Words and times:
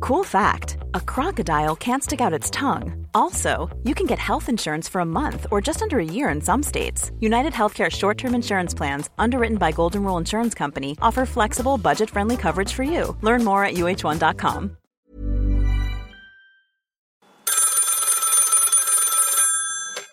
Cool 0.00 0.24
fact 0.24 0.78
a 0.94 1.00
crocodile 1.00 1.76
can't 1.76 2.02
stick 2.02 2.20
out 2.20 2.32
its 2.32 2.50
tongue. 2.50 3.06
Also, 3.14 3.68
you 3.84 3.94
can 3.94 4.06
get 4.06 4.18
health 4.18 4.48
insurance 4.48 4.88
for 4.88 5.00
a 5.02 5.04
month 5.04 5.46
or 5.50 5.60
just 5.60 5.82
under 5.82 5.98
a 5.98 6.04
year 6.04 6.30
in 6.30 6.40
some 6.40 6.62
states. 6.62 7.12
United 7.20 7.52
Healthcare 7.52 7.90
short 7.90 8.16
term 8.18 8.34
insurance 8.34 8.74
plans, 8.76 9.10
underwritten 9.18 9.58
by 9.58 9.72
Golden 9.72 10.02
Rule 10.02 10.16
Insurance 10.18 10.54
Company, 10.54 10.96
offer 11.02 11.26
flexible, 11.26 11.76
budget 11.76 12.10
friendly 12.10 12.36
coverage 12.36 12.72
for 12.72 12.82
you. 12.82 13.16
Learn 13.22 13.44
more 13.44 13.64
at 13.64 13.74
uh1.com. 13.74 14.76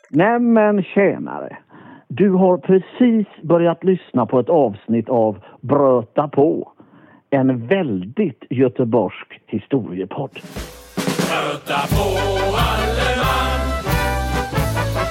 Nämen 0.09 0.83
tjänare! 0.83 1.57
Du 2.07 2.29
har 2.29 2.57
precis 2.57 3.27
börjat 3.43 3.83
lyssna 3.83 4.25
på 4.25 4.39
ett 4.39 4.49
avsnitt 4.49 5.09
av 5.09 5.43
Bröta 5.61 6.27
på. 6.27 6.76
En 7.29 7.67
väldigt 7.67 8.43
göteborgsk 8.49 9.41
historiepodd. 9.47 10.31
Bröta 10.31 11.87
på 11.87 12.03
alle 12.57 13.15
man 13.17 13.59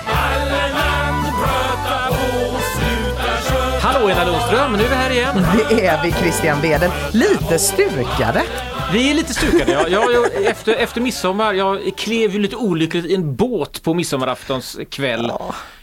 Alle 0.07 0.63
man 0.75 1.23
bröta 1.39 2.09
på 2.09 2.59
Sluta 2.77 3.33
köra 3.49 3.81
Hallå 3.81 4.11
Ena 4.11 4.25
Lundström, 4.25 4.73
nu 4.73 4.85
är 4.85 4.89
vi 4.89 4.95
här 4.95 5.11
igen. 5.11 5.35
Det 5.69 5.87
är 5.87 6.05
vi 6.05 6.13
Christian 6.13 6.61
Wedel. 6.61 6.91
Lite 7.13 7.59
stukade. 7.59 8.43
Vi 8.93 9.11
är 9.11 9.15
lite 9.15 9.35
stukade. 9.35 9.73
Ja. 9.73 9.89
Jag, 9.89 10.13
jag, 10.13 10.45
efter, 10.45 10.75
efter 10.75 11.01
midsommar, 11.01 11.55
jag 11.55 11.97
klev 11.97 12.33
ju 12.33 12.39
lite 12.39 12.57
olyckligt 12.57 13.05
i 13.05 13.15
en 13.15 13.37
båt 13.37 13.83
på 13.83 13.95
midsommaraftons 13.95 14.79
kväll. 14.91 15.31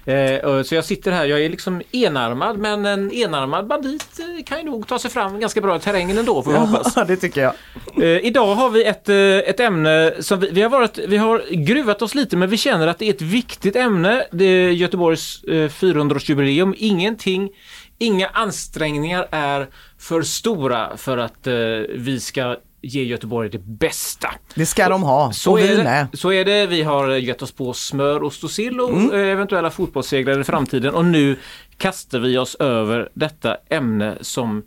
Eh, 0.06 0.64
så 0.64 0.76
jag 0.76 0.86
sitter 0.86 1.12
här, 1.12 1.26
jag 1.26 1.42
är 1.42 1.50
liksom 1.50 1.82
enarmad 1.92 2.58
men 2.58 2.86
en 2.86 3.12
enarmad 3.12 3.68
bandit 3.68 4.20
eh, 4.20 4.44
kan 4.46 4.58
ju 4.58 4.64
nog 4.64 4.88
ta 4.88 5.00
sig 5.00 5.12
fram 5.12 5.40
ganska 5.40 5.62
bra 5.62 5.76
i 5.76 5.80
terrängen 5.80 6.18
ändå 6.18 6.44
får 6.44 6.52
vi 6.52 6.58
hoppas. 6.58 6.94
Ja, 6.96 7.04
det 7.08 7.16
tycker 7.16 7.42
jag. 7.42 7.54
Eh, 8.02 8.26
idag 8.26 8.56
har 8.56 8.70
vi 8.70 8.86
ett, 8.86 9.10
eh, 9.10 9.16
ett 9.18 9.60
ämne 9.60 10.14
som 10.20 10.40
vi, 10.40 10.50
vi, 10.52 10.62
har 10.62 10.70
varit, 10.70 10.98
vi 10.98 11.18
har 11.18 11.44
gruvat 11.52 12.02
oss 12.02 12.16
lite 12.16 12.38
men 12.38 12.50
vi 12.50 12.58
känner 12.58 12.88
att 12.88 13.00
det 13.00 13.06
är 13.06 13.14
ett 13.14 13.22
viktigt 13.22 13.76
ämne. 13.76 14.26
Det 14.32 14.46
är 14.46 14.70
Göteborgs 14.70 15.44
eh, 15.44 15.70
400-årsjubileum. 15.70 16.74
Ingenting, 16.78 17.50
inga 17.98 18.28
ansträngningar 18.28 19.28
är 19.32 19.68
för 20.00 20.22
stora 20.22 20.98
för 20.98 21.18
att 21.18 21.48
eh, 21.48 21.54
vi 21.96 22.20
ska 22.20 22.56
ge 22.84 23.04
Göteborg 23.04 23.50
det 23.50 23.62
bästa. 23.66 24.30
Det 24.56 24.66
ska 24.66 24.90
de 24.90 25.04
ha. 25.04 25.32
Så 25.32 25.52
och 25.52 25.60
är, 25.62 25.68
vi 25.68 25.76
det, 25.76 25.84
med. 25.84 26.08
så 26.14 26.34
är 26.34 26.46
det. 26.46 26.66
Vi 26.68 26.82
har 26.84 27.10
gett 27.10 27.42
oss 27.42 27.52
på 27.52 27.74
smör, 27.74 28.24
ost 28.24 28.44
och 28.44 28.52
sill 28.52 28.80
och 28.82 28.90
Mm. 28.90 29.12
eh, 29.14 29.20
eventuella 29.32 29.70
fotbollsseglare 29.72 30.42
i 30.42 30.44
framtiden 30.44 30.94
och 30.96 31.06
nu 31.06 31.36
kastar 31.78 32.20
vi 32.20 32.38
oss 32.38 32.56
över 32.56 33.10
detta 33.14 33.58
ämne 33.70 34.18
som 34.22 34.64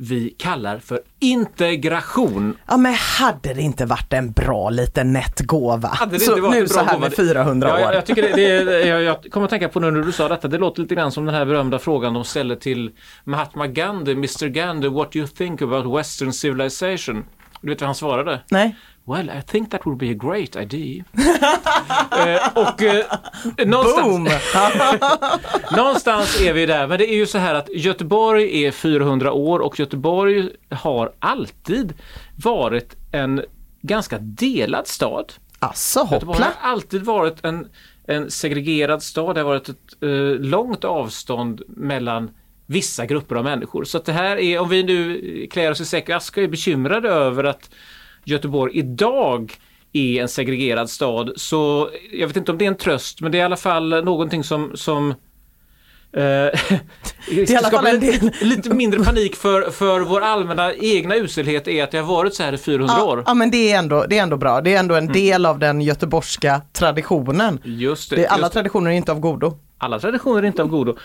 vi 0.00 0.34
kallar 0.38 0.78
för 0.78 1.00
integration. 1.20 2.56
Ja, 2.66 2.76
men 2.76 2.94
hade 2.94 3.54
det 3.54 3.60
inte 3.62 3.86
varit 3.86 4.12
en 4.12 4.32
bra 4.32 4.70
liten 4.70 5.12
nätt 5.12 5.40
gåva? 5.40 5.88
Hade 5.88 6.12
det 6.12 6.20
så 6.20 6.30
inte 6.30 6.40
varit 6.42 6.52
nu 6.54 6.58
en 6.60 6.64
bra 6.64 6.74
så 6.74 6.80
här 6.84 6.94
gåva? 6.94 6.98
med 7.08 7.16
400 7.16 7.68
Ja, 7.68 7.74
år. 7.74 7.80
jag, 7.80 7.94
jag, 7.94 8.06
tycker 8.06 8.22
det, 8.22 8.32
det, 8.34 8.50
är- 8.50 8.86
jag, 8.92 9.02
jag 9.02 9.30
kommer 9.32 9.44
att 9.44 9.50
tänka 9.50 9.68
på 9.68 9.80
nu 9.80 9.90
när 9.90 10.00
du 10.02 10.12
sa 10.12 10.28
detta, 10.28 10.48
det 10.48 10.58
låter 10.58 10.82
lite 10.82 10.94
grann 10.94 11.12
som 11.12 11.24
den 11.26 11.34
här 11.34 11.44
berömda 11.44 11.78
frågan 11.78 12.14
de 12.14 12.24
ställer 12.24 12.56
till 12.56 12.90
Mahatma 13.24 13.66
Gandhi, 13.66 14.12
Mr 14.12 14.46
Gandhi, 14.46 14.88
what 14.88 15.12
do 15.12 15.18
you 15.18 15.28
think 15.28 15.62
about 15.62 15.98
western 15.98 16.32
civilization? 16.32 17.24
Du 17.60 17.68
vet 17.68 17.80
vad 17.80 17.88
han 17.88 17.94
svarade? 17.94 18.40
Nej. 18.50 18.76
Well, 19.08 19.30
I 19.30 19.42
think 19.42 19.70
that 19.70 19.86
would 19.86 19.98
be 19.98 20.10
a 20.10 20.14
great 20.14 20.56
idea. 20.56 21.04
eh, 22.26 22.48
och 22.54 22.82
eh, 22.82 23.04
någonstans, 23.66 24.06
Boom! 24.06 24.28
någonstans 25.76 26.40
är 26.40 26.52
vi 26.52 26.66
där, 26.66 26.86
men 26.86 26.98
det 26.98 27.10
är 27.10 27.16
ju 27.16 27.26
så 27.26 27.38
här 27.38 27.54
att 27.54 27.68
Göteborg 27.74 28.64
är 28.64 28.70
400 28.70 29.32
år 29.32 29.60
och 29.60 29.78
Göteborg 29.78 30.50
har 30.70 31.12
alltid 31.18 31.94
varit 32.36 32.96
en 33.12 33.42
ganska 33.82 34.18
delad 34.18 34.86
stad. 34.86 35.32
Göteborg 36.12 36.38
hoppla. 36.38 36.52
har 36.60 36.70
alltid 36.70 37.02
varit 37.02 37.44
en, 37.44 37.68
en 38.06 38.30
segregerad 38.30 39.02
stad. 39.02 39.34
Det 39.34 39.40
har 39.40 39.48
varit 39.48 39.68
ett 39.68 40.02
eh, 40.02 40.08
långt 40.40 40.84
avstånd 40.84 41.62
mellan 41.68 42.30
vissa 42.68 43.06
grupper 43.06 43.36
av 43.36 43.44
människor. 43.44 43.84
Så 43.84 43.98
att 43.98 44.04
det 44.04 44.12
här 44.12 44.36
är, 44.36 44.58
om 44.58 44.68
vi 44.68 44.82
nu 44.82 45.46
klär 45.50 45.70
oss 45.70 45.94
i 45.94 46.00
och 46.00 46.10
aska, 46.10 46.42
är 46.42 46.48
bekymrade 46.48 47.08
över 47.08 47.44
att 47.44 47.70
Göteborg 48.24 48.78
idag 48.78 49.52
är 49.92 50.22
en 50.22 50.28
segregerad 50.28 50.90
stad. 50.90 51.32
Så 51.36 51.90
jag 52.12 52.26
vet 52.28 52.36
inte 52.36 52.52
om 52.52 52.58
det 52.58 52.64
är 52.64 52.68
en 52.68 52.76
tröst, 52.76 53.20
men 53.20 53.32
det 53.32 53.38
är 53.38 53.40
i 53.40 53.44
alla 53.44 53.56
fall 53.56 54.04
någonting 54.04 54.44
som, 54.44 54.72
som 54.74 55.14
alla 57.58 57.70
fall 57.70 57.86
en 57.86 58.00
lite, 58.00 58.18
del. 58.18 58.32
lite 58.48 58.70
mindre 58.74 59.04
panik 59.04 59.36
för, 59.36 59.70
för 59.70 60.00
vår 60.00 60.20
allmänna 60.20 60.74
egna 60.74 61.16
uselhet 61.16 61.68
är 61.68 61.84
att 61.84 61.90
det 61.90 61.98
har 61.98 62.06
varit 62.06 62.34
så 62.34 62.42
här 62.42 62.52
i 62.52 62.58
400 62.58 62.94
Ja, 62.98 63.04
år. 63.04 63.24
ja, 63.26 63.34
men 63.34 63.50
det 63.50 63.72
är, 63.72 63.78
ändå, 63.78 64.06
det 64.08 64.18
är 64.18 64.22
ändå 64.22 64.36
bra. 64.36 64.60
Det 64.60 64.74
är 64.74 64.78
ändå 64.78 64.94
en 64.94 65.06
del 65.06 65.46
av 65.46 65.58
den 65.58 65.80
göteborgska 65.80 66.62
traditionen. 66.72 67.60
Just 67.64 68.10
det. 68.10 68.16
Det, 68.16 68.26
alla 68.26 68.42
just 68.42 68.52
traditioner 68.52 68.90
är 68.90 68.94
inte 68.94 69.12
av 69.12 69.20
godo. 69.20 69.58
Alla 69.78 69.98
traditioner 69.98 70.42
är 70.42 70.46
inte 70.46 70.62
av 70.62 70.68
godo. 70.68 70.96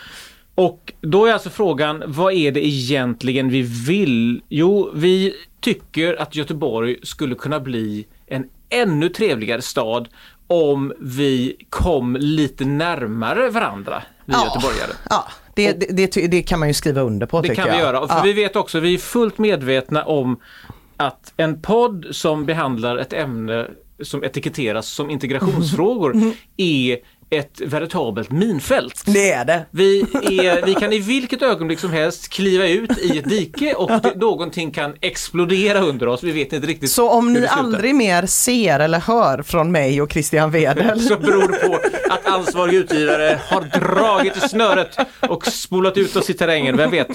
Och 0.55 0.93
då 1.01 1.25
är 1.25 1.33
alltså 1.33 1.49
frågan, 1.49 2.03
vad 2.07 2.33
är 2.33 2.51
det 2.51 2.65
egentligen 2.67 3.49
vi 3.49 3.61
vill? 3.61 4.41
Jo, 4.49 4.91
vi 4.95 5.33
tycker 5.61 6.21
att 6.21 6.35
Göteborg 6.35 6.95
skulle 7.03 7.35
kunna 7.35 7.59
bli 7.59 8.05
en 8.27 8.49
ännu 8.69 9.09
trevligare 9.09 9.61
stad 9.61 10.07
om 10.47 10.93
vi 10.99 11.55
kom 11.69 12.17
lite 12.19 12.65
närmare 12.65 13.49
varandra, 13.49 14.03
vi 14.25 14.33
göteborgare. 14.33 14.91
Ja, 15.09 15.27
det, 15.55 15.71
det, 15.71 16.13
det, 16.13 16.27
det 16.27 16.41
kan 16.43 16.59
man 16.59 16.67
ju 16.67 16.73
skriva 16.73 17.01
under 17.01 17.27
på 17.27 17.41
Det 17.41 17.55
kan 17.55 17.63
vi 17.65 17.69
jag. 17.69 17.79
göra. 17.79 18.07
För 18.07 18.15
Ja. 18.15 18.21
vi 18.23 18.33
vet 18.33 18.55
också, 18.55 18.79
vi 18.79 18.93
är 18.93 18.97
fullt 18.97 19.37
medvetna 19.37 20.03
om 20.03 20.39
att 20.97 21.33
en 21.37 21.61
podd 21.61 22.05
som 22.11 22.45
behandlar 22.45 22.97
ett 22.97 23.13
ämne 23.13 23.67
som 24.03 24.23
etiketteras 24.23 24.87
som 24.87 25.09
integrationsfrågor 25.09 26.15
är 26.57 26.97
ett 27.29 27.61
veritabelt 27.61 28.31
minfält. 28.31 29.03
Det 29.05 29.31
är 29.31 29.45
det. 29.45 29.65
Vi, 29.71 30.01
är, 30.01 30.65
vi 30.65 30.73
kan 30.73 30.93
i 30.93 30.99
vilket 30.99 31.41
ögonblick 31.41 31.79
som 31.79 31.91
helst 31.91 32.29
kliva 32.29 32.67
ut 32.67 32.97
i 32.97 33.17
ett 33.17 33.29
dike 33.29 33.73
och 33.73 34.01
det, 34.01 34.15
någonting 34.15 34.71
kan 34.71 34.95
explodera 35.01 35.79
under 35.79 36.07
oss. 36.07 36.23
Vi 36.23 36.31
vet 36.31 36.53
inte 36.53 36.67
riktigt 36.67 36.91
Så 36.91 37.09
om 37.09 37.33
ni 37.33 37.47
aldrig 37.47 37.95
mer 37.95 38.25
ser 38.25 38.79
eller 38.79 38.99
hör 38.99 39.41
från 39.41 39.71
mig 39.71 40.01
och 40.01 40.11
Christian 40.11 40.51
Wedel 40.51 40.99
så 41.07 41.17
beror 41.17 41.51
det 41.51 41.67
på 41.67 41.79
att 42.09 42.27
ansvarig 42.27 42.73
utgivare 42.73 43.39
har 43.47 43.61
dragit 43.79 44.37
i 44.37 44.39
snöret 44.39 44.97
och 45.29 45.47
spolat 45.47 45.97
ut 45.97 46.15
oss 46.15 46.29
i 46.29 46.33
terrängen, 46.33 46.77
vem 46.77 46.91
vet. 46.91 47.07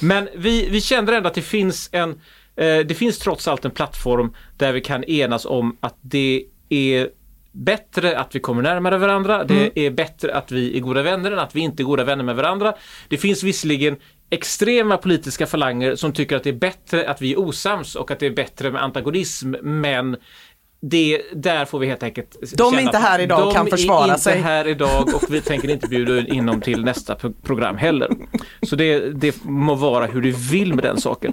Men 0.00 0.28
vi, 0.36 0.68
vi 0.68 0.80
känner 0.80 1.12
ändå 1.12 1.28
att 1.28 1.34
det 1.34 1.42
finns 1.42 1.88
en 1.92 2.10
eh, 2.56 2.78
det 2.86 2.98
finns 2.98 3.18
trots 3.18 3.48
allt 3.48 3.64
en 3.64 3.70
plattform 3.70 4.34
där 4.56 4.72
vi 4.72 4.80
kan 4.80 5.04
enas 5.04 5.44
om 5.46 5.76
att 5.80 5.96
det 6.00 6.44
är 6.68 7.08
bättre 7.54 8.18
att 8.18 8.34
vi 8.34 8.40
kommer 8.40 8.62
närmare 8.62 8.98
varandra. 8.98 9.44
Det 9.44 9.86
är 9.86 9.90
bättre 9.90 10.34
att 10.34 10.52
vi 10.52 10.76
är 10.76 10.80
goda 10.80 11.02
vänner 11.02 11.32
än 11.32 11.38
att 11.38 11.56
vi 11.56 11.60
inte 11.60 11.82
är 11.82 11.84
goda 11.84 12.04
vänner 12.04 12.24
med 12.24 12.36
varandra. 12.36 12.74
Det 13.08 13.16
finns 13.16 13.42
visserligen 13.42 13.96
extrema 14.30 14.96
politiska 14.96 15.46
falanger 15.46 15.96
som 15.96 16.12
tycker 16.12 16.36
att 16.36 16.44
det 16.44 16.50
är 16.50 16.54
bättre 16.54 17.08
att 17.08 17.22
vi 17.22 17.32
är 17.32 17.38
osams 17.38 17.94
och 17.94 18.10
att 18.10 18.18
det 18.18 18.26
är 18.26 18.30
bättre 18.30 18.70
med 18.70 18.82
antagonism, 18.82 19.54
men 19.62 20.16
det, 20.90 21.22
där 21.34 21.64
får 21.64 21.78
vi 21.78 21.86
helt 21.86 22.02
enkelt 22.02 22.36
De 22.56 22.74
är 22.74 22.80
inte 22.80 22.98
här 22.98 23.18
idag 23.18 23.46
och 23.48 23.54
kan 23.54 23.66
försvara 23.66 24.06
De 24.06 24.12
är 24.12 24.16
sig. 24.16 24.36
inte 24.36 24.48
här 24.48 24.68
idag 24.68 25.14
och 25.14 25.22
vi 25.30 25.40
tänker 25.40 25.70
inte 25.70 25.88
bjuda 25.88 26.26
in 26.26 26.46
dem 26.46 26.60
till 26.60 26.84
nästa 26.84 27.14
pro- 27.14 27.32
program 27.42 27.76
heller. 27.76 28.10
Så 28.62 28.76
det, 28.76 28.98
det 29.20 29.44
må 29.44 29.74
vara 29.74 30.06
hur 30.06 30.20
du 30.20 30.30
vill 30.30 30.74
med 30.74 30.84
den 30.84 31.00
saken. 31.00 31.32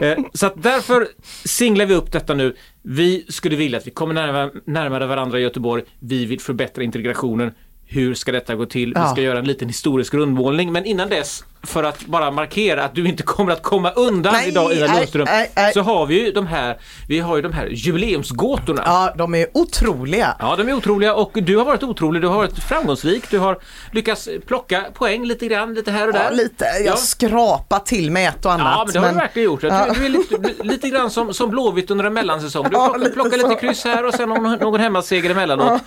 Eh, 0.00 0.18
så 0.34 0.46
att 0.46 0.62
därför 0.62 1.08
singlar 1.44 1.86
vi 1.86 1.94
upp 1.94 2.12
detta 2.12 2.34
nu. 2.34 2.56
Vi 2.82 3.26
skulle 3.28 3.56
vilja 3.56 3.78
att 3.78 3.86
vi 3.86 3.90
kommer 3.90 4.14
närmare, 4.14 4.50
närmare 4.64 5.06
varandra 5.06 5.38
i 5.38 5.42
Göteborg. 5.42 5.82
Vi 6.00 6.26
vill 6.26 6.40
förbättra 6.40 6.84
integrationen. 6.84 7.52
Hur 7.90 8.14
ska 8.14 8.32
detta 8.32 8.54
gå 8.54 8.66
till? 8.66 8.94
Vi 8.94 9.00
Ja. 9.00 9.12
ska 9.12 9.20
göra 9.20 9.38
en 9.38 9.44
liten 9.44 9.68
historisk 9.68 10.14
rundmålning 10.14 10.72
men 10.72 10.84
innan 10.84 11.08
dess 11.08 11.44
för 11.62 11.84
att 11.84 12.06
bara 12.06 12.30
markera 12.30 12.84
att 12.84 12.94
du 12.94 13.08
inte 13.08 13.22
kommer 13.22 13.52
att 13.52 13.62
komma 13.62 13.90
undan 13.90 14.32
Nej, 14.32 14.48
idag 14.48 14.72
Ina 14.72 14.86
nej, 14.86 14.96
Lundström 14.96 15.24
nej, 15.30 15.50
nej. 15.56 15.72
så 15.72 15.80
har 15.80 16.06
vi 16.06 16.24
ju 16.26 16.32
de 16.32 16.46
här, 16.46 16.78
vi 17.08 17.18
har 17.20 17.36
ju 17.36 17.42
de 17.42 17.52
här 17.52 17.66
jubileumsgåtorna. 17.72 18.82
Ja, 18.86 19.14
de 19.16 19.34
är 19.34 19.46
otroliga. 19.54 20.36
Ja, 20.38 20.54
de 20.56 20.68
är 20.68 20.72
otroliga 20.72 21.14
och 21.14 21.30
du 21.34 21.56
har 21.56 21.64
varit 21.64 21.82
otrolig, 21.82 22.22
du 22.22 22.28
har 22.28 22.36
varit 22.36 22.58
framgångsrik, 22.58 23.30
du 23.30 23.38
har 23.38 23.58
lyckats 23.92 24.28
plocka 24.46 24.84
poäng 24.94 25.24
lite 25.24 25.46
grann, 25.46 25.74
lite 25.74 25.90
här 25.90 26.06
och 26.06 26.12
där. 26.12 26.24
Ja, 26.30 26.36
lite. 26.36 26.64
Jag 26.64 26.84
Ja. 26.86 26.96
skrapar 26.96 27.78
till 27.78 28.10
med 28.10 28.28
ett 28.28 28.46
och 28.46 28.52
annat. 28.52 28.66
Ja, 28.76 28.84
men 28.84 28.92
det 28.92 29.08
har 29.08 29.14
du 29.14 29.20
verkligen 29.20 29.46
gjort. 29.46 29.60
Tycker 29.60 29.94
Du 29.94 30.04
är 30.04 30.08
lite, 30.08 30.62
lite 30.64 30.88
grann 30.88 31.10
som, 31.10 31.34
som 31.34 31.50
Blåvitt 31.50 31.90
under 31.90 32.04
en 32.04 32.14
mellansäsong. 32.14 32.64
Du 32.64 32.70
Ja, 32.72 32.84
plockar, 32.86 32.98
lite 32.98 33.12
plockar 33.12 33.36
lite 33.36 33.54
kryss 33.54 33.84
här 33.84 34.04
och 34.06 34.14
sen 34.14 34.28
någon, 34.28 34.52
någon 34.58 34.80
hemmaseger 34.80 35.30
emellanåt. 35.30 35.82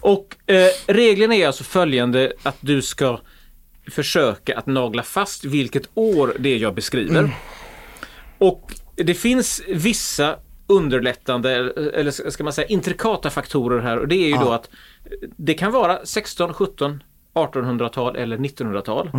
Och 0.00 0.36
eh, 0.46 0.68
regeln 0.86 1.32
är 1.32 1.46
alltså 1.46 1.64
följande 1.64 2.32
att 2.42 2.56
du 2.60 2.82
ska 2.82 3.20
försöka 3.90 4.58
att 4.58 4.66
nagla 4.66 5.02
fast 5.02 5.44
vilket 5.44 5.90
år 5.94 6.36
det 6.38 6.48
är 6.48 6.58
jag 6.58 6.74
beskriver. 6.74 7.18
Mm. 7.18 7.30
Och 8.38 8.74
det 8.94 9.14
finns 9.14 9.62
vissa 9.68 10.36
underlättande, 10.66 11.50
eller 11.94 12.30
ska 12.30 12.44
man 12.44 12.52
säga 12.52 12.68
intrikata 12.68 13.30
faktorer 13.30 13.80
här 13.80 13.98
och 13.98 14.08
det 14.08 14.16
är 14.16 14.28
ju 14.28 14.36
då 14.36 14.52
att 14.52 14.70
det 15.36 15.54
kan 15.54 15.72
vara 15.72 16.06
16, 16.06 16.54
17, 16.54 17.02
1800-tal 17.34 18.16
eller 18.16 18.38
1900-tal. 18.38 19.10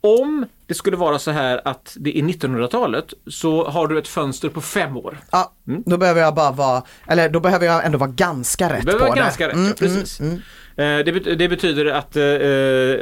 Om 0.00 0.46
det 0.66 0.74
skulle 0.74 0.96
vara 0.96 1.18
så 1.18 1.30
här 1.30 1.60
att 1.64 1.96
det 2.00 2.18
är 2.18 2.22
1900-talet 2.22 3.14
så 3.26 3.68
har 3.68 3.86
du 3.86 3.98
ett 3.98 4.08
fönster 4.08 4.48
på 4.48 4.60
fem 4.60 4.96
år. 4.96 5.18
Ja, 5.30 5.52
då 5.64 5.96
behöver 5.96 6.20
jag 6.20 6.34
bara 6.34 6.52
vara, 6.52 6.82
eller 7.08 7.28
då 7.28 7.40
behöver 7.40 7.66
jag 7.66 7.84
ändå 7.86 7.98
vara 7.98 8.10
ganska 8.10 8.72
rätt 8.72 8.78
Det 8.80 8.84
behöver 8.86 8.98
på 9.04 9.08
vara 9.08 9.14
det. 9.14 9.20
ganska 9.20 9.48
rätt, 9.48 9.54
Mm, 9.54 9.66
ja, 9.68 9.74
precis. 9.78 10.20
Eh, 10.20 10.34
det, 10.76 11.34
det 11.34 11.48
betyder 11.48 11.86
att 11.86 12.16
eh, 12.16 12.24
eh, 12.24 13.00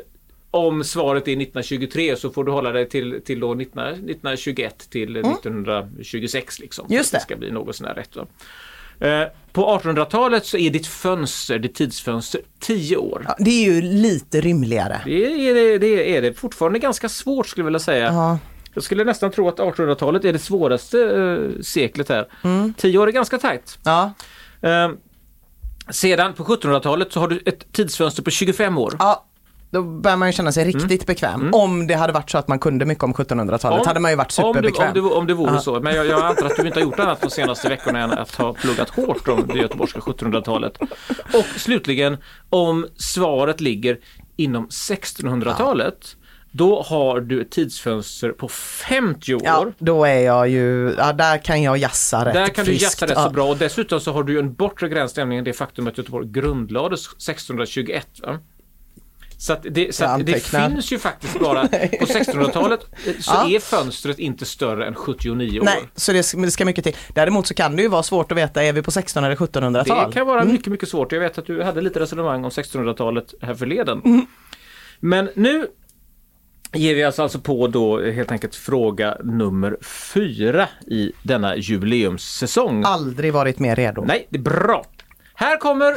om 0.50 0.84
svaret 0.84 1.22
är 1.28 1.32
1923 1.32 2.16
så 2.16 2.30
får 2.30 2.44
du 2.44 2.52
hålla 2.52 2.72
dig 2.72 2.88
till, 2.88 3.20
till 3.24 3.40
då 3.40 3.54
19, 3.54 3.82
1921 3.84 4.90
till 4.90 5.16
1926 5.16 6.58
liksom. 6.60 6.86
Mm. 6.86 6.96
Just 6.96 7.10
Så 7.10 7.16
att 7.16 7.20
det. 7.20 7.24
ska 7.24 7.36
bli 7.36 7.50
något 7.50 7.76
sånär 7.76 7.94
rätt. 7.94 8.16
Va? 8.16 8.26
Eh, 9.00 9.24
på 9.52 9.78
1800-talet 9.78 10.46
så 10.46 10.56
är 10.56 10.70
ditt 10.70 10.86
fönster, 10.86 11.58
ditt 11.58 11.74
tidsfönster, 11.74 12.40
10 12.60 12.96
år. 12.96 13.24
Ja, 13.28 13.34
det 13.38 13.50
är 13.50 13.64
ju 13.64 13.82
lite 13.82 14.40
rymligare. 14.40 15.00
Det 15.04 15.48
är 15.50 15.54
det, 15.54 15.78
det 15.78 16.16
är 16.16 16.22
det 16.22 16.34
fortfarande 16.34 16.78
ganska 16.78 17.08
svårt 17.08 17.46
skulle 17.46 17.62
jag 17.62 17.66
vilja 17.66 17.78
säga. 17.78 18.06
Ja. 18.06 18.38
Jag 18.74 18.82
skulle 18.84 19.04
nästan 19.04 19.30
tro 19.30 19.48
att 19.48 19.58
1800-talet 19.58 20.24
är 20.24 20.32
det 20.32 20.38
svåraste 20.38 21.00
eh, 21.00 21.62
seklet 21.62 22.08
här. 22.08 22.28
Mm. 22.44 22.74
10 22.74 22.98
år 22.98 23.06
är 23.06 23.12
ganska 23.12 23.38
tajt. 23.38 23.78
Ja. 23.84 24.12
Eh, 24.60 24.90
sedan 25.90 26.34
på 26.34 26.44
1700-talet 26.44 27.12
så 27.12 27.20
har 27.20 27.28
du 27.28 27.42
ett 27.46 27.72
tidsfönster 27.72 28.22
på 28.22 28.30
25 28.30 28.78
år. 28.78 28.96
ja, 28.98 29.27
då 29.70 29.82
börjar 29.82 30.16
man 30.16 30.28
ju 30.28 30.32
känna 30.32 30.52
sig 30.52 30.64
riktigt 30.64 31.06
bekväm. 31.06 31.50
Om 31.54 31.86
det 31.86 31.94
hade 31.94 32.12
varit 32.12 32.30
så 32.30 32.38
att 32.38 32.48
man 32.48 32.58
kunde 32.58 32.84
mycket 32.84 33.04
om 33.04 33.14
1700-talet 33.14 33.86
hade 33.86 34.00
man 34.00 34.10
ju 34.10 34.16
varit 34.16 34.38
om, 34.38 34.52
det, 34.52 34.58
superbekväm. 34.58 34.88
om, 34.88 34.94
det, 34.94 35.00
om 35.00 35.26
det 35.26 35.34
vore 35.34 35.60
så. 35.60 35.80
Men 35.80 35.94
jag, 35.94 36.06
jag 36.06 36.22
antar 36.22 36.46
att 36.46 36.56
du 36.56 36.66
inte 36.66 36.80
har 36.80 36.84
gjort 36.84 36.98
annat 36.98 37.20
de 37.20 37.30
senaste 37.30 37.68
veckorna 37.68 37.98
än 37.98 38.10
att 38.12 38.34
ha 38.34 38.52
pluggat 38.52 38.90
hårt 38.90 39.28
om 39.28 39.46
det 39.46 39.58
göteborgska 39.58 40.00
1700-talet. 40.00 40.78
Och 41.34 41.60
slutligen, 41.60 42.16
om 42.50 42.86
svaret 42.96 43.60
ligger 43.60 43.98
inom 44.36 44.68
1600-talet, 44.68 46.16
då 46.50 46.82
har 46.82 47.20
du 47.20 47.40
ett 47.40 47.50
tidsfönster 47.50 48.30
på 48.32 48.48
50 48.48 49.34
år. 49.34 49.40
Ja, 49.44 49.66
då 49.78 50.04
är 50.04 50.20
jag 50.20 50.48
ju, 50.48 50.94
ja 50.98 51.12
där 51.12 51.38
kan 51.38 51.62
jag 51.62 51.78
jassa 51.78 52.24
rätt 52.24 52.34
Där 52.34 52.46
kan 52.46 52.64
du 52.64 52.70
friskt. 52.70 52.82
jassa 52.82 53.06
rätt 53.06 53.12
ja. 53.16 53.24
så 53.24 53.30
bra 53.30 53.48
och 53.48 53.56
dessutom 53.56 54.00
så 54.00 54.12
har 54.12 54.22
du 54.22 54.32
ju 54.32 54.38
en 54.38 54.54
bortre 54.54 54.88
gräns, 54.88 55.16
nämligen 55.16 55.44
det 55.44 55.52
faktum 55.52 55.88
att 55.88 55.98
Göteborg 55.98 56.28
grundlades 56.28 57.06
1621. 57.06 58.06
Va? 58.22 58.38
Så, 59.40 59.56
det, 59.62 59.94
så 59.94 60.16
det 60.24 60.40
finns 60.40 60.92
ju 60.92 60.98
faktiskt 60.98 61.40
bara, 61.40 61.68
på 61.68 61.76
1600-talet 62.06 62.80
eh, 63.06 63.12
så 63.20 63.32
Ja. 63.34 63.48
är 63.50 63.60
fönstret 63.60 64.18
inte 64.18 64.44
större 64.44 64.86
än 64.86 64.94
79 64.94 65.60
år. 65.60 65.64
Nej, 65.64 65.82
så 65.94 66.12
det, 66.12 66.22
ska- 66.22 66.38
det 66.38 66.50
ska 66.50 66.64
mycket 66.64 66.84
till. 66.84 66.96
Däremot 67.14 67.46
så 67.46 67.54
kan 67.54 67.76
det 67.76 67.82
ju 67.82 67.88
vara 67.88 68.02
svårt 68.02 68.32
att 68.32 68.38
veta, 68.38 68.62
är 68.62 68.72
vi 68.72 68.82
på 68.82 68.90
16 68.90 69.24
eller 69.24 69.36
1700-tal? 69.36 70.06
Det 70.10 70.12
kan 70.14 70.26
vara 70.26 70.44
mycket, 70.44 70.66
mycket 70.66 70.88
svårt. 70.88 71.12
Jag 71.12 71.20
vet 71.20 71.38
att 71.38 71.46
du 71.46 71.62
hade 71.62 71.80
lite 71.80 72.00
resonemang 72.00 72.44
om 72.44 72.50
1600-talet 72.50 73.34
här 73.42 73.54
förleden. 73.54 74.02
Mm. 74.04 74.26
Men 75.00 75.30
nu 75.34 75.66
ger 76.72 76.94
vi 76.94 77.06
oss 77.06 77.18
alltså 77.18 77.38
på 77.40 77.66
då 77.66 78.00
helt 78.02 78.32
enkelt 78.32 78.54
fråga 78.54 79.16
nummer 79.24 79.76
fyra 80.14 80.68
i 80.86 81.12
denna 81.22 81.56
jubileumssäsong. 81.56 82.82
Aldrig 82.86 83.32
varit 83.32 83.58
mer 83.58 83.76
redo. 83.76 84.04
Nej, 84.04 84.26
det 84.30 84.38
är 84.38 84.42
bra. 84.42 84.84
Här 85.34 85.56
kommer 85.56 85.94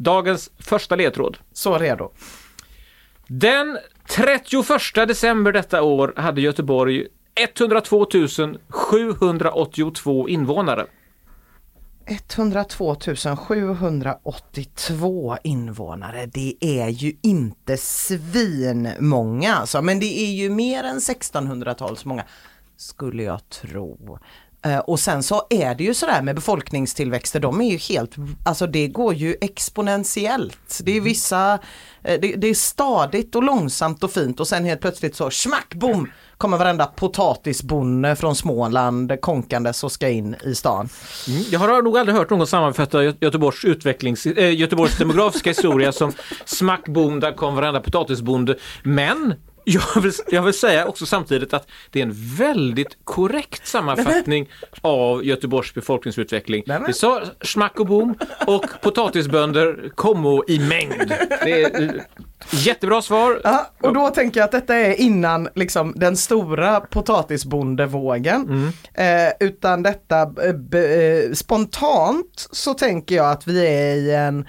dagens 0.00 0.50
första 0.58 0.96
ledtråd. 0.96 1.38
Så 1.52 1.78
redo. 1.78 2.12
Den 3.26 3.78
31 4.08 4.94
december 4.94 5.52
detta 5.52 5.82
år 5.82 6.14
hade 6.16 6.40
Göteborg 6.40 7.06
102 7.34 8.06
782 8.68 10.28
invånare. 10.28 10.86
102 12.06 12.96
782 13.36 15.36
invånare, 15.44 16.26
det 16.26 16.54
är 16.60 16.88
ju 16.88 17.16
inte 17.22 17.76
svinmånga 17.76 19.54
alltså, 19.54 19.82
men 19.82 20.00
det 20.00 20.20
är 20.20 20.32
ju 20.32 20.50
mer 20.50 20.84
än 20.84 20.98
1600-talsmånga, 20.98 22.22
skulle 22.76 23.22
jag 23.22 23.48
tro. 23.48 24.18
Eh, 24.64 24.78
Och 24.78 25.00
sen 25.00 25.22
så 25.22 25.46
är 25.50 25.74
det 25.74 25.84
ju 25.84 25.94
sådär 25.94 26.22
med 26.22 26.34
befolkningstillväxter, 26.34 27.40
de 27.40 27.60
är 27.60 27.70
ju 27.70 27.76
helt, 27.76 28.12
alltså 28.44 28.66
det 28.66 28.88
går 28.88 29.14
ju 29.14 29.36
exponentiellt. 29.40 30.80
Det 30.82 30.96
är 30.96 31.00
vissa, 31.00 31.52
eh, 32.04 32.20
det, 32.20 32.34
det 32.36 32.46
är 32.46 32.54
stadigt 32.54 33.34
och 33.36 33.42
långsamt 33.42 34.04
och 34.04 34.10
fint 34.12 34.40
och 34.40 34.48
sen 34.48 34.64
helt 34.64 34.80
plötsligt 34.80 35.16
så 35.16 35.30
smack 35.30 35.74
boom 35.74 36.10
kommer 36.36 36.56
varenda 36.58 36.86
potatisbonde 36.86 38.16
från 38.16 38.36
Småland 38.36 39.20
konkandes 39.20 39.84
och 39.84 39.92
ska 39.92 40.08
in 40.08 40.36
i 40.44 40.54
stan. 40.54 40.88
Jag 41.50 41.60
har 41.60 41.82
nog 41.82 41.98
aldrig 41.98 42.16
hört 42.18 42.30
någon 42.30 42.46
sammanfatta 42.46 43.02
Gö- 43.02 43.16
Göteborgs, 43.20 43.64
utvecklings, 43.64 44.26
äh, 44.26 44.54
Göteborgs 44.54 44.98
demografiska 44.98 45.50
historia 45.50 45.92
som 45.92 46.12
smack 46.44 46.88
boom, 46.88 47.20
där 47.20 47.32
kom 47.32 47.54
varenda 47.54 47.80
potatisbonde. 47.80 48.56
Men 48.82 49.34
jag 49.70 50.02
vill, 50.02 50.12
jag 50.28 50.42
vill 50.42 50.54
säga 50.54 50.86
också 50.86 51.06
samtidigt 51.06 51.54
att 51.54 51.68
det 51.90 51.98
är 51.98 52.02
en 52.02 52.36
väldigt 52.36 52.98
korrekt 53.04 53.66
sammanfattning 53.66 54.50
av 54.80 55.24
Göteborgs 55.24 55.74
befolkningsutveckling. 55.74 56.64
Det 56.86 56.92
sa 56.92 57.22
smack 57.42 57.80
och 57.80 57.86
boom 57.86 58.14
och 58.46 58.64
potatisbönder 58.82 59.90
kommo 59.94 60.44
i 60.48 60.58
mängd. 60.58 61.14
Det 61.44 61.62
är 61.62 61.82
eh, 61.82 61.90
jättebra 62.50 63.02
svar. 63.02 63.40
Ja, 63.44 63.70
och 63.80 63.94
då 63.94 64.08
tänker 64.08 64.40
jag 64.40 64.44
att 64.44 64.52
detta 64.52 64.74
är 64.74 65.00
innan 65.00 65.48
liksom, 65.54 65.92
den 65.96 66.16
stora 66.16 66.80
potatisbondevågen. 66.80 68.72
Eh, 68.94 69.06
utan 69.48 69.82
detta, 69.82 70.22
eh, 70.22 70.80
eh, 70.80 71.32
spontant 71.32 72.48
så 72.50 72.74
tänker 72.74 73.16
jag 73.16 73.30
att 73.30 73.46
vi 73.46 73.66
är 73.66 73.94
i 73.94 74.14
en 74.14 74.46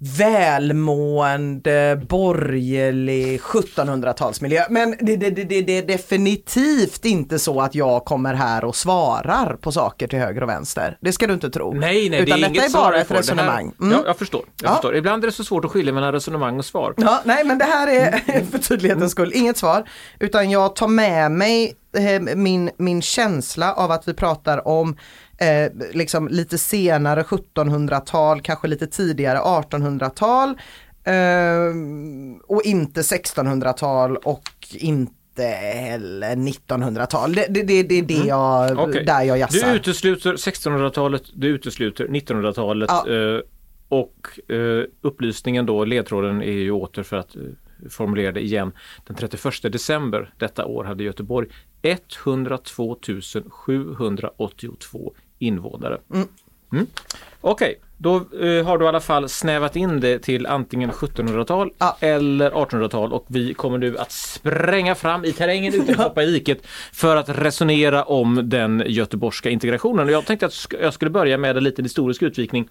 välmående 0.00 2.00
borgerlig 2.08 3.40
1700-talsmiljö. 3.40 4.62
Men 4.70 4.94
det, 5.00 5.16
det, 5.16 5.30
det, 5.30 5.44
det, 5.62 5.78
är 5.78 5.82
definitivt 5.82 7.04
inte 7.04 7.38
så 7.38 7.60
att 7.60 7.74
jag 7.74 8.04
kommer 8.04 8.34
här 8.34 8.64
och 8.64 8.76
svarar 8.76 9.56
på 9.60 9.72
saker 9.72 10.06
till 10.08 10.18
höger 10.18 10.42
och 10.42 10.48
vänster. 10.48 10.96
Det 11.00 11.12
ska 11.12 11.26
du 11.26 11.34
inte 11.34 11.50
tro. 11.50 11.74
Nej, 11.74 12.10
nej, 12.10 12.20
Utan 12.22 12.40
det 12.40 12.46
är 12.46 12.50
detta 12.50 12.62
inget 12.62 12.74
är 12.74 12.78
bara 12.78 13.00
ett 13.00 13.10
resonemang. 13.10 13.72
Här, 13.78 13.86
Mm. 13.86 13.98
ja, 13.98 14.02
jag 14.06 14.18
förstår. 14.18 14.44
Jag 14.62 14.70
Ja. 14.70 14.74
förstår. 14.74 14.96
Ibland 14.96 15.24
är 15.24 15.28
det 15.28 15.32
så 15.32 15.44
svårt 15.44 15.64
att 15.64 15.70
skilja 15.70 15.92
mellan 15.92 16.12
resonemang 16.12 16.58
och 16.58 16.64
svar. 16.64 16.94
Ja, 16.96 17.20
nej 17.24 17.44
men 17.44 17.58
det 17.58 17.64
här 17.64 17.86
är 17.88 18.44
för 18.50 18.58
tydlighetens 18.58 19.12
skull 19.12 19.32
inget 19.34 19.56
svar. 19.56 19.88
Utan 20.20 20.50
jag 20.50 20.76
tar 20.76 20.88
med 20.88 21.30
mig 21.32 21.74
eh, 21.96 22.20
min, 22.36 22.70
min 22.78 23.02
känsla 23.02 23.74
av 23.74 23.90
att 23.90 24.08
vi 24.08 24.14
pratar 24.14 24.68
om 24.68 24.96
eh, 25.40 25.72
liksom 25.92 26.28
lite 26.28 26.58
senare 26.58 27.22
1700-tal, 27.22 28.40
kanske 28.40 28.68
lite 28.68 28.86
tidigare 28.86 29.38
1800-tal. 29.38 30.48
Eh, 31.04 31.74
och 32.46 32.62
inte 32.64 33.00
1600-tal 33.00 34.16
och 34.16 34.42
inte 34.74 35.42
heller 35.42 36.36
1900-tal. 36.36 37.32
Det, 37.34 37.46
det, 37.50 37.62
det, 37.62 37.82
det 37.82 37.98
är 37.98 38.02
det 38.02 38.14
jag, 38.28 38.78
Okej. 38.78 39.04
där 39.04 39.22
jag 39.22 39.36
Du 39.36 39.40
jassar. 39.40 39.74
utesluter 39.74 40.32
1600-talet, 40.32 41.22
du 41.34 41.48
utesluter 41.48 42.06
1900-talet 42.06 42.90
Ja. 42.92 43.08
eh, 43.12 43.40
och 43.88 44.50
eh, 44.54 44.84
upplysningen 45.00 45.66
då, 45.66 45.84
ledtråden 45.84 46.42
är 46.42 46.52
ju 46.52 46.70
åter 46.70 47.02
för 47.02 47.16
att 47.16 47.36
eh, 47.36 47.42
formulera 47.90 48.32
det 48.32 48.40
igen. 48.40 48.72
Den 49.06 49.16
31 49.16 49.72
december 49.72 50.34
detta 50.38 50.64
år 50.66 50.84
hade 50.84 51.04
Göteborg 51.04 51.48
102 51.82 52.96
782 53.50 55.14
invånare. 55.40 55.98
Mm. 56.72 56.86
Okej, 57.40 57.80
då 57.96 58.16
eh, 58.16 58.66
har 58.66 58.78
du 58.78 58.84
i 58.84 58.88
alla 58.88 59.00
fall 59.00 59.28
snävat 59.28 59.76
in 59.76 60.00
det 60.00 60.18
till 60.18 60.46
antingen 60.46 60.90
1700-tal 60.90 61.70
Ja. 61.78 61.96
eller 62.00 62.50
1800-tal 62.50 63.12
och 63.12 63.24
vi 63.28 63.54
kommer 63.54 63.78
nu 63.78 63.98
att 63.98 64.12
spränga 64.12 64.94
fram 64.94 65.24
i 65.24 65.32
terrängen 65.32 65.74
utan 65.74 65.94
att 65.94 66.06
hoppa 66.06 66.22
i 66.22 66.30
diket 66.30 66.66
för 66.92 67.16
att 67.16 67.28
resonera 67.28 68.02
om 68.02 68.40
den 68.48 68.82
göteborgska 68.86 69.50
integrationen. 69.50 70.06
Och 70.06 70.12
jag 70.12 70.26
tänkte 70.26 70.46
att 70.46 70.66
jag 70.80 70.94
skulle 70.94 71.10
börja 71.10 71.38
med 71.38 71.56
en 71.56 71.64
liten 71.64 71.84
historisk 71.84 72.22
utvikning. 72.22 72.68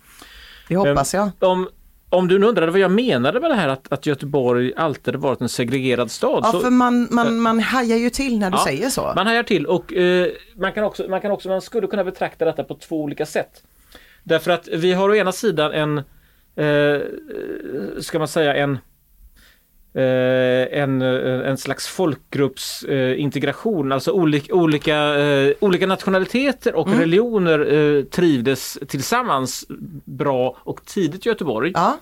Det 0.68 0.76
hoppas 0.76 1.14
jag. 1.14 1.30
Om 1.40 1.70
om 2.10 2.28
du 2.28 2.40
nu 2.40 2.46
undrade 2.48 2.72
vad 2.72 2.80
jag 2.82 2.92
menade 2.92 3.40
med 3.40 3.52
det 3.52 3.56
här 3.56 3.68
att, 3.68 3.92
att 3.92 4.06
Göteborg 4.06 4.74
alltid 4.76 5.14
har 5.16 5.22
varit 5.22 5.42
en 5.42 5.50
segregerad 5.50 6.12
stad. 6.12 6.44
Ja, 6.44 6.52
så, 6.52 6.60
för 6.60 6.70
man, 6.70 7.08
man, 7.12 7.40
man 7.40 7.60
hajar 7.60 7.98
ju 7.98 8.10
till 8.10 8.40
när 8.40 8.52
du 8.52 8.58
Ja, 8.58 8.64
säger 8.66 8.90
så. 8.90 9.14
Man 9.16 9.28
hajar 9.28 9.44
till 9.44 9.66
och 9.66 9.94
eh, 9.94 10.28
man, 10.56 10.72
kan 10.74 10.84
också, 10.84 11.06
man 11.10 11.22
kan 11.22 11.32
också, 11.32 11.50
man 11.50 11.62
skulle 11.62 11.88
kunna 11.88 12.04
betrakta 12.04 12.46
detta 12.46 12.64
på 12.64 12.76
två 12.76 13.02
olika 13.02 13.26
sätt. 13.26 13.64
Därför 14.24 14.52
att 14.52 14.68
vi 14.68 14.94
har 14.94 15.10
å 15.10 15.16
ena 15.16 15.32
sidan 15.32 15.72
en, 15.72 15.98
eh, 16.66 17.02
ska 18.00 18.20
man 18.20 18.28
säga 18.28 18.56
en 18.56 18.78
en, 19.94 21.02
eh, 21.02 21.50
en 21.50 21.58
slags 21.58 21.88
folkgruppsintegration, 21.88 23.92
alltså 23.92 24.12
olika, 24.12 24.54
olika, 24.54 25.20
eh, 25.20 25.54
olika 25.60 25.88
nationaliteter 25.88 26.76
och 26.76 26.90
religioner 27.00 27.74
eh, 27.74 28.04
trivdes 28.04 28.78
tillsammans 28.88 29.66
bra 30.06 30.58
och 30.60 30.86
tidigt 30.86 31.26
i 31.26 31.30
Göteborg. 31.30 31.72
Ja, 31.76 31.98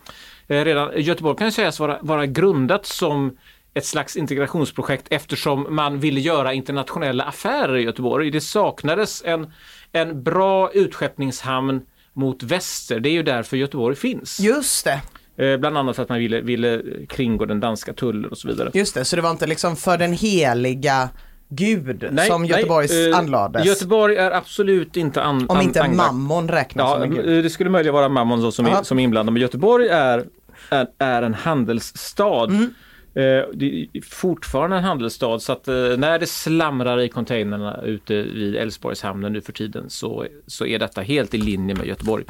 Eh, 0.47 0.65
redan, 0.65 0.91
Göteborg 0.95 1.37
kan 1.37 1.47
ju 1.47 1.51
sägas 1.51 1.79
vara, 1.79 1.97
vara 2.01 2.25
grundat 2.25 2.85
som 2.85 3.37
ett 3.73 3.85
slags 3.85 4.17
integrationsprojekt 4.17 5.07
eftersom 5.09 5.67
man 5.69 5.99
ville 5.99 6.19
göra 6.19 6.53
internationella 6.53 7.23
affärer 7.23 7.77
i 7.77 7.83
Göteborg. 7.83 8.31
Det 8.31 8.41
saknades 8.41 9.23
en, 9.25 9.53
en 9.91 10.23
bra 10.23 10.71
utskeppningshamn 10.71 11.81
mot 12.13 12.43
väster. 12.43 12.99
Det 12.99 13.09
är 13.09 13.13
ju 13.13 13.23
därför 13.23 13.57
Göteborg 13.57 13.95
finns. 13.95 14.39
just 14.39 14.85
det. 14.85 15.01
Eh, 15.37 15.57
bland 15.57 15.77
annat 15.77 15.95
för 15.95 16.03
att 16.03 16.09
man 16.09 16.19
ville, 16.19 16.41
ville 16.41 16.81
kringgå 17.09 17.45
den 17.45 17.59
danska 17.59 17.93
tullen 17.93 18.31
och 18.31 18.37
så 18.37 18.47
vidare. 18.47 18.71
Just 18.73 18.93
det, 18.95 19.05
så 19.05 19.15
det 19.15 19.21
var 19.21 19.31
inte 19.31 19.47
liksom 19.47 19.75
för 19.75 19.97
den 19.97 20.13
heliga 20.13 21.09
Gud 21.49 22.09
som 22.27 22.45
Göteborgs 22.45 22.91
nej, 22.91 23.09
eh, 23.09 23.17
anlades. 23.17 23.65
Göteborg 23.65 24.15
är 24.15 24.31
absolut 24.31 24.97
inte 24.97 25.21
an, 25.23 25.45
Om 25.49 25.57
an, 25.57 25.63
inte 25.63 25.83
anlagt. 25.83 25.97
mammon 26.13 26.49
räknas 26.49 26.83
Ja, 26.89 26.93
som 26.93 27.03
en 27.03 27.09
gud. 27.11 27.37
eh, 27.37 27.43
det 27.43 27.49
skulle 27.49 27.69
möjligen 27.69 27.93
vara 27.93 28.09
Mammon 28.09 28.51
som, 28.51 28.65
Ja. 28.65 28.79
är, 28.79 28.83
som 28.83 28.99
är 28.99 29.03
inblandad, 29.03 29.33
men 29.33 29.41
Göteborg 29.41 29.87
är, 29.87 30.25
är, 30.69 30.87
är 30.97 31.21
en 31.21 31.33
handelsstad. 31.33 32.45
Mm. 32.49 32.73
Eh, 33.13 33.45
det 33.53 33.87
är 33.93 34.01
fortfarande 34.01 34.77
en 34.77 34.83
handelsstad 34.83 35.39
så 35.39 35.51
att 35.51 35.67
eh, 35.67 35.73
när 35.75 36.19
det 36.19 36.27
slamrar 36.27 36.99
i 36.99 37.09
containrarna 37.09 37.81
ute 37.81 38.21
vid 38.21 38.55
Älvsborgshamnen 38.55 39.33
nu 39.33 39.41
för 39.41 39.53
tiden 39.53 39.89
så, 39.89 40.25
så 40.47 40.65
är 40.65 40.79
detta 40.79 41.01
helt 41.01 41.33
i 41.33 41.37
linje 41.37 41.75
med 41.75 41.87
Göteborg. 41.87 42.25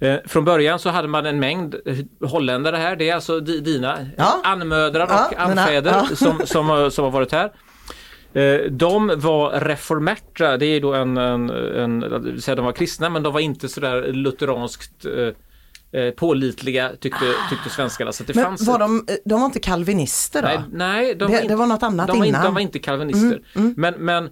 Eh, 0.00 0.16
från 0.26 0.44
början 0.44 0.78
så 0.78 0.90
hade 0.90 1.08
man 1.08 1.26
en 1.26 1.40
mängd 1.40 1.74
eh, 1.86 2.28
holländare 2.28 2.76
här, 2.76 2.96
det 2.96 3.08
är 3.10 3.14
alltså 3.14 3.40
di, 3.40 3.60
dina 3.60 3.98
Ja. 4.16 4.40
anmödrar 4.44 5.04
och 5.04 5.10
Ja, 5.10 5.38
anfäder 5.38 5.90
ja. 6.10 6.16
som, 6.16 6.38
som, 6.46 6.90
som 6.90 7.04
har 7.04 7.10
varit 7.10 7.32
här. 7.32 7.52
Eh, 8.32 8.70
De 8.70 9.12
var 9.16 9.60
reformerta, 9.60 10.56
det 10.56 10.66
är 10.66 10.80
då 10.80 10.94
en, 10.94 11.16
en, 11.16 11.50
en 11.50 12.00
de 12.46 12.64
var 12.64 12.72
kristna 12.72 13.10
men 13.10 13.22
de 13.22 13.32
var 13.32 13.40
inte 13.40 13.68
sådär 13.68 14.12
lutheranskt 14.12 15.04
eh, 15.04 16.10
pålitliga 16.10 16.88
tyckte, 17.00 17.24
tyckte 17.50 17.70
svenskarna. 17.70 18.12
Så 18.12 18.24
det 18.24 18.34
Men 18.34 18.44
fanns 18.44 18.66
var 18.66 18.78
de, 18.78 19.06
de 19.24 19.40
var 19.40 19.46
inte 19.46 19.60
kalvinister 19.60 20.42
då? 20.42 20.48
Nej, 20.48 20.60
nej 20.72 21.14
de 21.14 21.18
Det- 21.18 21.24
var 21.24 21.34
inte, 21.34 21.48
det 21.48 21.56
var 21.56 21.66
något 21.66 21.82
annat 21.82 22.06
de 22.06 22.18
var 22.18 22.24
Inte, 22.24 22.28
innan. 22.28 22.40
Mm, 22.40 22.48
de 22.50 22.54
var 22.54 22.60
inte 22.60 22.78
kalvinister. 22.78 23.40
Men, 23.76 23.94
men 23.98 24.24
eh, 24.24 24.30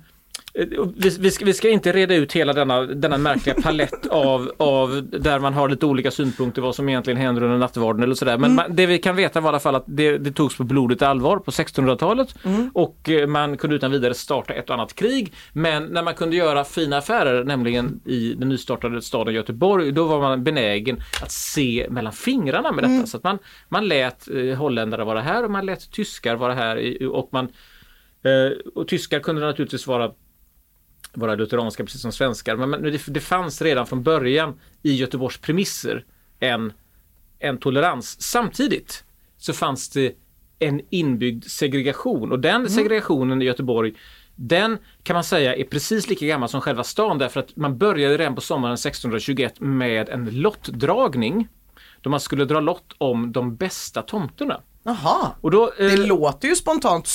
vi, 0.96 1.16
vi, 1.20 1.30
ska, 1.30 1.44
vi 1.44 1.54
ska 1.54 1.68
inte 1.68 1.92
reda 1.92 2.14
ut 2.14 2.32
hela 2.32 2.52
denna, 2.52 2.80
denna 2.82 3.18
märkliga 3.18 3.54
palett 3.62 4.06
av, 4.10 4.52
av 4.56 5.02
där 5.10 5.38
man 5.38 5.54
har 5.54 5.68
lite 5.68 5.86
olika 5.86 6.10
synpunkter 6.10 6.62
vad 6.62 6.75
som 6.75 6.88
egentligen 6.88 7.16
händer 7.16 7.42
under 7.42 7.58
nattvarden 7.58 8.02
eller 8.02 8.14
sådär. 8.14 8.38
Men 8.38 8.44
Mm. 8.50 8.56
man, 8.56 8.76
det 8.76 8.86
vi 8.86 8.98
kan 8.98 9.16
veta 9.16 9.40
var 9.40 9.48
i 9.48 9.50
alla 9.50 9.60
fall 9.60 9.75
att 9.75 9.84
det, 9.86 10.18
det 10.18 10.30
togs 10.32 10.56
på 10.56 10.64
blodigt 10.64 11.02
allvar 11.02 11.36
på 11.38 11.50
1600-talet 11.50 12.34
Mm. 12.44 12.70
och 12.75 13.08
eh, 13.08 13.26
man 13.26 13.56
kunde 13.56 13.76
utan 13.76 13.90
vidare 13.90 14.14
starta 14.14 14.54
ett 14.54 14.68
och 14.70 14.75
annat 14.75 14.94
krig. 14.94 15.32
Men 15.52 15.84
när 15.84 16.02
man 16.02 16.14
kunde 16.14 16.36
göra 16.36 16.64
fina 16.64 16.96
affärer, 16.96 17.44
nämligen 17.44 18.00
i 18.04 18.34
den 18.34 18.48
nystartade 18.48 19.02
staden 19.02 19.34
Göteborg, 19.34 19.92
då 19.92 20.04
var 20.04 20.20
man 20.20 20.44
benägen 20.44 20.96
att 21.22 21.32
se 21.32 21.86
mellan 21.90 22.12
fingrarna 22.12 22.72
med 22.72 22.84
detta. 22.84 22.94
Mm. 22.94 23.06
Så 23.06 23.16
att 23.16 23.25
man, 23.25 23.38
man 23.68 23.88
lät 23.88 24.28
eh, 24.30 24.56
holländare 24.58 25.04
vara 25.04 25.20
här 25.20 25.44
och 25.44 25.50
man 25.50 25.66
lät 25.66 25.90
tyskar 25.92 26.36
vara 26.36 26.54
här 26.54 26.78
i- 26.78 27.04
och 27.06 27.28
man 27.32 27.44
eh, 28.25 28.58
och 28.75 28.88
tyskar 28.88 29.20
kunde 29.20 29.40
naturligtvis 29.46 29.86
vara 29.86 30.10
vara 31.16 31.35
lutheranska 31.35 31.85
precis 31.85 32.02
som 32.02 32.12
svenskar. 32.12 32.56
Men, 32.56 32.70
men 32.70 32.82
det, 32.82 33.06
det 33.06 33.20
fanns 33.20 33.62
redan 33.62 33.87
från 33.87 34.02
början 34.02 34.61
i 34.82 34.94
Göteborgs 34.94 35.38
premisser 35.38 36.04
en, 36.40 36.73
en 37.38 37.58
tolerans. 37.58 38.23
Samtidigt 38.23 39.04
så 39.38 39.52
fanns 39.52 39.88
det 39.88 40.12
en 40.58 40.80
inbyggd 40.90 41.44
segregation 41.44 42.32
och 42.32 42.40
den 42.40 42.70
segregationen 42.70 43.42
i 43.42 43.44
Göteborg 43.44 43.94
den 44.37 44.78
kan 45.02 45.14
man 45.14 45.25
säga 45.25 45.56
är 45.56 45.64
precis 45.64 46.08
lika 46.08 46.26
gammal 46.26 46.49
som 46.49 46.61
själva 46.61 46.85
stan 46.85 47.18
därför 47.18 47.40
att 47.40 47.56
man 47.56 47.78
började 47.78 48.18
redan 48.18 48.35
på 48.35 48.40
sommaren 48.40 48.75
1621 48.75 49.61
med 49.61 50.08
en 50.08 50.30
lottdragning 50.40 51.49
då 52.00 52.11
man 52.11 52.20
skulle 52.20 52.44
dra 52.44 52.61
lott 52.61 52.92
om 52.99 53.32
de 53.32 53.56
bästa 53.56 54.02
tomterna. 54.02 54.61
Jaha, 54.82 55.32
det 55.42 55.87
eh, 55.87 56.06
låter 56.06 56.49
ju 56.49 56.56
spontant 56.56 57.06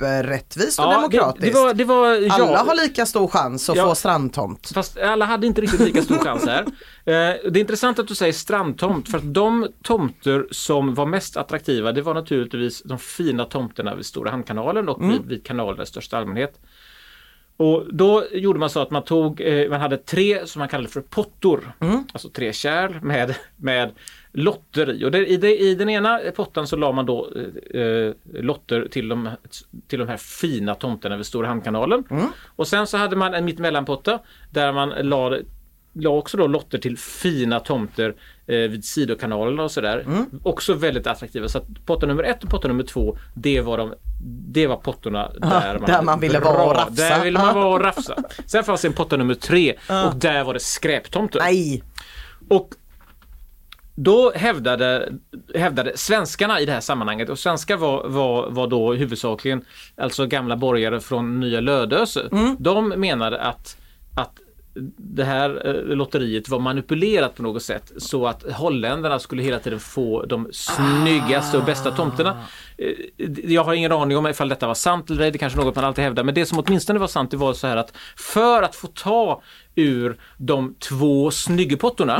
superrättvist 0.00 0.78
och 0.78 0.84
ja, 0.84 0.90
demokratiskt. 0.92 1.40
Det, 1.40 1.50
det 1.50 1.54
var, 1.60 1.74
det 1.74 1.84
var, 1.84 2.14
ja, 2.14 2.34
Alla 2.34 2.58
har 2.58 2.82
lika 2.82 3.06
stor 3.06 3.28
chans 3.28 3.70
att 3.70 3.76
Ja. 3.76 3.88
få 3.88 3.94
strandtomt. 3.94 4.70
Fast 4.74 4.98
alla 4.98 5.24
hade 5.24 5.46
inte 5.46 5.60
riktigt 5.60 5.80
lika 5.80 6.02
stor 6.02 6.18
chans 6.18 6.46
här. 6.46 6.64
Eh, 7.00 7.14
det 7.14 7.58
är 7.58 7.58
intressant 7.58 7.98
att 7.98 8.08
du 8.08 8.14
säger 8.14 8.32
strandtomt 8.32 9.08
för 9.08 9.18
att 9.18 9.34
de 9.34 9.68
tomter 9.82 10.46
som 10.50 10.94
var 10.94 11.06
mest 11.06 11.36
attraktiva 11.36 11.92
det 11.92 12.02
var 12.02 12.14
naturligtvis 12.14 12.82
de 12.82 12.98
fina 12.98 13.44
tomterna 13.44 13.94
vid 13.94 14.06
Stora 14.06 14.30
Hamnkanalen 14.30 14.88
och 14.88 15.02
vid, 15.02 15.24
vid 15.26 15.46
kanalerna 15.46 15.82
i 15.82 15.86
största 15.86 16.18
allmänhet. 16.18 16.60
Och 17.56 17.94
då 17.94 18.24
gjorde 18.32 18.58
man 18.58 18.70
så 18.70 18.80
att 18.80 18.90
man 18.90 19.04
tog, 19.04 19.40
eh, 19.40 19.70
man 19.70 19.80
hade 19.80 19.96
tre 19.96 20.46
som 20.46 20.58
man 20.58 20.68
kallade 20.68 20.88
för 20.88 21.00
pottor. 21.00 21.72
Alltså 22.12 22.28
tre 22.28 22.52
kärl 22.52 23.00
med, 23.02 23.34
med 23.56 23.90
lotter 24.32 24.92
i. 24.92 25.04
Och 25.04 25.10
det, 25.10 25.26
i, 25.26 25.36
det, 25.36 25.56
i 25.60 25.74
den 25.74 25.88
ena 25.88 26.20
pottan 26.36 26.66
så 26.66 26.76
la 26.76 26.92
man 26.92 27.06
då 27.06 27.28
eh, 27.74 27.80
eh, 27.82 28.12
lotter 28.32 28.88
till 28.90 29.08
de, 29.08 29.28
till 29.88 29.98
de 29.98 30.08
här 30.08 30.16
fina 30.16 30.74
tomterna 30.74 31.16
vid 31.16 31.26
Stora 31.26 31.46
Hamnkanalen. 31.48 32.04
Och 32.56 32.68
sen 32.68 32.86
så 32.86 32.96
hade 32.96 33.16
man 33.16 33.34
en 33.34 33.44
mittemellanpotta 33.44 34.18
där 34.50 34.72
man 34.72 34.88
la 34.88 35.38
la 35.92 36.10
också 36.10 36.36
då 36.36 36.46
lotter 36.46 36.78
till 36.78 36.98
fina 36.98 37.60
tomter 37.60 38.14
eh, 38.46 38.56
vid 38.56 38.84
sidokanalerna 38.84 39.62
och 39.62 39.70
sådär. 39.70 40.06
Också 40.42 40.74
väldigt 40.74 41.06
attraktiva. 41.06 41.48
Så 41.48 41.58
att 41.58 41.64
potta 41.86 42.06
nummer 42.06 42.22
ett 42.22 42.44
och 42.44 42.50
potta 42.50 42.68
nummer 42.68 42.82
två, 42.82 43.18
det 43.34 43.60
var, 43.60 43.78
de, 43.78 43.94
det 44.48 44.66
var 44.66 44.76
pottorna 44.76 45.32
där, 45.38 45.78
där 45.86 46.02
man 46.02 46.20
ville 46.20 46.40
vara 46.40 46.62
och 46.64 46.74
rafsa. 46.74 46.90
Där 46.94 47.24
ville 47.24 47.38
man 47.38 47.54
vara 47.54 47.66
och 47.66 47.80
rafsa. 47.84 48.16
Sen 48.46 48.64
fanns 48.64 48.82
det 48.82 48.88
en 48.88 48.94
potta 48.94 49.16
nummer 49.16 49.34
tre 49.34 49.74
och 50.06 50.16
där 50.16 50.44
var 50.44 50.54
det 50.54 50.60
skräptomter. 50.60 51.40
Nej, 51.40 51.82
Och 52.48 52.74
då 54.02 54.32
hävdade, 54.34 55.12
hävdade 55.54 55.96
svenskarna 55.96 56.60
i 56.60 56.66
det 56.66 56.72
här 56.72 56.80
sammanhanget, 56.80 57.28
och 57.28 57.38
svenskar 57.38 57.76
var, 57.76 58.08
var, 58.08 58.50
var 58.50 58.66
då 58.66 58.92
huvudsakligen 58.92 59.64
alltså 59.96 60.26
gamla 60.26 60.56
borgare 60.56 61.00
från 61.00 61.40
Nya 61.40 61.60
Lödöse. 61.60 62.28
De 62.58 62.88
menade 62.88 63.40
att, 63.40 63.76
att 64.16 64.32
det 64.96 65.24
här 65.24 65.66
eh, 65.66 65.96
lotteriet 65.96 66.48
var 66.48 66.58
manipulerat 66.58 67.34
på 67.34 67.42
något 67.42 67.62
sätt 67.62 67.92
så 67.96 68.26
att 68.26 68.52
holländarna 68.52 69.18
skulle 69.18 69.42
hela 69.42 69.58
tiden 69.58 69.80
få 69.80 70.24
de 70.26 70.48
snyggaste 70.52 71.58
och 71.58 71.64
bästa 71.64 71.90
tomterna. 71.90 72.42
Eh, 72.80 73.28
Jag 73.44 73.64
har 73.64 73.74
ingen 73.74 73.92
aning 73.92 74.16
om 74.18 74.26
ifall 74.26 74.48
detta 74.48 74.66
var 74.66 74.74
sant 74.74 75.10
eller 75.10 75.24
ej, 75.24 75.30
det 75.30 75.36
är 75.36 75.38
kanske 75.38 75.58
något 75.58 75.76
man 75.76 75.84
alltid 75.84 76.04
hävdar, 76.04 76.24
men 76.24 76.34
det 76.34 76.46
som 76.46 76.58
åtminstone 76.58 76.98
var 76.98 77.06
sant 77.06 77.30
det 77.30 77.36
var 77.36 77.52
så 77.52 77.66
här 77.66 77.76
att 77.76 77.92
för 78.16 78.62
att 78.62 78.76
få 78.76 78.86
ta 78.86 79.42
ur 79.74 80.18
de 80.36 80.74
två 80.74 81.30
snyggepottorna, 81.30 82.18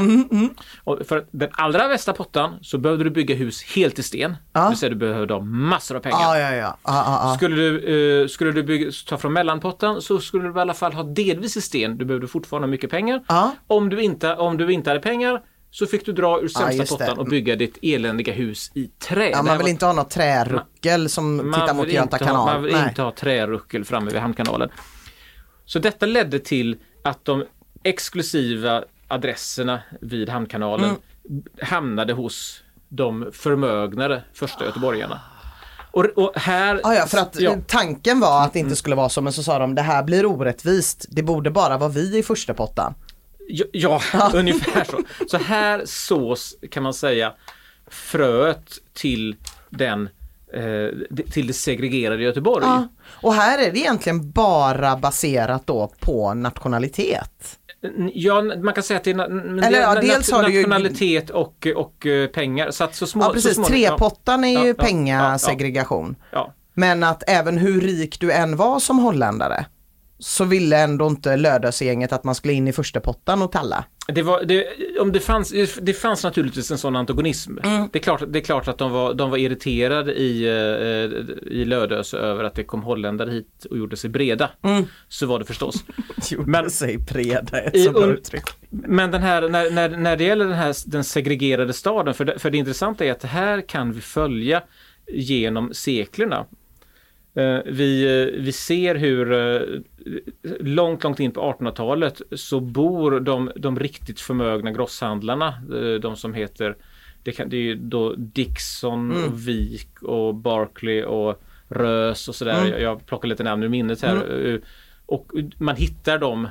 och 0.85 0.99
för 1.07 1.25
den 1.31 1.49
allra 1.53 1.89
bästa 1.89 2.13
pottan 2.13 2.55
så 2.63 2.79
behövde 2.79 3.05
du 3.05 3.11
bygga 3.11 3.35
hus 3.35 3.63
helt 3.77 3.99
i 3.99 4.03
sten, 4.03 4.37
det 4.53 4.69
vill 4.69 4.79
säga 4.79 4.91
du 4.91 4.97
behövde 4.97 5.35
ha 5.35 5.41
massor 5.41 5.97
av 5.97 6.01
pengar. 6.01 6.19
ja 6.21 6.39
ja 6.39 6.53
ja. 6.55 6.77
ja. 6.85 7.35
Skulle 7.37 7.57
du, 7.57 8.23
eh, 8.23 8.29
skulle 8.29 8.53
du 8.53 8.63
bygga, 8.63 8.91
ta 9.09 9.19
från 9.19 9.33
mellanpotten 9.33 10.03
så 10.03 10.19
skulle 10.21 10.49
du 10.49 10.59
i 10.59 10.61
alla 10.61 10.75
fall 10.75 10.93
ha 10.93 11.03
delvis 11.03 11.57
i 11.57 11.61
sten. 11.61 11.99
Du 11.99 12.05
behövde 12.05 12.29
fortfarande 12.29 12.69
mycket 12.69 12.91
pengar. 12.91 13.23
Om, 13.67 13.89
du 13.89 14.03
inte, 14.03 14.35
om 14.37 14.57
du 14.57 14.73
inte 14.73 14.91
hade 14.91 15.01
pengar 15.01 15.41
så 15.71 15.87
fick 15.87 16.07
du 16.07 16.13
dra 16.13 16.41
ur 16.41 16.49
sämsta 16.49 16.83
det. 16.83 16.87
pottan 16.89 17.19
och 17.19 17.27
bygga 17.27 17.57
ditt 17.57 17.79
eländiga 17.83 18.33
hus 18.33 18.71
i 18.75 18.87
trä. 18.87 19.31
Ja, 19.31 19.43
man 19.43 19.57
vill 19.59 19.63
var- 19.65 19.69
inte 19.69 19.87
ha 19.87 19.93
något 19.93 20.11
träruckel 20.11 21.09
som 21.09 21.37
man 21.51 21.61
tittar 21.61 21.75
mot 21.75 21.89
Göta 21.89 22.19
kanal. 22.19 22.37
Ha, 22.37 22.45
man 22.55 22.63
vill 22.63 22.73
Nej. 22.73 22.89
inte 22.89 23.03
ha 23.03 23.13
träruckel 23.13 23.85
framme 23.85 24.11
vid 24.11 24.21
Hamnkanalen. 24.21 24.69
Så 25.65 25.79
detta 25.79 26.07
ledde 26.07 26.39
till 26.39 26.77
att 27.05 27.25
de 27.25 27.45
exklusiva 27.83 28.85
adresserna 29.09 29.81
vid 30.01 30.29
Hamnkanalen 30.29 30.91
Mm. 31.29 31.43
hamnade 31.63 32.13
hos 32.13 32.63
de 32.89 33.31
förmögnare 33.33 34.23
första 34.35 34.65
göteborgarna. 34.65 35.21
Och, 35.93 36.05
och 36.05 36.33
här... 36.37 36.81
Ja, 36.83 36.95
ja, 36.95 37.07
för 37.07 37.19
att 37.19 37.41
ja. 37.41 37.55
tanken 37.67 38.21
var 38.21 38.43
att 38.45 38.53
det 38.53 38.59
Mm. 38.59 38.67
inte 38.69 38.77
skulle 38.77 38.97
vara 38.97 39.09
så 39.09 39.21
men 39.23 39.33
så 39.33 39.43
sa 39.43 39.59
de 39.59 39.75
det 39.75 39.83
här 39.83 40.03
blir 40.03 40.27
orättvist. 40.27 41.07
Det 41.11 41.23
borde 41.23 41.51
bara 41.51 41.79
vara 41.79 41.89
vi 41.91 42.19
i 42.19 42.23
första 42.23 42.55
pottan. 42.55 42.95
Ja, 43.73 44.01
ja 44.13 44.31
ungefär 44.35 44.85
så. 44.85 44.99
Så 45.29 45.37
här 45.39 45.83
sås 45.87 46.55
kan 46.71 46.83
man 46.83 46.95
säga 46.95 47.33
fröet 47.91 48.71
till 48.93 49.37
den 49.71 50.09
eh, 50.55 51.23
till 51.33 51.47
det 51.47 51.53
segregerade 51.53 52.23
Göteborg. 52.23 52.65
Ja. 52.67 52.89
Och 53.23 53.35
här 53.35 53.59
är 53.59 53.73
det 53.73 53.79
egentligen 53.79 54.31
bara 54.31 54.97
baserat 54.97 55.67
då 55.67 55.93
på 56.01 56.35
nationalitet. 56.35 57.57
Ja, 58.15 58.43
man 58.43 58.75
kan 58.75 58.83
säga 58.83 58.99
att 58.99 59.05
det 59.05 59.11
är 59.11 59.15
na- 59.15 59.67
Eller 59.67 59.81
ja, 59.81 59.95
dels 59.95 60.31
har 60.31 60.43
du 60.43 60.53
ju- 60.53 60.61
nationalitet 60.67 61.31
och, 61.31 61.67
och 61.77 62.07
eh, 62.07 62.27
pengar. 62.29 62.71
Så 62.71 62.85
att 62.85 62.95
så 62.95 63.07
små, 63.07 63.23
Ja 63.23 63.29
så 63.29 63.33
precis, 63.35 63.55
småningom- 63.55 63.67
trepottan 63.89 64.45
är 64.45 64.55
Ja, 64.55 64.63
ju 64.63 64.69
ja, 64.69 64.75
pengasegregation. 64.75 66.17
Men 66.75 67.03
att 67.05 67.23
även 67.27 67.59
hur 67.59 67.81
rik 67.81 68.21
du 68.21 68.33
än 68.33 68.57
var 68.57 68.81
som 68.81 68.99
holländare 68.99 69.67
så 70.21 70.45
ville 70.45 70.79
ändå 70.79 71.07
inte 71.07 71.37
Lödösgänget 71.37 72.13
att 72.13 72.25
man 72.25 72.35
skulle 72.35 72.55
in 72.55 72.69
i 72.69 72.73
första 72.73 73.01
pottan 73.01 73.43
och 73.43 73.53
talla. 73.53 73.85
Det, 74.09 74.23
var, 74.23 74.45
det, 74.45 74.67
om 75.01 75.13
det, 75.13 75.21
fanns, 75.21 75.53
det 75.83 75.93
fanns 75.93 76.25
naturligtvis 76.25 76.71
en 76.71 76.79
sån 76.79 76.97
antagonism. 76.97 77.59
Mm. 77.59 77.89
Det, 77.93 77.99
är 77.99 78.03
klart, 78.03 78.23
det 78.29 78.39
är 78.39 78.43
klart 78.43 78.69
att 78.69 78.79
de 78.79 78.91
var, 78.93 79.15
de 79.15 79.31
var 79.31 79.37
irriterade 79.37 80.13
i, 80.15 80.43
eh, 80.45 81.53
i 81.53 81.65
Lödöse 81.65 82.17
över 82.19 82.45
att 82.45 82.55
det 82.55 82.65
kom 82.65 82.83
holländare 82.83 83.31
hit 83.31 83.67
och 83.71 83.79
gjorde 83.79 83.97
sig 83.97 84.11
breda. 84.11 84.51
Så 85.09 85.27
var 85.27 85.39
det 85.39 85.45
förstås. 85.45 85.85
Men- 86.39 86.71
sig 86.71 87.07
preda 87.07 87.61
ett 87.61 87.77
I 87.77 87.83
så 87.85 87.93
bra 87.93 88.03
un- 88.03 88.13
uttryck. 88.13 88.45
Men 88.71 89.11
den 89.11 89.23
här, 89.23 89.49
när, 89.49 89.71
när, 89.71 89.89
när 89.89 90.17
det 90.17 90.25
gäller 90.25 90.45
den 90.45 90.55
här 90.59 90.75
den 90.87 91.05
segregerade 91.05 91.73
staden, 91.73 92.15
för 92.15 92.25
det, 92.25 92.39
för 92.39 92.51
det 92.51 92.59
intressanta 92.59 93.05
är 93.05 93.13
att 93.13 93.21
det 93.21 93.29
här 93.29 93.61
kan 93.69 93.93
vi 93.93 94.01
följa 94.01 94.63
genom 95.13 95.75
seklerna. 95.75 96.47
Eh, 97.35 97.59
Vi, 97.67 98.21
eh, 98.35 98.41
vi 98.43 98.53
ser 98.53 98.95
hur 98.95 99.33
eh, 99.33 99.61
långt, 100.61 101.03
långt 101.05 101.21
in 101.21 101.31
på 101.33 101.41
1800-talet 101.41 102.23
så 102.33 102.61
bor 102.61 103.21
de, 103.21 103.51
de 103.57 103.79
riktigt 103.79 104.21
förmögna 104.21 104.73
grosshandlarna, 104.73 105.55
de 106.03 106.17
som 106.17 106.35
heter 106.35 106.77
det, 107.23 107.33
kan, 107.33 107.49
det 107.49 107.57
är 107.57 107.61
ju 107.63 107.75
då 107.75 108.15
Dixon 108.19 109.11
och 109.25 109.49
Wik 109.49 110.03
och 110.03 110.35
Barclay 110.35 111.03
och 111.05 111.43
Rös 111.69 112.29
och 112.29 112.35
sådär. 112.35 112.67
Jag, 112.71 112.81
jag 112.81 113.07
plockar 113.07 113.29
lite 113.29 113.43
namn 113.43 113.63
ur 113.63 113.69
minnet 113.69 114.03
här. 114.03 114.47
Eh, 114.49 114.59
Och 115.07 115.33
man 115.59 115.77
hittar 115.77 116.19
dem 116.19 116.49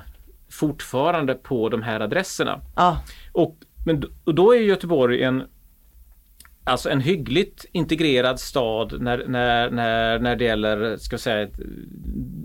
fortfarande 0.52 1.34
på 1.34 1.70
de 1.70 1.82
här 1.82 2.00
adresserna. 2.00 2.62
Ja, 2.76 3.04
Och, 3.32 3.58
men, 3.86 4.04
och 4.24 4.36
då 4.36 4.56
är 4.56 4.60
Göteborg 4.60 5.24
en 5.24 5.44
Alltså 6.70 6.90
en 6.90 7.02
hyggligt 7.02 7.66
integrerad 7.72 8.40
stad 8.40 9.02
när, 9.02 9.24
när, 9.28 9.70
när, 9.70 10.20
när 10.20 10.36
det 10.36 10.44
gäller, 10.46 10.98
ska 10.98 11.14
jag 11.14 11.20
säga, 11.22 11.48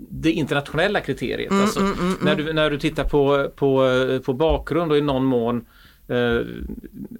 det 0.09 0.31
internationella 0.31 0.99
kriteriet. 1.01 1.51
alltså, 1.51 1.79
När, 2.21 2.35
du, 2.35 2.53
när 2.53 2.69
du 2.69 2.79
tittar 2.79 3.03
på, 3.03 3.49
på, 3.55 3.87
på 4.25 4.33
bakgrund 4.33 4.91
och 4.91 4.97
i 4.97 5.01
någon 5.01 5.25
mån 5.25 5.65
eh, 6.07 6.39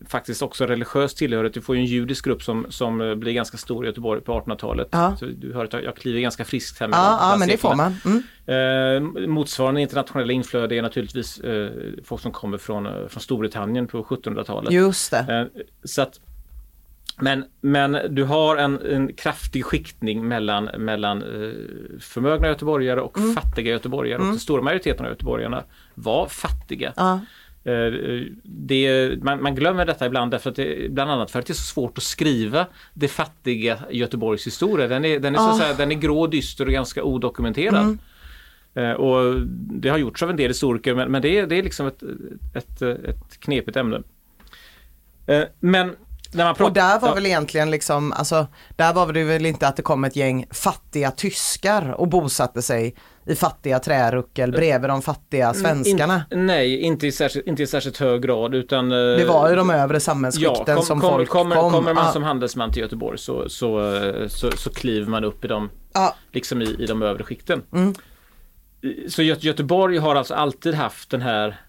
faktiskt 0.08 0.42
också 0.42 0.66
religiös 0.66 1.14
tillhörighet. 1.16 1.54
Du 1.54 1.62
får 1.62 1.76
ju 1.76 1.80
en 1.82 1.86
judisk 1.88 2.26
grupp 2.26 2.44
som, 2.44 2.66
som 2.70 3.02
eh, 3.02 3.16
blir 3.16 3.34
ganska 3.34 3.58
stor 3.58 3.86
i 3.86 3.88
Göteborg 3.88 4.22
på 4.22 4.32
1800-talet. 4.40 4.88
Ja. 4.92 5.16
Så 5.20 5.26
du 5.26 5.54
hör 5.54 5.64
att 5.66 5.74
jag- 5.74 5.96
kliver 5.96 6.20
ganska 6.20 6.46
friskt 6.46 6.80
här 6.80 6.88
mellan- 6.88 7.06
ja, 7.06 7.32
ja 7.32 7.38
men 7.38 7.48
det 7.48 7.58
får 7.58 7.76
man. 7.76 7.94
Mm. 8.06 9.24
Eh, 9.26 9.28
motsvarande 9.28 9.82
internationella 9.82 10.34
inflöde 10.34 10.76
är 10.76 10.82
naturligtvis 10.82 11.40
eh, 11.40 11.70
folk 12.04 12.22
som 12.22 12.32
kommer 12.32 12.58
från, 12.58 12.86
eh, 12.86 12.92
från 13.08 13.22
Storbritannien 13.22 13.88
på 13.88 14.04
1700-talet. 14.04 14.74
Just 14.74 15.12
det. 15.12 15.50
Eh, 15.56 15.62
så 15.84 16.02
att, 16.02 16.20
men, 17.20 17.46
men 17.62 17.98
du 18.10 18.24
har 18.24 18.58
en, 18.58 18.82
en 18.82 19.14
kraftig 19.14 19.66
skiktning 19.66 20.28
mellan, 20.28 20.66
mellan 20.78 21.22
eh, 21.22 21.52
förmögna 22.00 22.48
göteborgare 22.48 23.02
och 23.02 23.18
Mm. 23.18 23.34
fattiga 23.34 23.72
göteborgare. 23.72 24.20
Och 24.22 24.26
den 24.28 24.40
stora 24.40 24.62
majoriteten 24.62 25.06
av 25.06 25.12
göteborgarna 25.12 25.64
var 25.96 26.28
fattiga. 26.28 26.94
Ja. 26.96 27.20
Eh, 27.64 27.94
Det, 28.44 29.12
man, 29.24 29.44
man 29.44 29.56
glömmer 29.56 29.86
detta 29.86 30.06
ibland 30.06 30.32
därför 30.32 30.50
att 30.50 30.56
det, 30.56 30.92
bland 30.92 31.12
annat 31.12 31.32
för 31.32 31.40
att 31.40 31.46
det 31.46 31.52
är 31.52 31.56
så 31.56 31.74
svårt 31.74 31.98
att 31.98 32.04
skriva 32.04 32.66
det 32.94 33.08
fattiga 33.08 33.78
Göteborgs 33.92 34.48
historia. 34.48 34.88
Den 34.88 35.06
är, 35.06 35.20
den 35.20 35.36
är, 35.36 35.40
så 35.40 35.50
Ah. 35.50 35.58
säga, 35.60 35.74
den 35.74 35.92
är 35.92 35.96
grå, 35.96 36.28
dyster 36.28 36.66
och 36.66 36.72
ganska 36.72 37.04
odokumenterad. 37.04 37.98
Eh, 38.74 38.92
Och 38.92 39.42
det 39.52 39.90
har 39.90 39.98
gjorts 39.98 40.24
av 40.24 40.30
en 40.30 40.36
del 40.38 40.48
historiker 40.50 40.96
men, 40.96 41.12
men 41.12 41.22
det, 41.22 41.40
är, 41.40 41.48
det 41.48 41.56
är 41.56 41.64
liksom 41.64 41.88
ett, 41.88 42.04
ett, 42.54 42.82
ett 42.82 43.40
knepigt 43.40 43.78
ämne. 43.78 44.02
Men 45.60 45.96
pratar... 46.38 46.66
Och 46.66 46.74
där 46.74 47.00
var 47.00 47.08
ja, 47.10 47.14
väl 47.16 47.26
egentligen 47.26 47.72
liksom, 47.72 48.12
alltså, 48.12 48.48
där 48.76 48.94
var 48.94 49.14
det 49.14 49.24
väl 49.24 49.46
inte 49.46 49.68
att 49.68 49.76
det 49.76 49.82
kom 49.82 50.04
ett 50.04 50.16
gäng 50.16 50.46
fattiga 50.52 51.12
tyskar 51.12 51.92
och 51.98 52.08
bosatte 52.08 52.62
sig 52.62 52.96
i 53.28 53.36
fattiga 53.36 53.80
träruckel 53.80 54.52
bredvid 54.52 54.90
de 54.90 55.02
fattiga 55.02 55.54
svenskarna. 55.54 56.24
In, 56.32 56.46
nej, 56.46 56.82
inte 56.82 57.08
i, 57.08 57.12
särskilt, 57.12 57.48
inte 57.48 57.64
i 57.64 57.68
särskilt 57.68 57.98
hög 57.98 58.22
grad 58.22 58.56
utan... 58.56 58.92
eh, 58.92 58.98
Det 58.98 59.26
var 59.26 59.50
ju 59.50 59.56
de 59.56 59.70
övre 59.70 60.00
samhällsskikten 60.00 60.76
kom, 60.76 60.86
som 60.86 61.00
kom, 61.02 61.10
folk 61.10 61.30
kommer, 61.30 61.56
kom. 61.56 61.72
kommer 61.72 61.94
man 61.94 62.06
Ja. 62.06 62.12
som 62.12 62.24
handelsman 62.24 62.72
till 62.72 62.82
Göteborg 62.82 63.18
så, 63.18 63.50
så, 63.50 63.96
eh, 63.96 64.28
så, 64.28 64.52
så 64.52 64.70
kliver 64.70 65.08
man 65.12 65.24
upp 65.24 65.46
i 65.46 65.48
de, 65.48 65.70
Ja. 65.94 66.16
liksom 66.32 66.62
i, 66.62 66.66
i 66.80 66.86
de 66.86 67.02
övre 67.02 67.24
skikten. 67.24 67.62
Mm. 67.74 67.94
Så 69.10 69.22
Gö- 69.22 69.38
Göteborg 69.46 69.98
har 69.98 70.16
alltså 70.16 70.34
alltid 70.34 70.74
haft 70.74 71.10
den 71.10 71.22
här 71.22 71.60